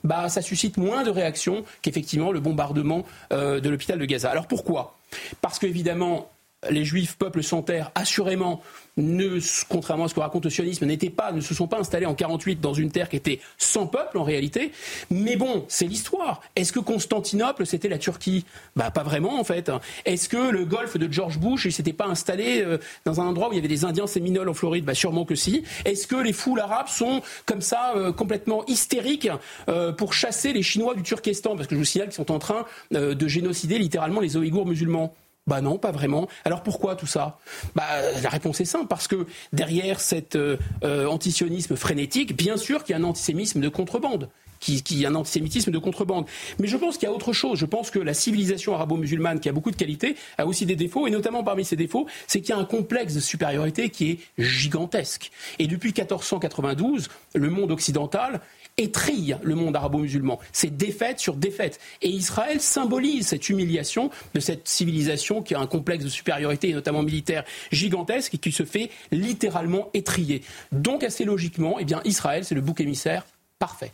bah, 0.05 0.29
ça 0.29 0.41
suscite 0.41 0.79
moins 0.79 1.03
de 1.03 1.11
réactions 1.11 1.65
qu'effectivement 1.83 2.33
le 2.33 2.41
bombardement 2.41 3.05
euh, 3.33 3.61
de 3.61 3.69
l'hôpital 3.69 3.99
de 3.99 4.05
Gaza. 4.07 4.31
Alors 4.31 4.47
pourquoi? 4.47 4.97
Parce 5.43 5.59
qu'évidemment, 5.59 6.31
les 6.71 6.85
juifs, 6.85 7.17
peuple 7.17 7.43
sans 7.43 7.63
terre, 7.63 7.91
assurément, 7.95 8.63
ne, 8.97 9.39
contrairement 9.69 10.05
à 10.05 10.09
ce 10.09 10.15
que 10.15 10.21
raconte 10.21 10.45
le 10.45 10.51
sionisme, 10.51 10.87
n'étaient 10.87 11.11
pas, 11.11 11.33
ne 11.33 11.41
se 11.41 11.55
sont 11.55 11.67
pas 11.67 11.79
installés 11.79 12.07
en 12.07 12.15
48 12.15 12.61
dans 12.61 12.73
une 12.73 12.91
terre 12.91 13.09
qui 13.09 13.17
était 13.17 13.41
sans 13.59 13.87
peuple 13.87 14.19
en 14.19 14.25
réalité. 14.25 14.73
Mais 15.11 15.37
bon, 15.37 15.65
c'est 15.69 15.87
l'histoire. 15.87 16.41
Est-ce 16.55 16.73
que 16.73 16.81
Constantinople 16.81 17.67
c'était 17.67 17.89
la 17.89 17.99
Turquie? 17.99 18.45
Bah 18.75 18.91
pas 18.91 19.03
vraiment 19.03 19.39
en 19.39 19.45
fait. 19.45 19.71
Est-ce 20.05 20.29
que 20.29 20.51
le 20.51 20.65
golfe 20.65 20.97
de 20.97 21.13
George 21.13 21.39
Bush 21.39 21.67
il 21.67 21.73
s'était 21.73 21.93
pas 21.93 22.07
installé 22.07 22.63
euh, 22.63 22.79
dans 23.05 23.21
un 23.21 23.27
endroit 23.27 23.49
où 23.49 23.53
il 23.53 23.57
y 23.57 23.59
avait 23.59 23.69
des 23.69 23.85
Indiens 23.85 24.07
séminoles 24.07 24.49
en 24.49 24.55
Floride? 24.55 24.85
Bah 24.85 24.95
sûrement 24.95 25.25
que 25.25 25.35
si. 25.35 25.65
Est-ce 25.85 26.07
que 26.07 26.17
les 26.17 26.33
foules 26.33 26.61
arabes 26.61 26.89
sont 26.89 27.23
comme 27.45 27.61
ça 27.61 27.93
euh, 27.97 28.13
complètement 28.13 28.65
hystériques 28.67 29.29
euh, 29.69 29.93
pour 29.93 30.15
chasser 30.15 30.53
les 30.53 30.63
Chinois 30.63 30.95
du 30.95 31.03
Turkestan? 31.03 31.57
Parce 31.57 31.69
que 31.69 31.75
je 31.75 31.81
vous 31.81 31.85
signale 31.85 32.09
qu'ils 32.09 32.17
sont 32.17 32.33
en 32.33 32.39
train 32.39 32.65
de 32.91 33.29
génocider 33.29 33.79
littéralement 33.79 34.21
les 34.21 34.37
Ouïghours 34.37 34.67
musulmans. 34.67 35.15
Bah 35.47 35.61
non, 35.61 35.79
pas 35.79 35.93
vraiment. 35.93 36.27
Alors 36.45 36.63
pourquoi 36.63 36.97
tout 36.97 37.07
ça? 37.07 37.39
Bah, 37.77 37.85
La 38.23 38.31
réponse 38.31 38.61
est 38.61 38.65
simple, 38.65 38.89
parce 38.89 39.07
que 39.07 39.27
derrière 39.53 40.01
cet 40.01 40.35
euh, 40.35 40.57
euh, 40.83 41.07
antisionisme 41.07 41.77
frénétique, 41.77 42.37
bien 42.37 42.57
sûr 42.57 42.83
qu'il 42.83 42.97
y 42.97 42.99
a 42.99 43.01
un 43.01 43.05
antisémisme 43.05 43.61
de 43.61 43.69
contrebande. 43.69 44.29
Qui, 44.61 44.83
qui 44.83 45.05
un 45.07 45.15
antisémitisme 45.15 45.71
de 45.71 45.79
contrebande. 45.79 46.27
Mais 46.59 46.67
je 46.67 46.77
pense 46.77 46.97
qu'il 46.97 47.09
y 47.09 47.13
a 47.13 47.15
autre 47.15 47.33
chose. 47.33 47.59
Je 47.59 47.67
pense 47.67 47.91
que 47.91 47.99
la 47.99 48.15
civilisation 48.15 48.75
arabo-musulmane, 48.75 49.41
qui 49.41 49.49
a 49.49 49.53
beaucoup 49.53 49.71
de 49.71 49.77
qualités, 49.77 50.17
a 50.39 50.47
aussi 50.47 50.67
des 50.67 50.77
défauts, 50.77 51.07
et 51.07 51.11
notamment 51.11 51.45
parmi 51.45 51.65
ces 51.65 51.77
défauts, 51.77 52.07
c'est 52.27 52.41
qu'il 52.41 52.51
y 52.51 52.59
a 52.59 52.61
un 52.61 52.65
complexe 52.65 53.15
de 53.15 53.21
supériorité 53.21 53.91
qui 53.91 54.11
est 54.11 54.19
gigantesque. 54.39 55.31
Et 55.59 55.67
depuis 55.67 55.89
1492, 55.89 57.09
le 57.35 57.51
monde 57.51 57.71
occidental 57.71 58.41
étrille 58.79 59.37
le 59.43 59.55
monde 59.55 59.75
arabo-musulman. 59.75 60.39
C'est 60.53 60.77
défaite 60.77 61.19
sur 61.19 61.37
défaite. 61.37 61.81
Et 62.03 62.09
Israël 62.09 62.61
symbolise 62.61 63.29
cette 63.29 63.49
humiliation 63.49 64.11
de 64.35 64.41
cette 64.41 64.69
civilisation 64.69 65.43
qui 65.43 65.55
a 65.55 65.61
un 65.61 65.67
complexe 65.67 66.05
de 66.05 66.11
supériorité, 66.11 66.73
notamment 66.73 67.03
militaire, 67.03 67.45
gigantesque 67.73 68.35
et 68.35 68.39
qui 68.39 68.53
se 68.53 68.65
fait 68.65 68.91
littéralement 69.13 69.91
étrier. 69.95 70.43
Donc, 70.73 71.05
assez 71.05 71.25
logiquement, 71.25 71.79
eh 71.79 71.85
bien, 71.85 72.01
Israël, 72.05 72.45
c'est 72.45 72.55
le 72.55 72.61
bouc 72.61 72.81
émissaire 72.81 73.27
parfait. 73.59 73.93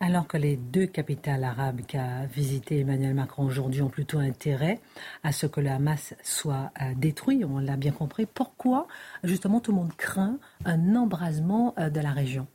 Alors 0.00 0.28
que 0.28 0.36
les 0.36 0.56
deux 0.56 0.86
capitales 0.86 1.42
arabes 1.42 1.80
qu'a 1.84 2.24
visité 2.26 2.78
Emmanuel 2.78 3.14
Macron 3.14 3.44
aujourd'hui 3.44 3.82
ont 3.82 3.88
plutôt 3.88 4.18
intérêt 4.18 4.80
à 5.24 5.32
ce 5.32 5.46
que 5.46 5.60
le 5.60 5.70
Hamas 5.70 6.14
soit 6.22 6.70
euh, 6.80 6.94
détruit, 6.96 7.44
on 7.44 7.58
l'a 7.58 7.76
bien 7.76 7.90
compris, 7.90 8.24
pourquoi 8.24 8.86
justement 9.24 9.58
tout 9.58 9.72
le 9.72 9.78
monde 9.78 9.96
craint 9.96 10.38
un 10.64 10.94
embrasement 10.94 11.74
euh, 11.78 11.90
de 11.90 11.98
la 11.98 12.12
région? 12.12 12.46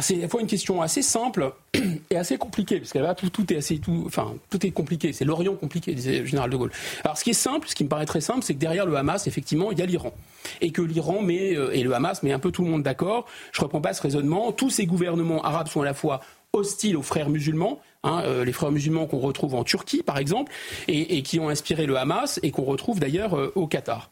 C'est 0.00 0.16
à 0.16 0.22
la 0.22 0.28
fois 0.28 0.40
une 0.40 0.46
question 0.46 0.82
assez 0.82 1.02
simple 1.02 1.52
et 2.10 2.16
assez 2.16 2.36
compliquée, 2.36 2.78
parce 2.78 2.92
que 2.92 2.98
là, 2.98 3.14
tout, 3.14 3.52
est 3.52 3.56
assez, 3.56 3.78
tout, 3.78 4.04
enfin, 4.06 4.34
tout 4.50 4.64
est 4.66 4.70
compliqué. 4.70 5.12
C'est 5.12 5.24
l'Orient 5.24 5.54
compliqué, 5.54 5.94
disait 5.94 6.20
le 6.20 6.26
général 6.26 6.50
de 6.50 6.56
Gaulle. 6.56 6.72
Alors, 7.04 7.16
ce 7.16 7.24
qui 7.24 7.30
est 7.30 7.34
simple, 7.34 7.68
ce 7.68 7.74
qui 7.74 7.84
me 7.84 7.88
paraît 7.88 8.06
très 8.06 8.20
simple, 8.20 8.42
c'est 8.42 8.54
que 8.54 8.58
derrière 8.58 8.86
le 8.86 8.96
Hamas, 8.96 9.26
effectivement, 9.26 9.72
il 9.72 9.78
y 9.78 9.82
a 9.82 9.86
l'Iran. 9.86 10.12
Et 10.60 10.70
que 10.70 10.82
l'Iran 10.82 11.22
met, 11.22 11.56
euh, 11.56 11.72
et 11.72 11.82
le 11.82 11.92
Hamas 11.94 12.22
met 12.22 12.32
un 12.32 12.38
peu 12.38 12.50
tout 12.50 12.64
le 12.64 12.70
monde 12.70 12.82
d'accord. 12.82 13.26
Je 13.52 13.60
ne 13.60 13.64
reprends 13.64 13.80
pas 13.80 13.94
ce 13.94 14.02
raisonnement. 14.02 14.52
Tous 14.52 14.70
ces 14.70 14.86
gouvernements 14.86 15.42
arabes 15.42 15.68
sont 15.68 15.82
à 15.82 15.84
la 15.84 15.94
fois 15.94 16.20
hostiles 16.52 16.96
aux 16.96 17.02
frères 17.02 17.28
musulmans, 17.28 17.80
hein, 18.04 18.22
euh, 18.24 18.44
les 18.44 18.52
frères 18.52 18.70
musulmans 18.70 19.06
qu'on 19.06 19.18
retrouve 19.18 19.54
en 19.54 19.64
Turquie, 19.64 20.02
par 20.02 20.18
exemple, 20.18 20.52
et, 20.86 21.22
qui 21.22 21.40
ont 21.40 21.48
inspiré 21.48 21.86
le 21.86 21.96
Hamas, 21.96 22.40
et 22.42 22.50
qu'on 22.50 22.64
retrouve 22.64 23.00
d'ailleurs 23.00 23.34
euh, 23.34 23.52
au 23.54 23.66
Qatar. 23.66 24.10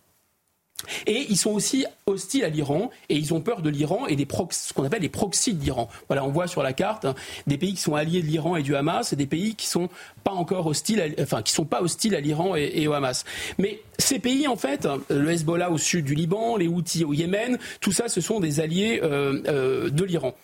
Et 1.06 1.26
ils 1.30 1.36
sont 1.36 1.52
aussi 1.52 1.86
hostiles 2.06 2.44
à 2.44 2.48
l'Iran 2.48 2.90
et 3.08 3.16
ils 3.16 3.32
ont 3.32 3.40
peur 3.40 3.62
de 3.62 3.70
l'Iran 3.70 4.06
et 4.06 4.16
des 4.16 4.26
ce 4.50 4.72
qu'on 4.74 4.84
appelle 4.84 5.02
les 5.02 5.08
proxys 5.08 5.54
de 5.54 5.62
l'Iran. 5.62 5.88
Voilà, 6.08 6.24
on 6.24 6.30
voit 6.30 6.46
sur 6.46 6.62
la 6.62 6.72
carte 6.72 7.06
hein, 7.06 7.14
des 7.46 7.56
pays 7.56 7.74
qui 7.74 7.80
sont 7.80 7.94
alliés 7.94 8.20
de 8.20 8.26
l'Iran 8.26 8.56
et 8.56 8.62
du 8.62 8.76
Hamas 8.76 9.12
et 9.12 9.16
des 9.16 9.26
pays 9.26 9.54
qui 9.54 9.66
sont 9.66 9.88
pas 10.22 10.32
encore 10.32 10.66
hostiles, 10.66 11.14
enfin 11.20 11.42
qui 11.42 11.52
sont 11.52 11.64
pas 11.64 11.80
hostiles 11.80 12.14
à 12.14 12.20
l'Iran 12.20 12.56
et, 12.56 12.86
au 12.86 12.92
Hamas. 12.92 13.24
Mais 13.58 13.80
ces 13.98 14.18
pays, 14.18 14.46
en 14.46 14.56
fait, 14.56 14.86
le 15.08 15.30
Hezbollah 15.30 15.70
au 15.70 15.78
sud 15.78 16.04
du 16.04 16.14
Liban, 16.14 16.56
les 16.56 16.68
Houthis 16.68 17.04
au 17.04 17.14
Yémen, 17.14 17.58
tout 17.80 17.92
ça, 17.92 18.08
ce 18.08 18.20
sont 18.20 18.40
des 18.40 18.60
alliés 18.60 19.00
euh, 19.02 19.42
euh, 19.48 19.90
de 19.90 20.04
l'Iran. 20.04 20.34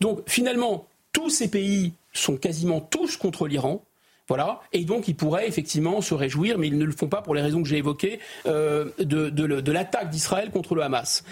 Donc 0.00 0.20
finalement, 0.26 0.86
tous 1.12 1.30
ces 1.30 1.48
pays 1.48 1.92
sont 2.12 2.36
quasiment 2.36 2.80
tous 2.80 3.16
contre 3.16 3.46
l'Iran. 3.46 3.82
Voilà. 4.28 4.60
Et 4.72 4.84
donc, 4.84 5.08
ils 5.08 5.14
pourraient 5.14 5.46
effectivement 5.46 6.00
se 6.00 6.14
réjouir, 6.14 6.58
mais 6.58 6.66
ils 6.66 6.78
ne 6.78 6.84
le 6.84 6.92
font 6.92 7.08
pas 7.08 7.22
pour 7.22 7.34
les 7.34 7.42
raisons 7.42 7.62
que 7.62 7.68
j'ai 7.68 7.78
évoquées, 7.78 8.18
euh, 8.46 8.90
de, 8.98 9.72
l'attaque 9.72 10.10
d'Israël 10.10 10.50
contre 10.50 10.74
le 10.74 10.82
Hamas. 10.82 11.22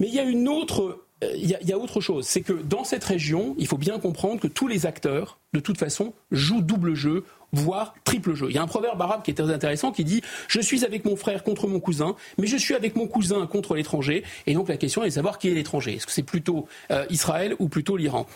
Mais 0.00 0.08
il 0.08 0.14
y 0.14 0.20
a 0.20 0.24
une 0.24 0.48
autre. 0.48 1.01
Euh, 1.22 1.32
il 1.34 1.48
y, 1.48 1.72
a, 1.72 1.78
autre 1.78 2.00
chose, 2.00 2.26
c'est 2.26 2.42
que 2.42 2.52
dans 2.52 2.84
cette 2.84 3.04
région, 3.04 3.54
il 3.58 3.66
faut 3.66 3.78
bien 3.78 3.98
comprendre 3.98 4.40
que 4.40 4.48
tous 4.48 4.68
les 4.68 4.86
acteurs, 4.86 5.38
de 5.52 5.60
toute 5.60 5.78
façon, 5.78 6.12
jouent 6.30 6.62
double 6.62 6.94
jeu 6.94 7.24
voire 7.52 7.94
triple 8.04 8.34
jeu. 8.34 8.46
Il 8.48 8.54
y 8.54 8.58
a 8.58 8.62
un 8.62 8.66
proverbe 8.66 9.00
arabe 9.00 9.22
qui 9.22 9.30
est 9.30 9.34
très 9.34 9.52
intéressant 9.52 9.92
qui 9.92 10.04
dit 10.04 10.22
Je 10.48 10.60
suis 10.60 10.84
avec 10.84 11.04
mon 11.04 11.16
frère 11.16 11.44
contre 11.44 11.68
mon 11.68 11.80
cousin, 11.80 12.16
mais 12.38 12.46
je 12.46 12.56
suis 12.56 12.74
avec 12.74 12.96
mon 12.96 13.06
cousin 13.06 13.46
contre 13.46 13.74
l'étranger. 13.74 14.24
Et 14.46 14.54
donc 14.54 14.68
la 14.68 14.76
question 14.76 15.04
est 15.04 15.08
de 15.08 15.14
savoir 15.14 15.38
qui 15.38 15.48
est 15.48 15.54
l'étranger. 15.54 15.94
Est-ce 15.94 16.06
que 16.06 16.12
c'est 16.12 16.22
plutôt 16.22 16.66
euh, 16.90 17.04
Israël 17.10 17.54
ou 17.58 17.68
plutôt 17.68 17.96
l'Iran? 17.96 18.26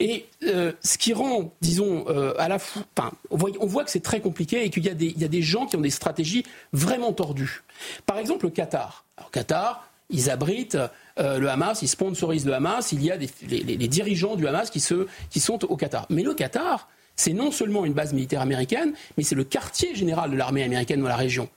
Et 0.00 0.26
euh, 0.44 0.72
ce 0.82 0.98
qui 0.98 1.12
rend, 1.12 1.52
disons, 1.60 2.06
euh, 2.08 2.34
à 2.38 2.48
la 2.48 2.58
fois. 2.58 2.82
On 3.30 3.66
voit, 3.66 3.84
que 3.84 3.90
c'est 3.90 4.00
très 4.00 4.20
compliqué 4.20 4.64
et 4.64 4.70
qu'il 4.70 4.84
y, 4.84 5.20
y 5.20 5.24
a 5.24 5.28
des 5.28 5.42
gens 5.42 5.66
qui 5.66 5.76
ont 5.76 5.80
des 5.80 5.90
stratégies 5.90 6.44
vraiment 6.72 7.12
tordues. 7.12 7.62
Par 8.06 8.18
exemple, 8.18 8.46
le 8.46 8.50
Qatar. 8.50 9.04
Alors, 9.16 9.30
Qatar, 9.30 9.91
ils 10.12 10.30
abritent 10.30 10.78
le 11.18 11.46
Hamas, 11.48 11.82
ils 11.82 11.88
sponsorisent 11.88 12.46
le 12.46 12.54
Hamas, 12.54 12.92
il 12.92 13.02
y 13.02 13.10
a 13.10 13.16
des, 13.16 13.28
les, 13.42 13.88
dirigeants 13.88 14.36
du 14.36 14.46
Hamas 14.46 14.70
qui 14.70 14.80
sont 14.80 15.64
au 15.64 15.76
Qatar. 15.76 16.06
Mais 16.10 16.22
le 16.22 16.34
Qatar, 16.34 16.88
c'est 17.16 17.32
non 17.32 17.50
seulement 17.50 17.84
une 17.84 17.92
base 17.92 18.12
militaire 18.12 18.40
américaine, 18.40 18.94
mais 19.16 19.24
c'est 19.24 19.34
le 19.34 19.44
quartier 19.44 19.94
général 19.94 20.30
de 20.30 20.36
l'armée 20.36 20.62
américaine 20.62 21.00
dans 21.00 21.08
la 21.08 21.16
région. 21.16 21.48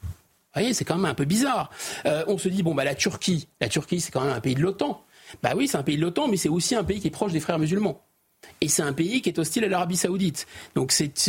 Vous 0.56 0.62
voyez, 0.62 0.74
c'est 0.74 0.86
quand 0.86 0.96
même 0.96 1.06
un 1.06 1.14
peu 1.14 1.26
bizarre. 1.26 1.70
Euh, 2.06 2.24
on 2.28 2.38
se 2.38 2.48
dit, 2.48 2.64
bon, 2.64 2.74
bah, 2.74 2.86
la 2.86 2.96
Turquie, 2.96 3.48
la 3.60 3.68
Turquie, 3.68 4.00
c'est 4.00 4.12
quand 4.12 4.22
même 4.22 4.34
un 4.34 4.40
pays 4.40 4.56
de 4.56 4.62
l'OTAN. 4.62 5.04
Bah 5.42 5.54
oui, 5.56 5.68
c'est 5.68 5.78
un 5.78 5.84
pays 5.84 5.98
de 5.98 6.02
l'OTAN, 6.02 6.28
mais 6.28 6.38
c'est 6.38 6.50
aussi 6.50 6.76
un 6.76 6.84
pays 6.84 7.00
qui 7.00 7.08
est 7.08 7.12
proche 7.12 7.34
des 7.34 7.40
frères 7.40 7.60
musulmans. 7.60 8.02
Et 8.62 8.68
c'est 8.68 8.82
un 8.82 8.94
pays 8.94 9.22
qui 9.22 9.30
est 9.30 9.40
hostile 9.40 9.64
à 9.66 9.68
l'Arabie 9.68 9.98
saoudite. 9.98 10.48
Donc 10.76 10.92
c'est 10.92 11.28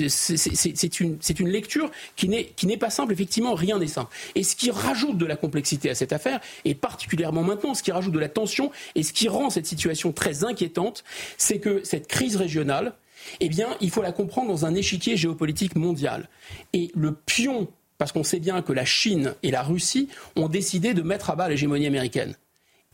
une, 1.01 1.19
une, 1.39 1.49
lecture 1.49 1.91
qui 2.17 2.29
n'est 2.29 2.77
pas 2.77 2.91
simple, 2.91 3.12
effectivement, 3.12 3.55
rien 3.55 3.79
n'est 3.79 3.87
simple. 3.87 4.14
Et 4.35 4.43
ce 4.43 4.57
qui 4.57 4.71
rajoute 4.71 5.19
de 5.19 5.27
la 5.27 5.37
complexité 5.37 5.91
à 5.91 5.95
cette 5.95 6.12
affaire, 6.12 6.41
et 6.64 6.75
particulièrement 6.75 7.43
maintenant, 7.43 7.75
ce 7.75 7.83
qui 7.83 7.93
rajoute 7.93 8.14
de 8.14 8.19
la 8.19 8.29
tension, 8.29 8.71
et 8.95 9.03
ce 9.03 9.12
qui 9.12 9.29
rend 9.29 9.51
cette 9.51 9.67
situation 9.67 10.12
très 10.12 10.45
inquiétante, 10.45 11.05
c'est 11.37 11.59
que 11.59 11.83
cette 11.85 12.07
crise 12.07 12.37
régionale, 12.37 12.95
eh 13.41 13.49
bien, 13.49 13.77
il 13.81 13.91
faut 13.91 14.03
la 14.03 14.12
comprendre 14.12 14.49
dans 14.49 14.67
un 14.67 14.75
échiquier 14.75 15.17
géopolitique 15.17 15.77
mondial. 15.77 16.29
Et 16.73 16.91
le 16.95 17.12
pion, 17.12 17.69
parce 17.99 18.12
qu'on 18.12 18.25
sait 18.25 18.41
bien 18.41 18.62
que 18.62 18.73
la 18.73 18.85
Chine 18.85 19.35
et 19.43 19.51
la 19.51 19.62
Russie 19.62 20.09
ont 20.37 20.49
décidé 20.49 20.95
de 20.95 21.03
mettre 21.03 21.31
à 21.31 21.37
bas 21.37 21.49
l'hégémonie 21.49 21.87
américaine. 21.87 22.37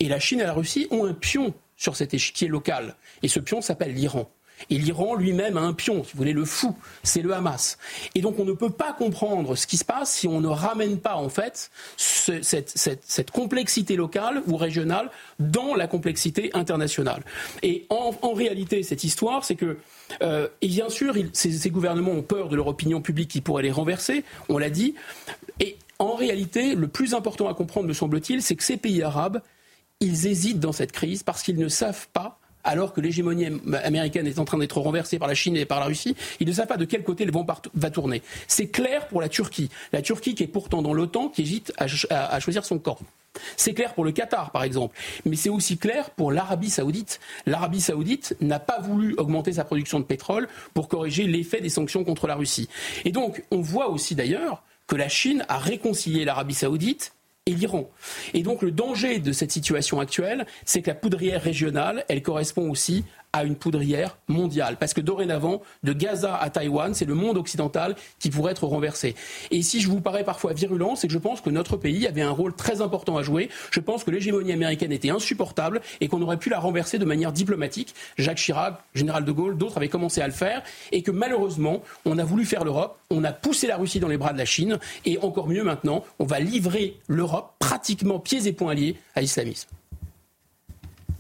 Et 0.01 0.09
la 0.09 0.19
Chine 0.19 0.41
et 0.41 0.45
la 0.45 0.53
Russie 0.53 0.87
ont 0.91 1.05
un 1.05 1.15
pion 1.15 1.55
sur 1.77 1.97
cet 1.97 2.15
échiquier 2.15 2.49
local. 2.49 2.97
Et 3.23 3.29
ce 3.29 3.41
pion 3.41 3.61
s'appelle 3.61 3.95
l'Iran. 3.95 4.31
Et 4.71 4.79
l'Iran 4.79 5.15
lui-même 5.15 5.57
a 5.57 5.61
un 5.61 5.73
pion, 5.73 6.05
si 6.05 6.13
vous 6.13 6.19
voulez, 6.19 6.33
le 6.33 6.45
fou, 6.45 6.77
c'est 7.03 7.23
le 7.23 7.33
Hamas. 7.33 7.79
Et 8.15 8.21
donc 8.21 8.39
on 8.39 8.45
ne 8.45 8.53
peut 8.53 8.71
pas 8.71 8.93
comprendre 8.93 9.57
ce 9.57 9.67
qui 9.67 9.77
se 9.77 9.85
passe 9.85 10.13
si 10.13 10.29
on 10.29 10.41
ne 10.41 10.49
ramène 10.49 10.99
pas 10.99 11.17
en 11.17 11.29
fait 11.29 11.71
cette, 11.97 13.31
complexité 13.33 13.97
locale 13.97 14.43
ou 14.47 14.57
régionale 14.57 15.11
dans 15.39 15.75
la 15.75 15.87
complexité 15.87 16.51
internationale. 16.55 17.23
Et 17.63 17.87
en, 17.91 18.33
réalité, 18.33 18.83
cette 18.83 19.05
histoire, 19.05 19.45
c'est 19.45 19.57
que, 19.57 19.79
euh, 20.23 20.49
et 20.61 20.69
bien 20.69 20.89
sûr, 20.89 21.15
ces, 21.33 21.53
ces 21.53 21.71
gouvernements 21.71 22.13
ont 22.13 22.23
peur 22.23 22.49
de 22.49 22.57
leur 22.57 22.67
opinion 22.67 23.01
publique 23.01 23.31
qui 23.31 23.41
pourrait 23.41 23.63
les 23.63 23.71
renverser, 23.71 24.25
on 24.49 24.59
l'a 24.59 24.71
dit. 24.71 24.95
Et 25.61 25.77
en 25.99 26.15
réalité, 26.15 26.75
le 26.75 26.89
plus 26.89 27.15
important 27.15 27.49
à 27.49 27.55
comprendre, 27.55 27.89
me 27.89 27.93
semble-t-il, 27.93 28.43
c'est 28.43 28.57
que 28.57 28.65
ces 28.65 28.77
pays 28.77 29.03
arabes, 29.03 29.41
ils 30.03 30.27
hésitent 30.27 30.61
dans 30.61 30.73
cette 30.73 30.93
crise 30.93 31.23
parce 31.23 31.43
qu'ils 31.43 31.59
ne 31.59 31.69
savent 31.69 32.09
pas 32.13 32.39
alors 32.65 32.93
que 32.93 33.01
l'hégémonie 33.01 33.47
américaine 33.83 34.27
est 34.27 34.39
en 34.39 34.45
train 34.45 34.59
d'être 34.59 34.79
renversée 34.79 35.19
par 35.19 35.29
la 35.29 35.35
Chine 35.35 35.57
et 35.57 35.67
par 35.67 35.81
la 35.81 35.87
Russie, 35.87 36.15
ils 36.39 36.47
ne 36.47 36.53
savent 36.53 36.69
pas 36.69 36.77
de 36.77 36.85
quel 36.85 37.03
côté 37.03 37.25
le 37.25 37.33
vent 37.33 37.45
va 37.75 37.91
tourner. 37.91 38.23
C'est 38.47 38.69
clair 38.69 39.09
pour 39.09 39.21
la 39.21 39.29
Turquie. 39.29 39.69
La 39.93 40.01
Turquie 40.01 40.37
qui 40.37 40.45
est 40.45 40.49
pourtant 40.49 40.81
dans 40.81 40.95
l'OTAN, 40.95 41.29
qui 41.29 41.43
hésite 41.43 41.73
à, 41.77 42.39
choisir 42.39 42.65
son 42.65 42.79
camp. 42.79 42.99
C'est 43.57 43.75
clair 43.75 43.95
pour 43.95 44.05
le 44.05 44.13
Qatar, 44.13 44.53
par 44.53 44.63
exemple, 44.63 44.97
mais 45.25 45.37
c'est 45.37 45.49
aussi 45.49 45.79
clair 45.79 46.11
pour 46.11 46.31
l'Arabie 46.31 46.71
saoudite. 46.71 47.19
L'Arabie 47.47 47.81
saoudite 47.81 48.37
n'a 48.41 48.61
pas 48.61 48.79
voulu 48.79 49.15
augmenter 49.17 49.55
sa 49.55 49.65
production 49.65 49.99
de 49.99 50.05
pétrole 50.05 50.49
pour 50.75 50.87
corriger 50.87 51.25
l'effet 51.25 51.61
des 51.61 51.71
sanctions 51.71 52.05
contre 52.05 52.27
la 52.27 52.37
Russie. 52.37 52.69
Et 53.05 53.11
donc, 53.11 53.43
on 53.51 53.61
voit 53.61 53.89
aussi 53.89 54.15
d'ailleurs 54.15 54.63
que 54.87 54.97
la 54.97 55.09
Chine 55.09 55.45
a 55.49 55.59
réconcilié 55.59 56.25
l'Arabie 56.25 56.55
saoudite 56.55 57.13
et 57.47 57.55
l'Iran. 57.55 57.91
Et 58.35 58.43
donc 58.43 58.63
le 58.63 58.71
danger 58.71 59.19
de 59.19 59.33
cette 59.33 59.51
situation 59.51 59.99
actuelle, 59.99 60.47
c'est 60.65 60.81
que 60.83 60.91
la 60.91 60.95
poudrière 60.95 61.43
régionale, 61.43 62.05
elle 62.09 62.23
correspond 62.23 62.71
aussi 62.71 63.05
à 63.33 63.45
une 63.45 63.57
poudrière 63.57 64.19
mondiale. 64.29 64.77
Parce 64.79 64.93
que 64.93 65.01
dorénavant, 65.01 65.63
de 65.83 65.93
Gaza 65.93 66.37
à 66.37 66.51
Taïwan, 66.51 66.93
c'est 66.95 67.05
le 67.05 67.15
monde 67.15 67.39
occidental 67.39 67.97
qui 68.19 68.31
pourrait 68.31 68.53
être 68.53 68.67
renversé. 68.67 69.15
Et 69.51 69.63
si 69.63 69.81
je 69.81 69.89
vous 69.89 70.01
parais 70.01 70.25
parfois 70.25 70.53
virulent, 70.53 70.97
c'est 70.97 71.07
que 71.07 71.13
je 71.13 71.19
pense 71.19 71.41
que 71.41 71.51
notre 71.51 71.77
pays 71.77 72.07
avait 72.07 72.23
un 72.23 72.31
rôle 72.31 72.55
très 72.55 72.83
important 72.83 73.17
à 73.17 73.23
jouer. 73.23 73.49
Je 73.71 73.81
pense 73.81 74.05
que 74.05 74.11
l'hégémonie 74.11 74.53
américaine 74.53 74.93
était 74.93 75.11
insupportable 75.11 75.81
et 76.01 76.09
qu'on 76.09 76.21
aurait 76.21 76.37
pu 76.37 76.51
la 76.51 76.59
renverser 76.59 76.99
de 76.99 77.05
manière 77.05 77.33
diplomatique. 77.33 77.95
Jacques 78.19 78.39
Chirac, 78.39 78.79
général 78.95 79.25
de 79.25 79.33
Gaulle, 79.33 79.57
d'autres 79.57 79.79
avaient 79.79 79.89
commencé 79.89 80.21
à 80.21 80.27
le 80.27 80.33
faire. 80.33 80.63
Et 80.93 81.03
que 81.03 81.11
malheureusement, 81.11 81.83
on 82.05 82.19
a 82.19 82.25
voulu 82.25 82.45
faire 82.45 82.65
l'Europe, 82.65 82.99
on 83.11 83.25
a 83.25 83.33
poussé 83.33 83.67
la 83.67 83.77
Russie 83.77 84.01
dans 84.01 84.09
les 84.09 84.19
bras 84.19 84.33
de 84.33 84.39
la 84.39 84.45
Chine. 84.45 84.79
Et 85.07 85.19
encore 85.19 85.49
mieux 85.49 85.65
maintenant, 85.65 86.05
on 86.19 86.27
va 86.27 86.39
livrer 86.39 86.97
l'Europe 87.09 87.55
pratiquement 87.59 88.19
pieds 88.19 88.47
et 88.47 88.53
poings 88.53 88.75
liés 88.75 88.97
à 89.15 89.21
l'islamisme. 89.21 89.69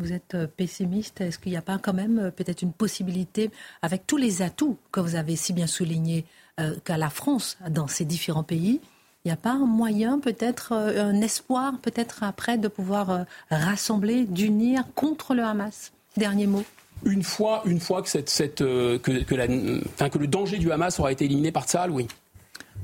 Vous 0.02 0.12
êtes 0.12 0.34
euh, 0.34 0.48
pessimiste. 0.48 1.20
Est-ce 1.20 1.38
qu'il 1.38 1.52
n'y 1.52 1.58
a 1.58 1.62
pas 1.62 1.78
quand 1.78 1.92
même 1.92 2.18
euh, 2.18 2.30
peut-être 2.32 2.62
une 2.62 2.72
possibilité, 2.72 3.52
avec 3.82 4.04
tous 4.04 4.16
les 4.16 4.42
atouts 4.42 4.76
que 4.90 4.98
vous 4.98 5.14
avez 5.14 5.36
si 5.36 5.52
bien 5.52 5.68
soulignés 5.68 6.24
euh, 6.58 6.74
qu'à 6.84 6.96
la 6.96 7.08
France 7.08 7.56
dans 7.70 7.86
ces 7.86 8.04
différents 8.04 8.42
pays, 8.42 8.80
il 9.24 9.28
n'y 9.28 9.32
a 9.32 9.36
pas 9.36 9.52
un 9.52 9.66
moyen, 9.66 10.18
peut-être 10.18 10.72
un 10.72 11.20
espoir, 11.20 11.74
peut-être 11.80 12.24
après, 12.24 12.58
de 12.58 12.66
pouvoir 12.66 13.24
rassembler, 13.50 14.24
d'unir 14.24 14.82
contre 14.96 15.36
le 15.36 15.44
Hamas? 15.44 15.92
Dernier 16.16 16.48
mot. 16.48 16.64
Une 17.04 17.22
fois, 17.22 17.62
une 17.64 17.78
fois 17.78 18.02
que, 18.02 18.08
cette, 18.08 18.28
cette, 18.28 18.58
que, 18.58 18.98
que, 18.98 19.34
la, 19.36 19.46
que 19.46 20.18
le 20.18 20.26
danger 20.26 20.58
du 20.58 20.72
Hamas 20.72 20.98
aura 20.98 21.12
été 21.12 21.26
éliminé 21.26 21.52
par 21.52 21.66
Tsahal, 21.66 21.92
oui. 21.92 22.08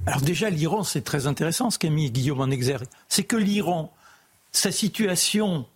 Alors 0.06 0.20
déjà, 0.20 0.48
l'Iran, 0.48 0.84
c'est 0.84 1.02
très 1.02 1.26
intéressant 1.26 1.70
ce 1.70 1.78
qu'a 1.80 1.90
mis 1.90 2.08
Guillaume 2.12 2.40
en 2.40 2.50
exergue. 2.50 2.86
C'est 3.08 3.24
que 3.24 3.36
l'Iran, 3.36 3.92
sa 4.52 4.70
situation 4.70 5.66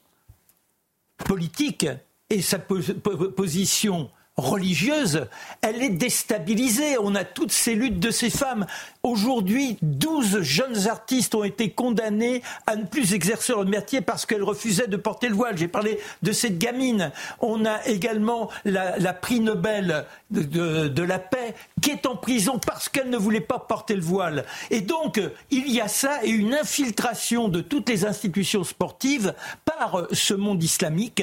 politique 1.19 1.87
et 2.31 2.43
sa 2.43 2.59
position 2.59 4.11
religieuse, 4.37 5.27
elle 5.61 5.83
est 5.83 5.91
déstabilisée. 5.91 6.97
On 6.99 7.15
a 7.15 7.25
toutes 7.25 7.53
ces 7.53 7.75
luttes 7.75 8.01
de 8.01 8.11
ces 8.11 8.31
femmes. 8.31 8.67
Aujourd'hui, 9.03 9.77
12 9.83 10.41
jeunes 10.41 10.89
artistes 10.89 11.35
ont 11.35 11.45
été 11.45 11.71
condamnés 11.71 12.43
à 12.67 12.77
ne 12.77 12.85
plus 12.85 13.13
exercer 13.15 13.53
leur 13.53 13.67
métier 13.67 14.01
parce 14.01 14.25
qu'elles 14.25 14.43
refusaient 14.43 14.87
de 14.87 14.97
porter 14.97 15.29
le 15.29 15.35
voile. 15.35 15.59
J'ai 15.59 15.69
parlé 15.69 15.99
de 16.23 16.33
cette 16.33 16.59
gamine. 16.59 17.13
On 17.41 17.67
a 17.67 17.85
également 17.87 18.49
la, 18.65 19.13
prix 19.13 19.41
Nobel 19.41 20.07
de, 20.31 20.89
de, 20.89 21.03
la 21.03 21.19
paix 21.19 21.55
qui 21.83 21.91
est 21.91 22.07
en 22.07 22.17
prison 22.17 22.59
parce 22.65 22.89
qu'elle 22.89 23.11
ne 23.11 23.19
voulait 23.19 23.41
pas 23.41 23.59
porter 23.59 23.95
le 23.95 24.03
voile. 24.03 24.45
Et 24.71 24.81
donc, 24.81 25.21
il 25.51 25.71
y 25.71 25.81
a 25.81 25.89
ça 25.89 26.25
et 26.25 26.31
une 26.31 26.55
infiltration 26.55 27.49
de 27.49 27.61
toutes 27.61 27.89
les 27.89 28.07
institutions 28.07 28.65
sportives 28.65 29.35
par 29.65 30.07
ce 30.13 30.33
monde 30.33 30.63
islamique 30.63 31.23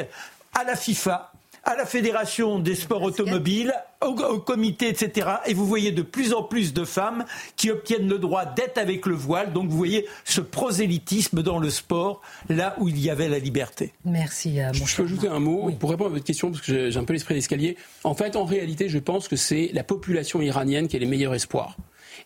à 0.54 0.64
la 0.64 0.76
FIFA, 0.76 1.32
à 1.70 1.76
la 1.76 1.86
Fédération 1.86 2.58
des 2.58 2.74
sports 2.74 3.04
automobiles, 3.04 3.76
au, 4.02 4.40
comité, 4.40 4.88
etc. 4.88 5.28
Et 5.46 5.54
vous 5.54 5.68
voyez 5.68 5.92
de 5.92 6.02
plus 6.02 6.34
en 6.34 6.42
plus 6.42 6.74
de 6.74 6.84
femmes 6.84 7.26
qui 7.58 7.70
obtiennent 7.70 8.10
le 8.10 8.18
droit 8.18 8.44
d'être 8.46 8.80
avec 8.80 9.06
le 9.06 9.14
voile. 9.14 9.54
Donc 9.54 9.70
vous 9.70 9.78
voyez 9.78 10.08
ce 10.26 10.42
prosélytisme 10.42 11.44
dans 11.44 11.60
le 11.60 11.70
sport, 11.70 12.22
là 12.50 12.76
où 12.80 12.90
il 12.90 13.00
y 13.00 13.12
avait 13.12 13.30
la 13.30 13.38
liberté. 13.38 13.94
Merci. 14.04 14.60
Euh, 14.60 14.72
mon 14.80 14.86
je 14.88 14.96
peux 14.96 15.04
ajouter 15.04 15.28
un 15.28 15.40
mot 15.40 15.70
pour 15.80 15.92
répondre 15.92 16.10
à 16.10 16.14
votre 16.14 16.26
question, 16.26 16.50
parce 16.50 16.64
que 16.64 16.90
j'ai 16.90 17.00
un 17.00 17.04
peu 17.04 17.14
l'esprit 17.14 17.36
d'escalier. 17.36 17.78
En 18.04 18.16
fait, 18.16 18.36
en 18.36 18.46
réalité, 18.46 18.90
je 18.90 18.98
pense 18.98 19.28
que 19.28 19.36
c'est 19.36 19.70
la 19.72 19.84
population 19.84 20.42
iranienne 20.42 20.88
qui 20.88 20.96
a 20.96 21.00
les 21.00 21.06
meilleurs 21.06 21.36
espoirs. 21.36 21.78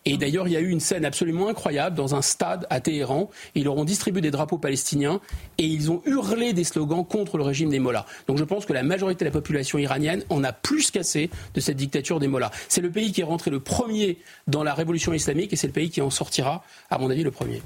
Et 0.06 0.18
d'ailleurs, 0.18 0.46
il 0.48 0.52
y 0.52 0.56
a 0.56 0.60
eu 0.60 0.68
une 0.68 0.80
scène 0.80 1.04
absolument 1.04 1.48
incroyable 1.48 1.96
dans 1.96 2.14
un 2.14 2.20
stade 2.20 2.66
à 2.68 2.80
Téhéran. 2.80 3.30
Ils 3.54 3.64
leur 3.64 3.76
ont 3.76 3.84
distribué 3.84 4.20
des 4.20 4.30
drapeaux 4.30 4.58
palestiniens 4.58 5.20
et 5.56 5.64
ils 5.64 5.90
ont 5.90 6.02
hurlé 6.04 6.52
des 6.52 6.64
slogans 6.64 7.04
contre 7.06 7.38
le 7.38 7.44
régime 7.44 7.70
des 7.70 7.78
Mollahs. 7.78 8.04
Donc 8.26 8.36
je 8.36 8.44
pense 8.44 8.66
que 8.66 8.72
la 8.72 8.82
majorité 8.82 9.24
de 9.24 9.30
la 9.30 9.32
population 9.32 9.78
iranienne 9.78 10.22
en 10.28 10.44
a 10.44 10.52
plus 10.52 10.90
qu'assez 10.90 11.30
de 11.54 11.60
cette 11.60 11.76
dictature 11.76 12.20
des 12.20 12.28
Mollahs. 12.28 12.50
C'est 12.68 12.82
le 12.82 12.90
pays 12.90 13.12
qui 13.12 13.22
est 13.22 13.24
rentré 13.24 13.50
le 13.50 13.60
premier 13.60 14.18
dans 14.46 14.62
la 14.62 14.74
révolution 14.74 15.14
islamique 15.14 15.52
et 15.52 15.56
c'est 15.56 15.68
le 15.68 15.72
pays 15.72 15.88
qui 15.88 16.02
en 16.02 16.10
sortira, 16.10 16.64
à 16.90 16.98
mon 16.98 17.08
avis, 17.10 17.22
le 17.22 17.30
premier. 17.30 17.62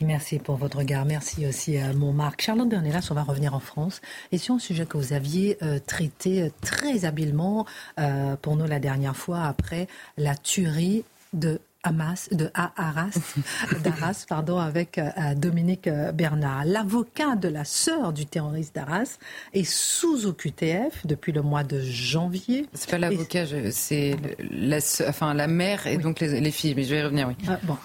Merci 0.00 0.38
pour 0.38 0.56
votre 0.56 0.78
regard. 0.78 1.04
Merci 1.04 1.46
aussi 1.46 1.76
à 1.76 1.92
mon 1.92 2.12
Marc. 2.12 2.40
Charlotte 2.40 2.68
Bernelas, 2.68 3.08
on 3.10 3.14
va 3.14 3.22
revenir 3.22 3.54
en 3.54 3.60
France. 3.60 4.00
Et 4.32 4.38
sur 4.38 4.54
un 4.54 4.58
sujet 4.58 4.86
que 4.86 4.96
vous 4.96 5.12
aviez 5.12 5.58
euh, 5.62 5.78
traité 5.78 6.42
euh, 6.42 6.48
très 6.62 7.04
habilement 7.04 7.66
euh, 7.98 8.36
pour 8.36 8.56
nous 8.56 8.66
la 8.66 8.78
dernière 8.78 9.16
fois 9.16 9.42
après 9.42 9.88
la 10.16 10.36
tuerie 10.36 11.04
de 11.34 11.60
Hamas, 11.82 12.28
de 12.30 12.50
Arras, 12.54 13.34
d'Arras, 13.82 14.26
pardon, 14.28 14.58
avec 14.58 14.98
euh, 14.98 15.10
Dominique 15.34 15.86
euh, 15.86 16.12
Bernard. 16.12 16.64
L'avocat 16.66 17.36
de 17.36 17.48
la 17.48 17.64
sœur 17.64 18.12
du 18.12 18.26
terroriste 18.26 18.74
d'Arras 18.74 19.18
est 19.54 19.64
sous 19.64 20.26
OQTF 20.26 21.06
depuis 21.06 21.32
le 21.32 21.40
mois 21.40 21.64
de 21.64 21.80
janvier. 21.80 22.66
C'est 22.74 22.90
pas 22.90 22.98
l'avocat, 22.98 23.44
c'est 23.70 24.16
la, 24.50 24.78
enfin 25.08 25.32
la 25.32 25.46
mère 25.46 25.86
et 25.86 25.96
donc 25.96 26.20
les, 26.20 26.50
filles. 26.50 26.74
Mais 26.74 26.84
je 26.84 26.90
vais 26.90 27.00
y 27.00 27.02
revenir, 27.02 27.28
oui. 27.28 27.36
Ah, 27.48 27.58
bon, 27.62 27.76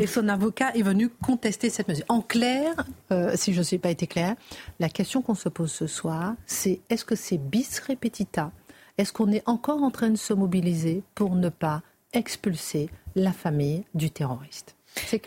et 0.00 0.06
son 0.06 0.28
avocat 0.28 0.74
est 0.74 0.82
venu 0.82 1.10
contester 1.10 1.68
cette 1.68 1.88
mesure. 1.88 2.06
En 2.08 2.22
clair, 2.22 2.72
euh, 3.12 3.32
si 3.34 3.52
je 3.52 3.58
ne 3.58 3.64
suis 3.64 3.78
pas 3.78 3.90
été 3.90 4.06
claire, 4.06 4.36
la 4.80 4.88
question 4.88 5.20
qu'on 5.20 5.34
se 5.34 5.50
pose 5.50 5.70
ce 5.70 5.86
soir, 5.86 6.34
c'est 6.46 6.80
est-ce 6.88 7.04
que 7.04 7.14
c'est 7.14 7.38
bis 7.38 7.78
repetita? 7.86 8.52
Est-ce 8.96 9.12
qu'on 9.12 9.32
est 9.32 9.42
encore 9.46 9.82
en 9.82 9.90
train 9.90 10.08
de 10.08 10.16
se 10.16 10.32
mobiliser 10.32 11.02
pour 11.14 11.34
ne 11.34 11.48
pas 11.48 11.82
expulser 12.14 12.88
la 13.14 13.32
famille 13.32 13.84
du 13.94 14.10
terroriste. 14.10 14.74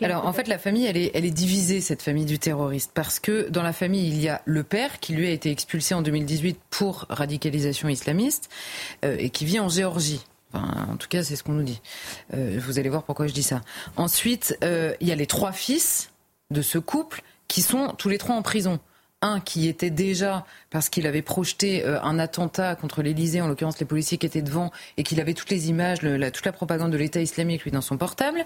Alors 0.00 0.26
en 0.26 0.32
fait 0.32 0.48
la 0.48 0.58
famille 0.58 0.86
elle 0.86 0.96
est, 0.96 1.10
elle 1.14 1.26
est 1.26 1.30
divisée 1.30 1.82
cette 1.82 2.00
famille 2.00 2.24
du 2.24 2.38
terroriste 2.38 2.90
parce 2.94 3.20
que 3.20 3.50
dans 3.50 3.62
la 3.62 3.74
famille 3.74 4.08
il 4.08 4.18
y 4.18 4.28
a 4.28 4.40
le 4.46 4.62
père 4.62 4.98
qui 4.98 5.12
lui 5.12 5.26
a 5.26 5.30
été 5.30 5.50
expulsé 5.50 5.94
en 5.94 6.00
2018 6.00 6.58
pour 6.70 7.04
radicalisation 7.10 7.88
islamiste 7.88 8.48
euh, 9.04 9.16
et 9.18 9.28
qui 9.28 9.44
vit 9.44 9.60
en 9.60 9.68
Géorgie. 9.68 10.24
en 10.54 10.96
tout 10.96 11.08
cas 11.08 11.22
c'est 11.22 11.36
ce 11.36 11.44
qu'on 11.44 11.52
nous 11.52 11.64
dit. 11.64 11.82
Euh, 12.32 12.58
vous 12.64 12.78
allez 12.78 12.88
voir 12.88 13.02
pourquoi 13.02 13.26
je 13.26 13.34
dis 13.34 13.42
ça. 13.42 13.60
Ensuite 13.96 14.56
euh, 14.64 14.94
il 15.00 15.08
y 15.08 15.12
a 15.12 15.16
les 15.16 15.26
trois 15.26 15.52
fils 15.52 16.10
de 16.50 16.62
ce 16.62 16.78
couple 16.78 17.22
qui 17.46 17.60
sont 17.60 17.94
tous 17.98 18.08
les 18.08 18.18
trois 18.18 18.36
en 18.36 18.42
prison 18.42 18.80
un 19.20 19.40
qui 19.40 19.68
était 19.68 19.90
déjà, 19.90 20.46
parce 20.70 20.88
qu'il 20.88 21.06
avait 21.06 21.22
projeté 21.22 21.84
euh, 21.84 22.00
un 22.02 22.18
attentat 22.18 22.76
contre 22.76 23.02
l'Elysée, 23.02 23.40
en 23.40 23.48
l'occurrence 23.48 23.80
les 23.80 23.86
policiers 23.86 24.18
qui 24.18 24.26
étaient 24.26 24.42
devant, 24.42 24.70
et 24.96 25.02
qu'il 25.02 25.20
avait 25.20 25.34
toutes 25.34 25.50
les 25.50 25.68
images, 25.68 25.98
toute 25.98 26.46
la 26.46 26.52
propagande 26.52 26.92
de 26.92 26.96
l'État 26.96 27.20
islamique, 27.20 27.64
lui, 27.64 27.70
dans 27.70 27.80
son 27.80 27.96
portable. 27.96 28.44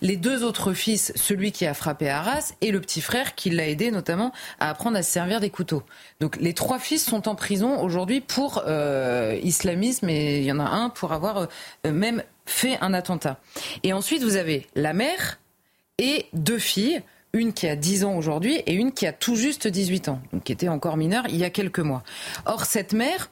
Les 0.00 0.16
deux 0.16 0.42
autres 0.42 0.72
fils, 0.72 1.12
celui 1.14 1.52
qui 1.52 1.66
a 1.66 1.74
frappé 1.74 2.08
Arras, 2.08 2.54
et 2.60 2.70
le 2.70 2.80
petit 2.80 3.00
frère 3.00 3.34
qui 3.34 3.50
l'a 3.50 3.68
aidé 3.68 3.90
notamment 3.90 4.32
à 4.60 4.70
apprendre 4.70 4.96
à 4.96 5.02
se 5.02 5.10
servir 5.10 5.40
des 5.40 5.50
couteaux. 5.50 5.82
Donc 6.20 6.36
les 6.40 6.54
trois 6.54 6.78
fils 6.78 7.04
sont 7.04 7.28
en 7.28 7.34
prison 7.34 7.80
aujourd'hui 7.80 8.20
pour 8.20 8.62
euh, 8.66 9.38
islamisme, 9.42 10.08
et 10.08 10.38
il 10.38 10.44
y 10.44 10.52
en 10.52 10.60
a 10.60 10.64
un 10.64 10.88
pour 10.88 11.12
avoir 11.12 11.48
euh, 11.86 11.92
même 11.92 12.22
fait 12.46 12.78
un 12.80 12.94
attentat. 12.94 13.38
Et 13.82 13.92
ensuite, 13.92 14.22
vous 14.22 14.36
avez 14.36 14.66
la 14.74 14.92
mère 14.92 15.38
et 15.98 16.26
deux 16.32 16.58
filles 16.58 17.02
une 17.34 17.52
qui 17.52 17.68
a 17.68 17.76
10 17.76 18.04
ans 18.04 18.16
aujourd'hui 18.16 18.54
et 18.66 18.72
une 18.72 18.92
qui 18.92 19.06
a 19.06 19.12
tout 19.12 19.36
juste 19.36 19.66
18 19.66 20.08
ans, 20.08 20.20
donc 20.32 20.44
qui 20.44 20.52
était 20.52 20.68
encore 20.68 20.96
mineure 20.96 21.24
il 21.28 21.36
y 21.36 21.44
a 21.44 21.50
quelques 21.50 21.80
mois. 21.80 22.02
Or, 22.46 22.64
cette 22.64 22.94
mère, 22.94 23.28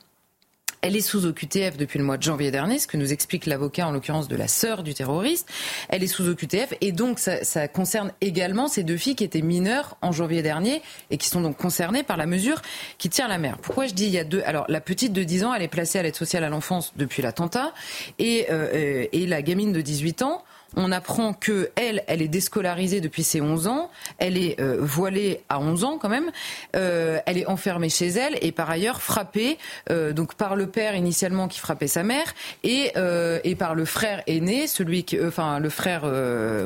elle 0.82 0.96
est 0.96 1.00
sous 1.00 1.26
OQTF 1.26 1.76
depuis 1.76 2.00
le 2.00 2.04
mois 2.04 2.16
de 2.16 2.24
janvier 2.24 2.50
dernier, 2.50 2.80
ce 2.80 2.88
que 2.88 2.96
nous 2.96 3.12
explique 3.12 3.46
l'avocat, 3.46 3.86
en 3.86 3.92
l'occurrence 3.92 4.26
de 4.26 4.34
la 4.34 4.48
sœur 4.48 4.82
du 4.82 4.94
terroriste. 4.94 5.48
Elle 5.88 6.02
est 6.02 6.08
sous 6.08 6.28
OQTF 6.28 6.74
et 6.80 6.90
donc 6.90 7.20
ça, 7.20 7.44
ça, 7.44 7.68
concerne 7.68 8.12
également 8.20 8.66
ces 8.66 8.82
deux 8.82 8.96
filles 8.96 9.14
qui 9.14 9.22
étaient 9.22 9.42
mineures 9.42 9.96
en 10.02 10.10
janvier 10.10 10.42
dernier 10.42 10.82
et 11.10 11.18
qui 11.18 11.28
sont 11.28 11.40
donc 11.40 11.56
concernées 11.56 12.02
par 12.02 12.16
la 12.16 12.26
mesure 12.26 12.60
qui 12.98 13.08
tire 13.08 13.28
la 13.28 13.38
mère. 13.38 13.58
Pourquoi 13.58 13.86
je 13.86 13.94
dis 13.94 14.06
il 14.06 14.10
y 14.10 14.18
a 14.18 14.24
deux? 14.24 14.42
Alors 14.44 14.66
la 14.68 14.80
petite 14.80 15.12
de 15.12 15.22
10 15.22 15.44
ans, 15.44 15.54
elle 15.54 15.62
est 15.62 15.68
placée 15.68 16.00
à 16.00 16.02
l'aide 16.02 16.16
sociale 16.16 16.42
à 16.42 16.48
l'enfance 16.48 16.92
depuis 16.96 17.22
l'attentat 17.22 17.72
et, 18.18 18.46
euh, 18.50 18.66
euh 18.74 19.06
et 19.12 19.26
la 19.26 19.40
gamine 19.42 19.72
de 19.72 19.80
18 19.80 20.22
ans 20.22 20.42
on 20.76 20.92
apprend 20.92 21.32
que 21.32 21.70
elle, 21.76 22.02
elle 22.06 22.22
est 22.22 22.28
déscolarisée 22.28 23.00
depuis 23.00 23.22
ses 23.22 23.40
11 23.40 23.66
ans, 23.66 23.90
elle 24.18 24.36
est 24.36 24.60
euh, 24.60 24.78
voilée 24.80 25.40
à 25.48 25.60
11 25.60 25.84
ans 25.84 25.98
quand 25.98 26.08
même, 26.08 26.30
euh, 26.76 27.18
elle 27.26 27.38
est 27.38 27.46
enfermée 27.46 27.88
chez 27.88 28.08
elle 28.08 28.38
et 28.40 28.52
par 28.52 28.70
ailleurs 28.70 29.02
frappée 29.02 29.58
euh, 29.90 30.12
donc 30.12 30.34
par 30.34 30.56
le 30.56 30.66
père 30.66 30.94
initialement 30.94 31.48
qui 31.48 31.58
frappait 31.58 31.88
sa 31.88 32.02
mère 32.02 32.34
et, 32.64 32.92
et 33.44 33.54
par 33.54 33.74
le 33.74 33.84
frère 33.84 34.22
aîné, 34.26 34.66
celui 34.66 35.04
qui, 35.04 35.18
enfin 35.22 35.58
le 35.58 35.68
frère 35.68 36.04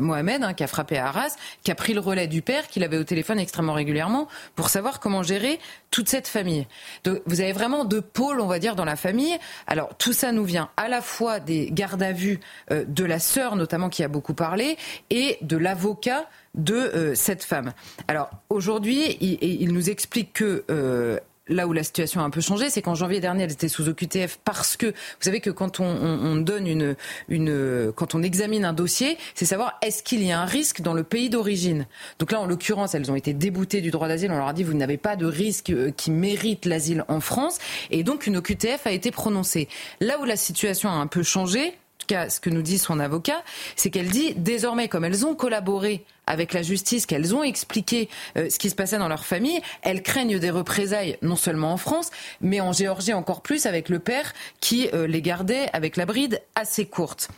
Mohamed 0.01 0.43
hein, 0.43 0.55
qui 0.55 0.65
a 0.65 0.67
frappé 0.67 0.99
à 0.99 1.09
Arras, 1.09 1.37
qui 1.63 1.71
a 1.71 1.75
pris 1.75 1.95
le 1.95 2.01
relais 2.01 2.27
du 2.27 2.43
père, 2.43 2.69
qu'il 2.69 2.85
avait 2.85 2.99
au 2.99 3.05
téléphone 3.05 3.39
extrêmement 3.39 3.73
régulièrement 3.73 4.29
pour 4.55 4.69
savoir 4.69 5.01
comment 5.01 5.23
gérer 5.23 5.59
toute 5.91 6.09
cette 6.09 6.29
famille. 6.29 6.67
Donc 7.05 7.21
vous 7.27 7.41
avez 7.41 7.53
vraiment 7.53 7.85
deux 7.85 8.01
pôles, 8.01 8.41
on 8.41 8.47
va 8.47 8.59
dire, 8.59 8.77
dans 8.77 8.85
la 8.85 8.97
famille. 8.97 9.37
Alors 9.67 9.95
tout 9.97 10.13
ça 10.13 10.33
nous 10.33 10.45
vient 10.45 10.69
à 10.77 10.89
la 10.89 11.01
fois 11.01 11.41
des 11.41 11.71
gardes 11.71 12.03
à 12.03 12.13
vue 12.13 12.41
de 12.71 13.05
la 13.05 13.19
sœur 13.19 13.57
notamment 13.57 13.89
a 14.03 14.09
beaucoup 14.09 14.35
parlé, 14.35 14.77
et 15.11 15.39
de 15.43 15.57
l'avocat 15.57 16.29
de 16.55 16.75
euh, 16.75 17.15
cette 17.15 17.45
femme. 17.45 17.73
Alors 18.09 18.31
aujourd'hui, 18.49 19.17
il, 19.21 19.73
nous 19.73 19.91
explique 19.91 20.33
que 20.33 20.65
euh, 20.71 21.19
là 21.49 21.67
où 21.67 21.73
la 21.73 21.83
situation 21.83 22.21
a 22.21 22.25
un 22.25 22.31
peu 22.31 22.41
changé, 22.41 22.71
c'est 22.71 22.83
qu'en 22.83 22.95
janvier 22.95 23.21
dernier, 23.21 23.45
elle 23.45 23.53
était 23.53 23.69
sous 23.69 23.89
OQTF 23.89 24.39
parce 24.45 24.77
que 24.77 24.87
vous 24.87 25.21
savez 25.21 25.41
que 25.41 25.51
quand 25.51 25.81
on, 25.81 25.85
on, 25.85 26.37
donne 26.37 26.67
une, 26.67 26.97
une, 27.29 27.93
quand 27.95 28.15
on 28.15 28.23
examine 28.23 28.65
un 28.65 28.73
dossier, 28.73 29.17
c'est 29.35 29.45
savoir 29.45 29.79
est-ce 29.83 30.03
qu'il 30.03 30.23
y 30.23 30.33
a 30.33 30.41
un 30.41 30.45
risque 30.45 30.81
dans 30.81 30.95
le 30.95 31.05
pays 31.05 31.31
d'origine? 31.31 31.87
Donc 32.19 32.33
là, 32.33 32.41
en 32.41 32.47
l'occurrence, 32.47 32.95
elles 32.95 33.11
ont 33.11 33.17
été 33.17 33.33
déboutées 33.33 33.81
du 33.81 33.91
droit 33.91 34.09
d'asile. 34.09 34.31
On 34.33 34.39
leur 34.39 34.49
a 34.49 34.53
dit 34.53 34.65
vous 34.65 34.75
n'avez 34.75 34.97
pas 34.97 35.17
de 35.17 35.27
risque 35.27 35.71
euh, 35.71 35.91
qui 35.91 36.11
mérite 36.11 36.65
l'asile 36.65 37.05
en 37.09 37.21
France, 37.21 37.59
et 37.91 38.03
donc 38.03 38.27
une 38.27 38.39
OQTF 38.39 38.87
a 38.87 38.93
été 38.93 39.11
prononcée. 39.11 39.69
Là 40.01 40.19
où 40.21 40.25
la 40.25 40.37
situation 40.37 40.89
a 40.89 40.95
un 40.95 41.07
peu 41.07 41.23
changé, 41.23 41.75
cas, 42.07 42.31
ce 42.31 42.41
que 42.41 42.51
nous 42.51 42.63
dit 42.63 42.79
son 42.79 43.01
avocat, 43.01 43.43
c'est 43.77 43.91
qu'elle 43.91 44.09
dit 44.09 44.35
désormais, 44.37 44.89
comme 44.89 45.05
elles 45.05 45.27
ont 45.27 45.35
collaboré 45.35 46.05
avec 46.27 46.53
la 46.53 46.63
justice, 46.63 47.07
qu'elles 47.07 47.35
ont 47.35 47.43
expliqué 47.43 48.09
euh, 48.37 48.51
ce 48.51 48.59
qui 48.59 48.71
se 48.71 48.75
passait 48.75 48.99
dans 48.99 49.09
leur 49.09 49.25
famille, 49.25 49.61
elles 49.83 50.03
craignent 50.03 50.39
des 50.39 50.51
représailles 50.51 51.19
non 51.23 51.37
seulement 51.37 51.73
en 51.73 51.77
France, 51.77 52.11
mais 52.41 52.61
en 52.61 52.73
Géorgie 52.73 53.13
encore 53.13 53.43
plus 53.43 53.67
avec 53.67 53.89
le 53.89 53.99
père 53.99 54.33
qui 54.61 54.89
euh, 54.93 55.07
les 55.07 55.23
gardait 55.23 55.69
avec 55.73 55.97
la 55.97 56.07
bride 56.07 56.43
assez 56.55 56.87
courte. 56.87 57.29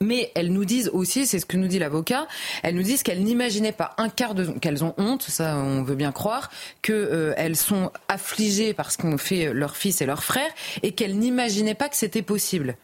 Mais 0.00 0.30
elles 0.34 0.52
nous 0.52 0.64
disent 0.64 0.90
aussi, 0.92 1.26
c'est 1.26 1.38
ce 1.38 1.46
que 1.46 1.56
nous 1.56 1.68
dit 1.68 1.78
l'avocat, 1.78 2.26
elles 2.62 2.74
nous 2.74 2.82
disent 2.82 3.02
qu'elles 3.02 3.22
n'imaginaient 3.22 3.72
pas 3.72 3.94
un 3.96 4.10
quart 4.10 4.34
de 4.34 4.44
qu'elles 4.58 4.84
ont 4.84 4.94
honte, 4.98 5.22
ça 5.22 5.56
on 5.56 5.82
veut 5.82 5.94
bien 5.94 6.12
croire, 6.12 6.50
qu'elles 6.82 7.02
euh, 7.10 7.54
sont 7.54 7.90
affligées 8.08 8.74
parce 8.74 8.96
qu'ont 8.98 9.16
fait 9.16 9.54
leur 9.54 9.76
fils 9.76 10.02
et 10.02 10.06
leur 10.06 10.22
frère, 10.22 10.50
et 10.82 10.92
qu'elles 10.92 11.18
n'imaginaient 11.18 11.74
pas 11.74 11.88
que 11.88 11.96
c'était 11.96 12.22
possible. 12.22 12.76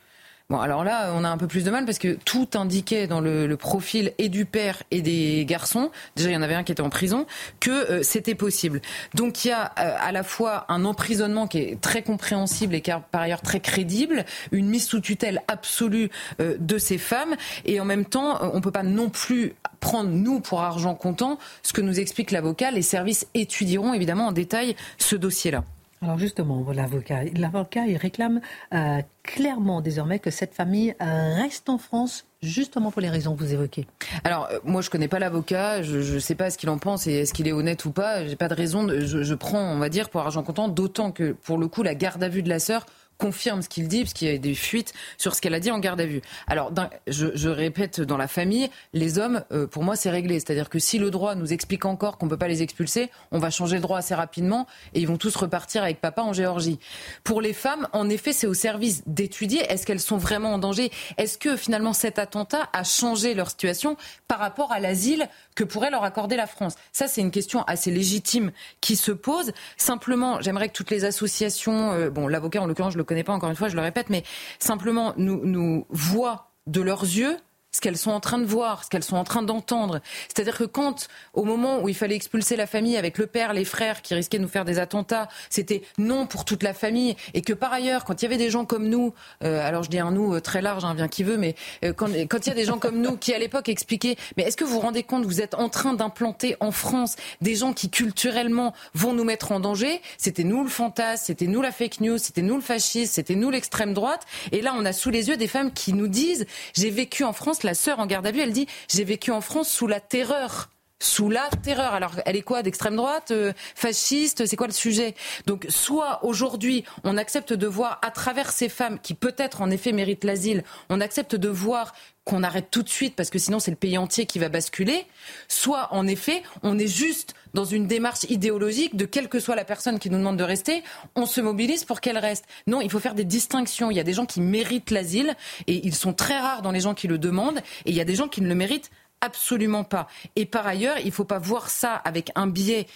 Bon, 0.51 0.61
alors 0.61 0.85
là, 0.85 1.13
on 1.15 1.25
a 1.25 1.29
un 1.29 1.39
peu 1.39 1.47
plus 1.47 1.65
de 1.65 1.71
mal 1.71 1.85
parce 1.85 1.99
que 1.99 2.19
tout 2.25 2.49
indiquait 2.55 3.07
dans 3.07 3.21
le, 3.21 3.57
profil 3.57 4.13
et 4.19 4.29
du 4.29 4.45
père 4.45 4.83
et 4.91 5.03
des 5.03 5.45
garçons, 5.45 5.91
déjà 6.17 6.31
il 6.31 6.33
y 6.33 6.37
en 6.37 6.43
avait 6.43 6.55
un 6.55 6.65
qui 6.65 6.73
était 6.73 6.83
en 6.83 6.91
prison, 6.91 7.27
que 7.61 7.71
euh, 7.71 8.03
c'était 8.03 8.35
possible. 8.35 8.81
Donc 9.15 9.45
il 9.45 9.49
y 9.49 9.51
a 9.53 9.73
euh, 9.79 9.95
à 10.01 10.11
la 10.11 10.23
fois 10.23 10.65
un 10.69 10.85
emprisonnement 10.85 11.47
qui 11.47 11.59
est 11.59 11.81
très 11.81 12.03
compréhensible 12.03 12.75
et 12.75 12.81
qui 12.81 12.91
est 12.91 12.97
par 13.11 13.21
ailleurs 13.21 13.43
très 13.43 13.61
crédible, 13.61 14.25
une 14.51 14.69
mise 14.69 14.87
sous 14.87 15.01
tutelle 15.01 15.43
absolue 15.49 16.11
euh, 16.41 16.57
de 16.59 16.79
ces 16.79 16.99
femmes, 16.99 17.37
et 17.65 17.79
en 17.79 17.85
même 17.85 18.05
temps, 18.05 18.39
on 18.53 18.57
ne 18.57 18.61
peut 18.61 18.71
pas 18.71 18.83
non 18.83 19.11
plus 19.11 19.55
prendre, 19.81 20.11
nous, 20.11 20.41
pour 20.41 20.63
argent 20.63 20.95
comptant, 20.95 21.39
ce 21.63 21.73
que 21.73 21.81
nous 21.81 22.01
explique 22.01 22.31
l'avocat. 22.31 22.71
Les 22.71 22.83
services 22.83 23.27
étudieront 23.35 23.95
évidemment 23.95 24.29
en 24.29 24.33
détail 24.33 24.77
ce 24.99 25.17
dossier-là. 25.17 25.65
Alors 26.03 26.19
justement, 26.19 26.67
l'avocat, 26.73 27.23
l'avocat, 27.37 27.87
il 27.87 27.97
réclame 27.97 28.41
euh, 28.75 29.01
clairement 29.23 29.81
désormais 29.81 30.19
que 30.19 30.31
cette 30.31 30.53
famille 30.53 30.97
euh, 31.01 31.35
reste 31.37 31.69
en 31.69 31.79
France 31.79 32.27
justement 32.43 32.91
pour 32.91 33.01
les 33.01 33.09
raisons 33.09 33.37
que 33.37 33.45
vous 33.45 33.53
évoquez. 33.53 33.87
Alors 34.25 34.49
euh, 34.51 34.59
moi 34.65 34.83
je 34.83 34.91
connais 34.91 35.07
pas 35.07 35.21
l'avocat, 35.21 35.83
je 35.83 36.15
ne 36.15 36.19
sais 36.19 36.35
pas 36.35 36.51
ce 36.51 36.59
qu'il 36.59 36.71
en 36.71 36.79
pense 36.79 37.07
et 37.07 37.13
est-ce 37.13 37.33
qu'il 37.33 37.47
est 37.47 37.53
honnête 37.53 37.85
ou 37.85 37.93
pas. 37.93 38.27
J'ai 38.27 38.35
pas 38.35 38.49
de 38.49 38.55
raison. 38.55 38.89
Je, 38.89 39.23
je, 39.23 39.35
prends, 39.35 39.63
on 39.63 39.79
va 39.79 39.89
dire, 39.89 40.11
pour 40.11 40.23
argent 40.23 40.43
comptant, 40.43 40.67
d'autant 40.67 41.13
que 41.13 41.33
pour 41.33 41.57
le 41.57 41.69
coup 41.69 41.85
la 41.85 41.95
garde 41.95 42.23
à 42.25 42.29
vue 42.29 42.43
de 42.43 42.49
la 42.49 42.59
sœur 42.59 42.85
confirme 43.23 43.63
ce 43.63 43.69
qu'il 43.69 43.87
dit, 43.87 44.01
parce 44.03 44.15
qu'il 44.15 44.29
y 44.29 44.35
a 44.35 44.39
des 44.39 44.55
fuites 44.57 44.93
sur 45.17 45.37
ce 45.37 45.41
qu'elle 45.41 45.55
a 45.55 45.61
dit 45.61 45.71
en 45.71 45.79
garde 45.79 46.01
à 46.01 46.07
vue. 46.07 46.23
Alors, 46.49 46.73
je, 47.07 47.49
répète, 47.49 48.01
dans 48.01 48.17
la 48.17 48.27
famille, 48.27 48.69
les 48.95 49.19
hommes, 49.19 49.45
euh, 49.53 49.69
pour 49.69 49.85
moi, 49.85 49.95
c'est 49.95 50.11
réglé. 50.11 50.41
C'est-à-dire 50.41 50.69
que 50.69 50.81
si 50.81 50.99
le 50.99 51.09
droit 51.13 51.37
nous 51.37 51.53
explique 51.53 51.85
encore 51.85 52.19
qu'on 52.19 52.27
ne 52.27 52.31
peut 52.31 52.37
pas 52.37 52.49
les 52.49 52.63
expulser, 52.63 53.11
on 53.31 53.39
va 53.39 53.51
changer 53.51 53.77
le 53.77 53.83
droit 53.83 53.99
assez 53.99 54.17
rapidement 54.17 54.67
et 54.95 55.01
ils 55.01 55.07
vont 55.07 55.19
tous 55.19 55.37
repartir 55.37 55.85
avec 55.85 56.01
papa 56.01 56.23
en 56.23 56.33
Géorgie. 56.33 56.81
Pour 57.23 57.41
les 57.41 57.53
femmes, 57.53 57.87
en 57.93 58.09
effet, 58.09 58.33
c'est 58.33 58.49
au 58.49 58.55
service 58.55 59.05
d'étudier. 59.07 59.61
Est-ce 59.71 59.87
qu'elles 59.87 60.01
sont 60.01 60.17
vraiment 60.17 60.55
en 60.55 60.59
danger? 60.59 60.91
Est-ce 61.17 61.39
que 61.39 61.57
finalement 61.57 61.93
cet 61.93 62.19
attentat 62.19 62.69
a 62.73 62.83
changé 62.83 63.35
leur 63.35 63.51
situation 63.51 63.97
par 64.27 64.41
rapport 64.41 64.73
à 64.73 64.81
l'asile 64.81 65.29
que 65.55 65.65
pourrait 65.65 65.91
leur 65.91 66.05
accorder 66.05 66.37
la 66.37 66.47
France 66.47 66.75
Ça, 66.93 67.09
c'est 67.09 67.21
une 67.21 67.31
question 67.31 67.63
assez 67.65 67.91
légitime 67.91 68.53
qui 68.81 68.97
se 68.97 69.13
pose. 69.13 69.53
Simplement, 69.77 70.41
j'aimerais 70.41 70.69
que 70.69 70.75
toutes 70.75 70.91
les 70.91 71.05
associations, 71.05 71.93
euh, 71.93 72.11
bon, 72.11 72.29
l'avocat 72.29 72.63
en 72.63 72.67
l'occurrence, 72.67 72.95
je 72.95 72.99
le 72.99 73.05
connais 73.05 73.25
pas 73.25 73.33
encore 73.33 73.51
une 73.51 73.57
fois, 73.57 73.69
je 73.69 73.77
le 73.77 73.83
répète, 73.83 74.11
mais 74.11 74.25
simplement 74.59 75.15
nous, 75.17 75.41
nous 75.45 75.87
voient 75.91 76.51
de 76.67 76.81
leurs 76.81 77.03
yeux 77.03 77.37
ce 77.75 77.81
qu'elles 77.81 77.97
sont 77.97 78.11
en 78.11 78.21
train 78.21 78.39
de 78.39 78.45
voir, 78.45 78.85
ce 78.85 78.91
qu'elles 78.91 79.03
sont 79.03 79.17
en 79.17 79.25
train 79.25 79.43
d'entendre. 79.43 80.01
C'est-à-dire 80.29 80.59
que 80.59 80.65
quand, 80.65 81.09
au 81.33 81.45
moment 81.45 81.81
où 81.81 81.89
il 81.89 81.95
fallait 81.95 82.17
expulser 82.17 82.55
la 82.55 82.67
famille 82.67 82.99
avec 82.99 83.17
le 83.17 83.27
père, 83.27 83.55
les 83.55 83.65
frères 83.65 84.03
qui 84.03 84.15
risquaient 84.15 84.37
de 84.37 84.43
nous 84.43 84.49
faire 84.49 84.67
des 84.67 84.79
attentats, 84.79 85.29
c'était 85.49 85.83
non 85.97 86.27
pour 86.27 86.45
toute 86.45 86.63
la 86.63 86.75
famille. 86.75 87.17
Et 87.33 87.41
que 87.41 87.55
par 87.55 87.73
ailleurs, 87.73 88.05
quand 88.05 88.21
il 88.21 88.27
y 88.27 88.29
avait 88.29 88.37
des 88.37 88.51
gens 88.51 88.67
comme 88.67 88.89
nous, 88.89 89.15
euh, 89.43 89.67
alors 89.67 89.83
je 89.83 89.91
dis 89.91 89.99
un 89.99 90.11
nous 90.11 90.35
euh, 90.35 90.41
très 90.41 90.61
large, 90.61 90.85
hein, 90.85 90.95
bien 90.95 91.09
qui 91.09 91.23
veut, 91.23 91.39
mais 91.39 91.55
euh, 91.83 91.95
quand, 91.95 92.09
il 92.09 92.49
y 92.49 92.51
a 92.51 92.55
des 92.55 92.65
gens 92.65 92.79
comme 92.79 93.01
nous 93.01 93.17
qui 93.17 93.33
à 93.33 93.39
l'époque 93.39 93.71
expliquaient, 93.71 94.17
mais 94.37 94.43
est-ce 94.43 94.57
que 94.57 94.65
vous 94.65 94.75
vous 94.75 94.81
rendez 94.81 95.03
compte, 95.03 95.25
vous 95.25 95.41
êtes 95.41 95.55
en 95.55 95.71
train 95.71 95.95
d'implanter 95.95 96.57
en 96.61 96.73
France 96.73 97.17
des 97.41 97.55
gens 97.55 97.73
qui 97.73 97.89
culturellement 97.89 98.75
vont 98.95 99.15
nous 99.15 99.25
mettre 99.25 99.51
en 99.51 99.61
danger? 99.61 100.03
C'était 100.19 100.45
nous 100.45 100.63
le 100.63 100.69
fantasme, 100.69 101.25
c'était 101.27 101.47
nous 101.47 101.63
la 101.63 101.73
fake 101.73 102.01
news, 102.01 102.19
c'était 102.19 102.43
nous 102.43 102.57
le 102.57 102.61
fascisme, 102.61 103.13
c'était 103.15 103.35
nous 103.35 103.49
l'extrême 103.49 103.95
droite. 103.95 104.27
Et 104.53 104.61
là, 104.61 104.75
on 104.77 104.85
a 104.85 104.93
sous 104.93 105.09
les 105.09 105.29
yeux 105.29 105.39
des 105.39 105.49
femmes 105.49 105.73
qui 105.73 105.95
nous 105.95 106.09
disent, 106.09 106.47
j'ai 106.75 106.91
vécu 106.91 107.25
en 107.25 107.33
France 107.33 107.62
la 107.65 107.75
sœur 107.75 108.01
en 108.01 108.07
garde 108.07 108.27
à 108.27 108.31
vue, 108.31 108.41
elle 108.41 108.53
dit 108.53 108.67
J'ai 108.89 109.05
vécu 109.05 109.31
en 109.31 109.41
France 109.41 109.69
sous 109.69 109.87
la 109.87 110.01
terreur 110.01 110.69
sous 111.03 111.29
la 111.29 111.49
terreur. 111.63 111.95
Alors, 111.95 112.13
elle 112.25 112.37
est 112.37 112.43
quoi 112.43 112.63
D'extrême 112.63 112.97
droite 112.97 113.33
euh, 113.33 113.53
Fasciste 113.75 114.47
C'est 114.47 114.57
quoi 114.57 114.69
le 114.69 114.73
sujet? 114.73 115.15
Donc, 115.47 115.67
soit 115.69 116.25
aujourd'hui, 116.25 116.85
on 117.05 117.17
accepte 117.17 117.53
de 117.53 117.67
voir 117.67 117.99
à 118.03 118.11
travers 118.11 118.53
ces 118.53 118.69
femmes 118.69 118.99
qui 119.01 119.15
peut-être 119.15 119.63
en 119.63 119.71
effet 119.71 119.93
méritent 119.93 120.25
l'asile, 120.25 120.63
on 120.89 121.01
accepte 121.01 121.35
de 121.35 121.49
voir 121.49 121.93
qu'on 122.25 122.43
arrête 122.43 122.69
tout 122.71 122.83
de 122.83 122.89
suite 122.89 123.17
parce 123.17 123.31
que 123.31 123.39
sinon 123.39 123.59
c'est 123.59 123.71
le 123.71 123.77
pays 123.77 123.99
entier 123.99 124.27
qui 124.27 124.39
va 124.39 124.49
basculer, 124.49 125.07
soit 125.49 125.89
en 125.93 126.07
effet 126.07 126.43
on 126.63 126.79
est 126.79 126.87
juste 126.87 127.35
dans 127.55 127.65
une 127.65 127.87
démarche 127.87 128.25
idéologique 128.29 128.97
de 128.97 129.05
quelle 129.05 129.29
que 129.29 129.41
soit 129.41 129.57
la 129.57 129.65
personne 129.65 129.99
qui 129.99 130.11
nous 130.11 130.19
demande 130.19 130.37
de 130.37 130.45
rester, 130.45 130.83
on 131.17 131.27
se 131.27 131.41
mobilise 131.41 131.85
pour 131.85 132.01
qu'elle 132.01 132.19
reste. 132.19 132.45
Non, 132.67 132.81
il 132.81 132.91
faut 132.91 133.01
faire 133.01 133.15
des 133.15 133.25
distinctions. 133.25 133.91
Il 133.91 133.97
y 133.97 134.01
a 134.01 134.05
des 134.05 134.15
gens 134.15 134.27
qui 134.27 134.41
méritent 134.41 134.91
l'asile 134.91 135.35
et 135.67 135.87
ils 135.87 135.95
sont 135.95 136.13
très 136.13 136.39
rares 136.39 136.63
dans 136.63 136.71
les 136.71 136.81
gens 136.81 136.95
qui 136.95 137.09
le 137.09 137.19
demandent 137.19 137.59
et 137.85 137.91
il 137.91 137.95
y 137.95 138.01
a 138.01 138.05
des 138.05 138.15
gens 138.15 138.29
qui 138.29 138.41
ne 138.41 138.49
le 138.49 138.55
méritent 138.55 138.91
absolument 139.21 139.85
pas. 139.85 140.09
Et 140.37 140.47
par 140.47 140.67
ailleurs, 140.67 140.99
il 140.99 141.07
ne 141.07 141.11
faut 141.13 141.25
pas 141.25 141.39
voir 141.39 141.71
ça 141.71 141.95
avec 141.95 142.31
un 142.35 142.47
biais 142.47 142.87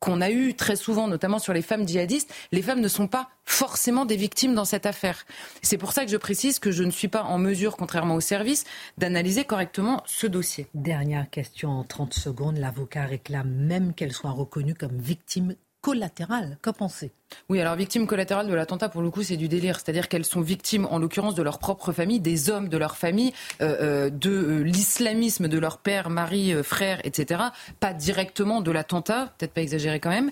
qu'on 0.00 0.20
a 0.20 0.30
eu 0.30 0.54
très 0.54 0.76
souvent, 0.76 1.06
notamment 1.06 1.38
sur 1.38 1.52
les 1.52 1.62
femmes 1.62 1.86
djihadistes, 1.86 2.32
les 2.52 2.62
femmes 2.62 2.80
ne 2.80 2.88
sont 2.88 3.06
pas 3.06 3.28
forcément 3.44 4.06
des 4.06 4.16
victimes 4.16 4.54
dans 4.54 4.64
cette 4.64 4.86
affaire. 4.86 5.26
C'est 5.62 5.78
pour 5.78 5.92
ça 5.92 6.04
que 6.04 6.10
je 6.10 6.16
précise 6.16 6.58
que 6.58 6.70
je 6.70 6.82
ne 6.82 6.90
suis 6.90 7.08
pas 7.08 7.22
en 7.22 7.38
mesure, 7.38 7.76
contrairement 7.76 8.14
au 8.14 8.20
service, 8.20 8.64
d'analyser 8.98 9.44
correctement 9.44 10.02
ce 10.06 10.26
dossier. 10.26 10.66
Dernière 10.74 11.28
question 11.28 11.70
en 11.70 11.84
30 11.84 12.14
secondes. 12.14 12.56
L'avocat 12.56 13.04
réclame 13.04 13.50
même 13.50 13.94
qu'elle 13.94 14.12
soit 14.12 14.30
reconnue 14.30 14.74
comme 14.74 14.98
victime 14.98 15.54
collatérale. 15.82 16.58
Qu'en 16.62 16.72
pensez 16.72 17.12
oui, 17.48 17.60
alors 17.60 17.74
victime 17.74 18.06
collatérale 18.06 18.46
de 18.48 18.54
l'attentat, 18.54 18.88
pour 18.88 19.02
le 19.02 19.10
coup, 19.10 19.22
c'est 19.22 19.36
du 19.36 19.48
délire. 19.48 19.76
C'est-à-dire 19.76 20.08
qu'elles 20.08 20.24
sont 20.24 20.40
victimes, 20.40 20.86
en 20.90 20.98
l'occurrence, 20.98 21.34
de 21.34 21.42
leur 21.42 21.58
propre 21.58 21.92
famille, 21.92 22.20
des 22.20 22.50
hommes 22.50 22.68
de 22.68 22.76
leur 22.76 22.96
famille, 22.96 23.32
euh, 23.60 23.76
euh, 23.80 24.10
de 24.10 24.30
euh, 24.30 24.58
l'islamisme 24.62 25.48
de 25.48 25.58
leur 25.58 25.78
père, 25.78 26.10
mari, 26.10 26.52
frère, 26.62 27.00
etc. 27.04 27.42
Pas 27.80 27.92
directement 27.92 28.60
de 28.60 28.70
l'attentat, 28.70 29.32
peut-être 29.38 29.52
pas 29.52 29.62
exagéré 29.62 30.00
quand 30.00 30.10
même, 30.10 30.30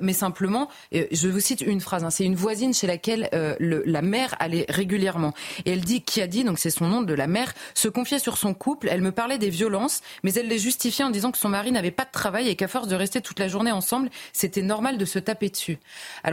mais 0.00 0.12
simplement, 0.12 0.68
je 0.92 1.28
vous 1.28 1.40
cite 1.40 1.60
une 1.60 1.80
phrase, 1.80 2.04
hein, 2.04 2.10
c'est 2.10 2.24
une 2.24 2.34
voisine 2.34 2.74
chez 2.74 2.86
laquelle 2.86 3.28
le, 3.32 3.82
la 3.86 4.02
mère 4.02 4.34
allait 4.38 4.66
régulièrement. 4.68 5.32
Et 5.64 5.72
elle 5.72 5.80
dit, 5.80 6.02
qui 6.02 6.20
a 6.20 6.26
dit, 6.26 6.44
donc 6.44 6.58
c'est 6.58 6.70
son 6.70 6.86
nom 6.86 7.02
de 7.02 7.14
la 7.14 7.26
mère, 7.26 7.52
se 7.74 7.88
confiait 7.88 8.18
sur 8.18 8.38
son 8.38 8.54
couple, 8.54 8.88
elle 8.90 9.02
me 9.02 9.12
parlait 9.12 9.38
des 9.38 9.50
violences, 9.50 10.00
mais 10.22 10.32
elle 10.34 10.48
les 10.48 10.58
justifiait 10.58 11.04
en 11.04 11.10
disant 11.10 11.32
que 11.32 11.38
son 11.38 11.48
mari 11.48 11.72
n'avait 11.72 11.90
pas 11.90 12.04
de 12.04 12.10
travail 12.12 12.48
et 12.48 12.56
qu'à 12.56 12.68
force 12.68 12.88
de 12.88 12.94
rester 12.94 13.20
toute 13.20 13.38
la 13.38 13.48
journée 13.48 13.72
ensemble, 13.72 14.10
c'était 14.32 14.62
normal 14.62 14.98
de 14.98 15.04
se 15.04 15.18
taper 15.18 15.48
dessus. 15.48 15.78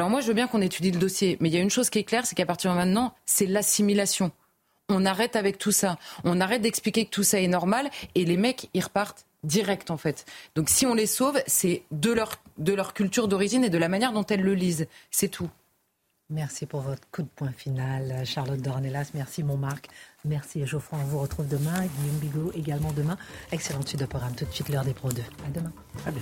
Moi, 0.08 0.22
je 0.22 0.28
veux 0.28 0.34
bien 0.34 0.48
qu'on 0.48 0.62
étudie 0.62 0.92
le 0.92 1.00
dossier, 1.00 1.36
mais 1.42 1.50
il 1.50 1.54
y 1.54 1.58
a 1.58 1.62
une 1.62 1.70
chose 1.70 1.90
qui 1.90 2.00
est 2.00 2.04
claire, 2.06 2.26
c'est 2.26 2.36
qu'à 2.36 2.46
partir 2.46 2.72
de 2.72 2.78
maintenant, 2.78 3.14
c'est 3.26 3.46
l'assimilation. 3.46 4.32
On 4.88 5.06
arrête 5.06 5.36
avec 5.36 5.58
tout 5.58 5.74
ça. 5.74 5.98
On 6.24 6.40
arrête 6.40 6.62
d'expliquer 6.62 7.06
que 7.06 7.10
tout 7.10 7.24
ça 7.24 7.42
est 7.42 7.48
normal 7.48 7.90
et 8.16 8.24
les 8.24 8.38
mecs, 8.38 8.70
ils 8.74 8.84
repartent 8.84 9.26
direct 9.44 9.92
en 9.92 9.98
fait. 9.98 10.26
Donc 10.56 10.70
si 10.70 10.86
on 10.86 10.94
les 10.94 11.06
sauve, 11.06 11.42
c'est 11.48 11.84
de 11.92 12.12
leur, 12.12 12.32
de 12.58 12.74
leur 12.74 12.94
culture 12.94 13.28
d'origine 13.28 13.64
et 13.64 13.70
de 13.70 13.78
la 13.78 13.90
manière 13.90 14.14
dont 14.14 14.26
elles 14.26 14.42
le 14.42 14.54
lisent. 14.54 14.88
C'est 15.12 15.30
tout. 15.30 15.50
Merci 16.32 16.68
pour 16.68 16.82
votre 16.82 17.10
coup 17.12 17.24
de 17.24 17.28
poing 17.28 17.52
final, 17.52 18.24
Charlotte 18.24 18.62
Dornelas. 18.62 19.10
Merci, 19.16 19.42
mon 19.42 19.58
Marc. 19.58 19.88
Merci, 20.26 20.64
Geoffroy. 20.64 21.00
On 21.02 21.06
vous 21.06 21.20
retrouve 21.20 21.48
demain. 21.48 21.74
Guillaume 21.74 22.20
Bigot 22.22 22.52
également 22.54 22.92
demain. 22.94 23.18
Excellente 23.52 23.88
suite 23.88 24.02
de 24.02 24.06
programme. 24.06 24.36
Tout 24.36 24.46
de 24.46 24.52
suite, 24.52 24.70
l'heure 24.70 24.86
des 24.86 24.94
Pro 24.94 25.12
2. 25.12 25.22
À 25.48 25.50
demain. 25.50 25.74
À 26.06 26.12
bien. 26.12 26.22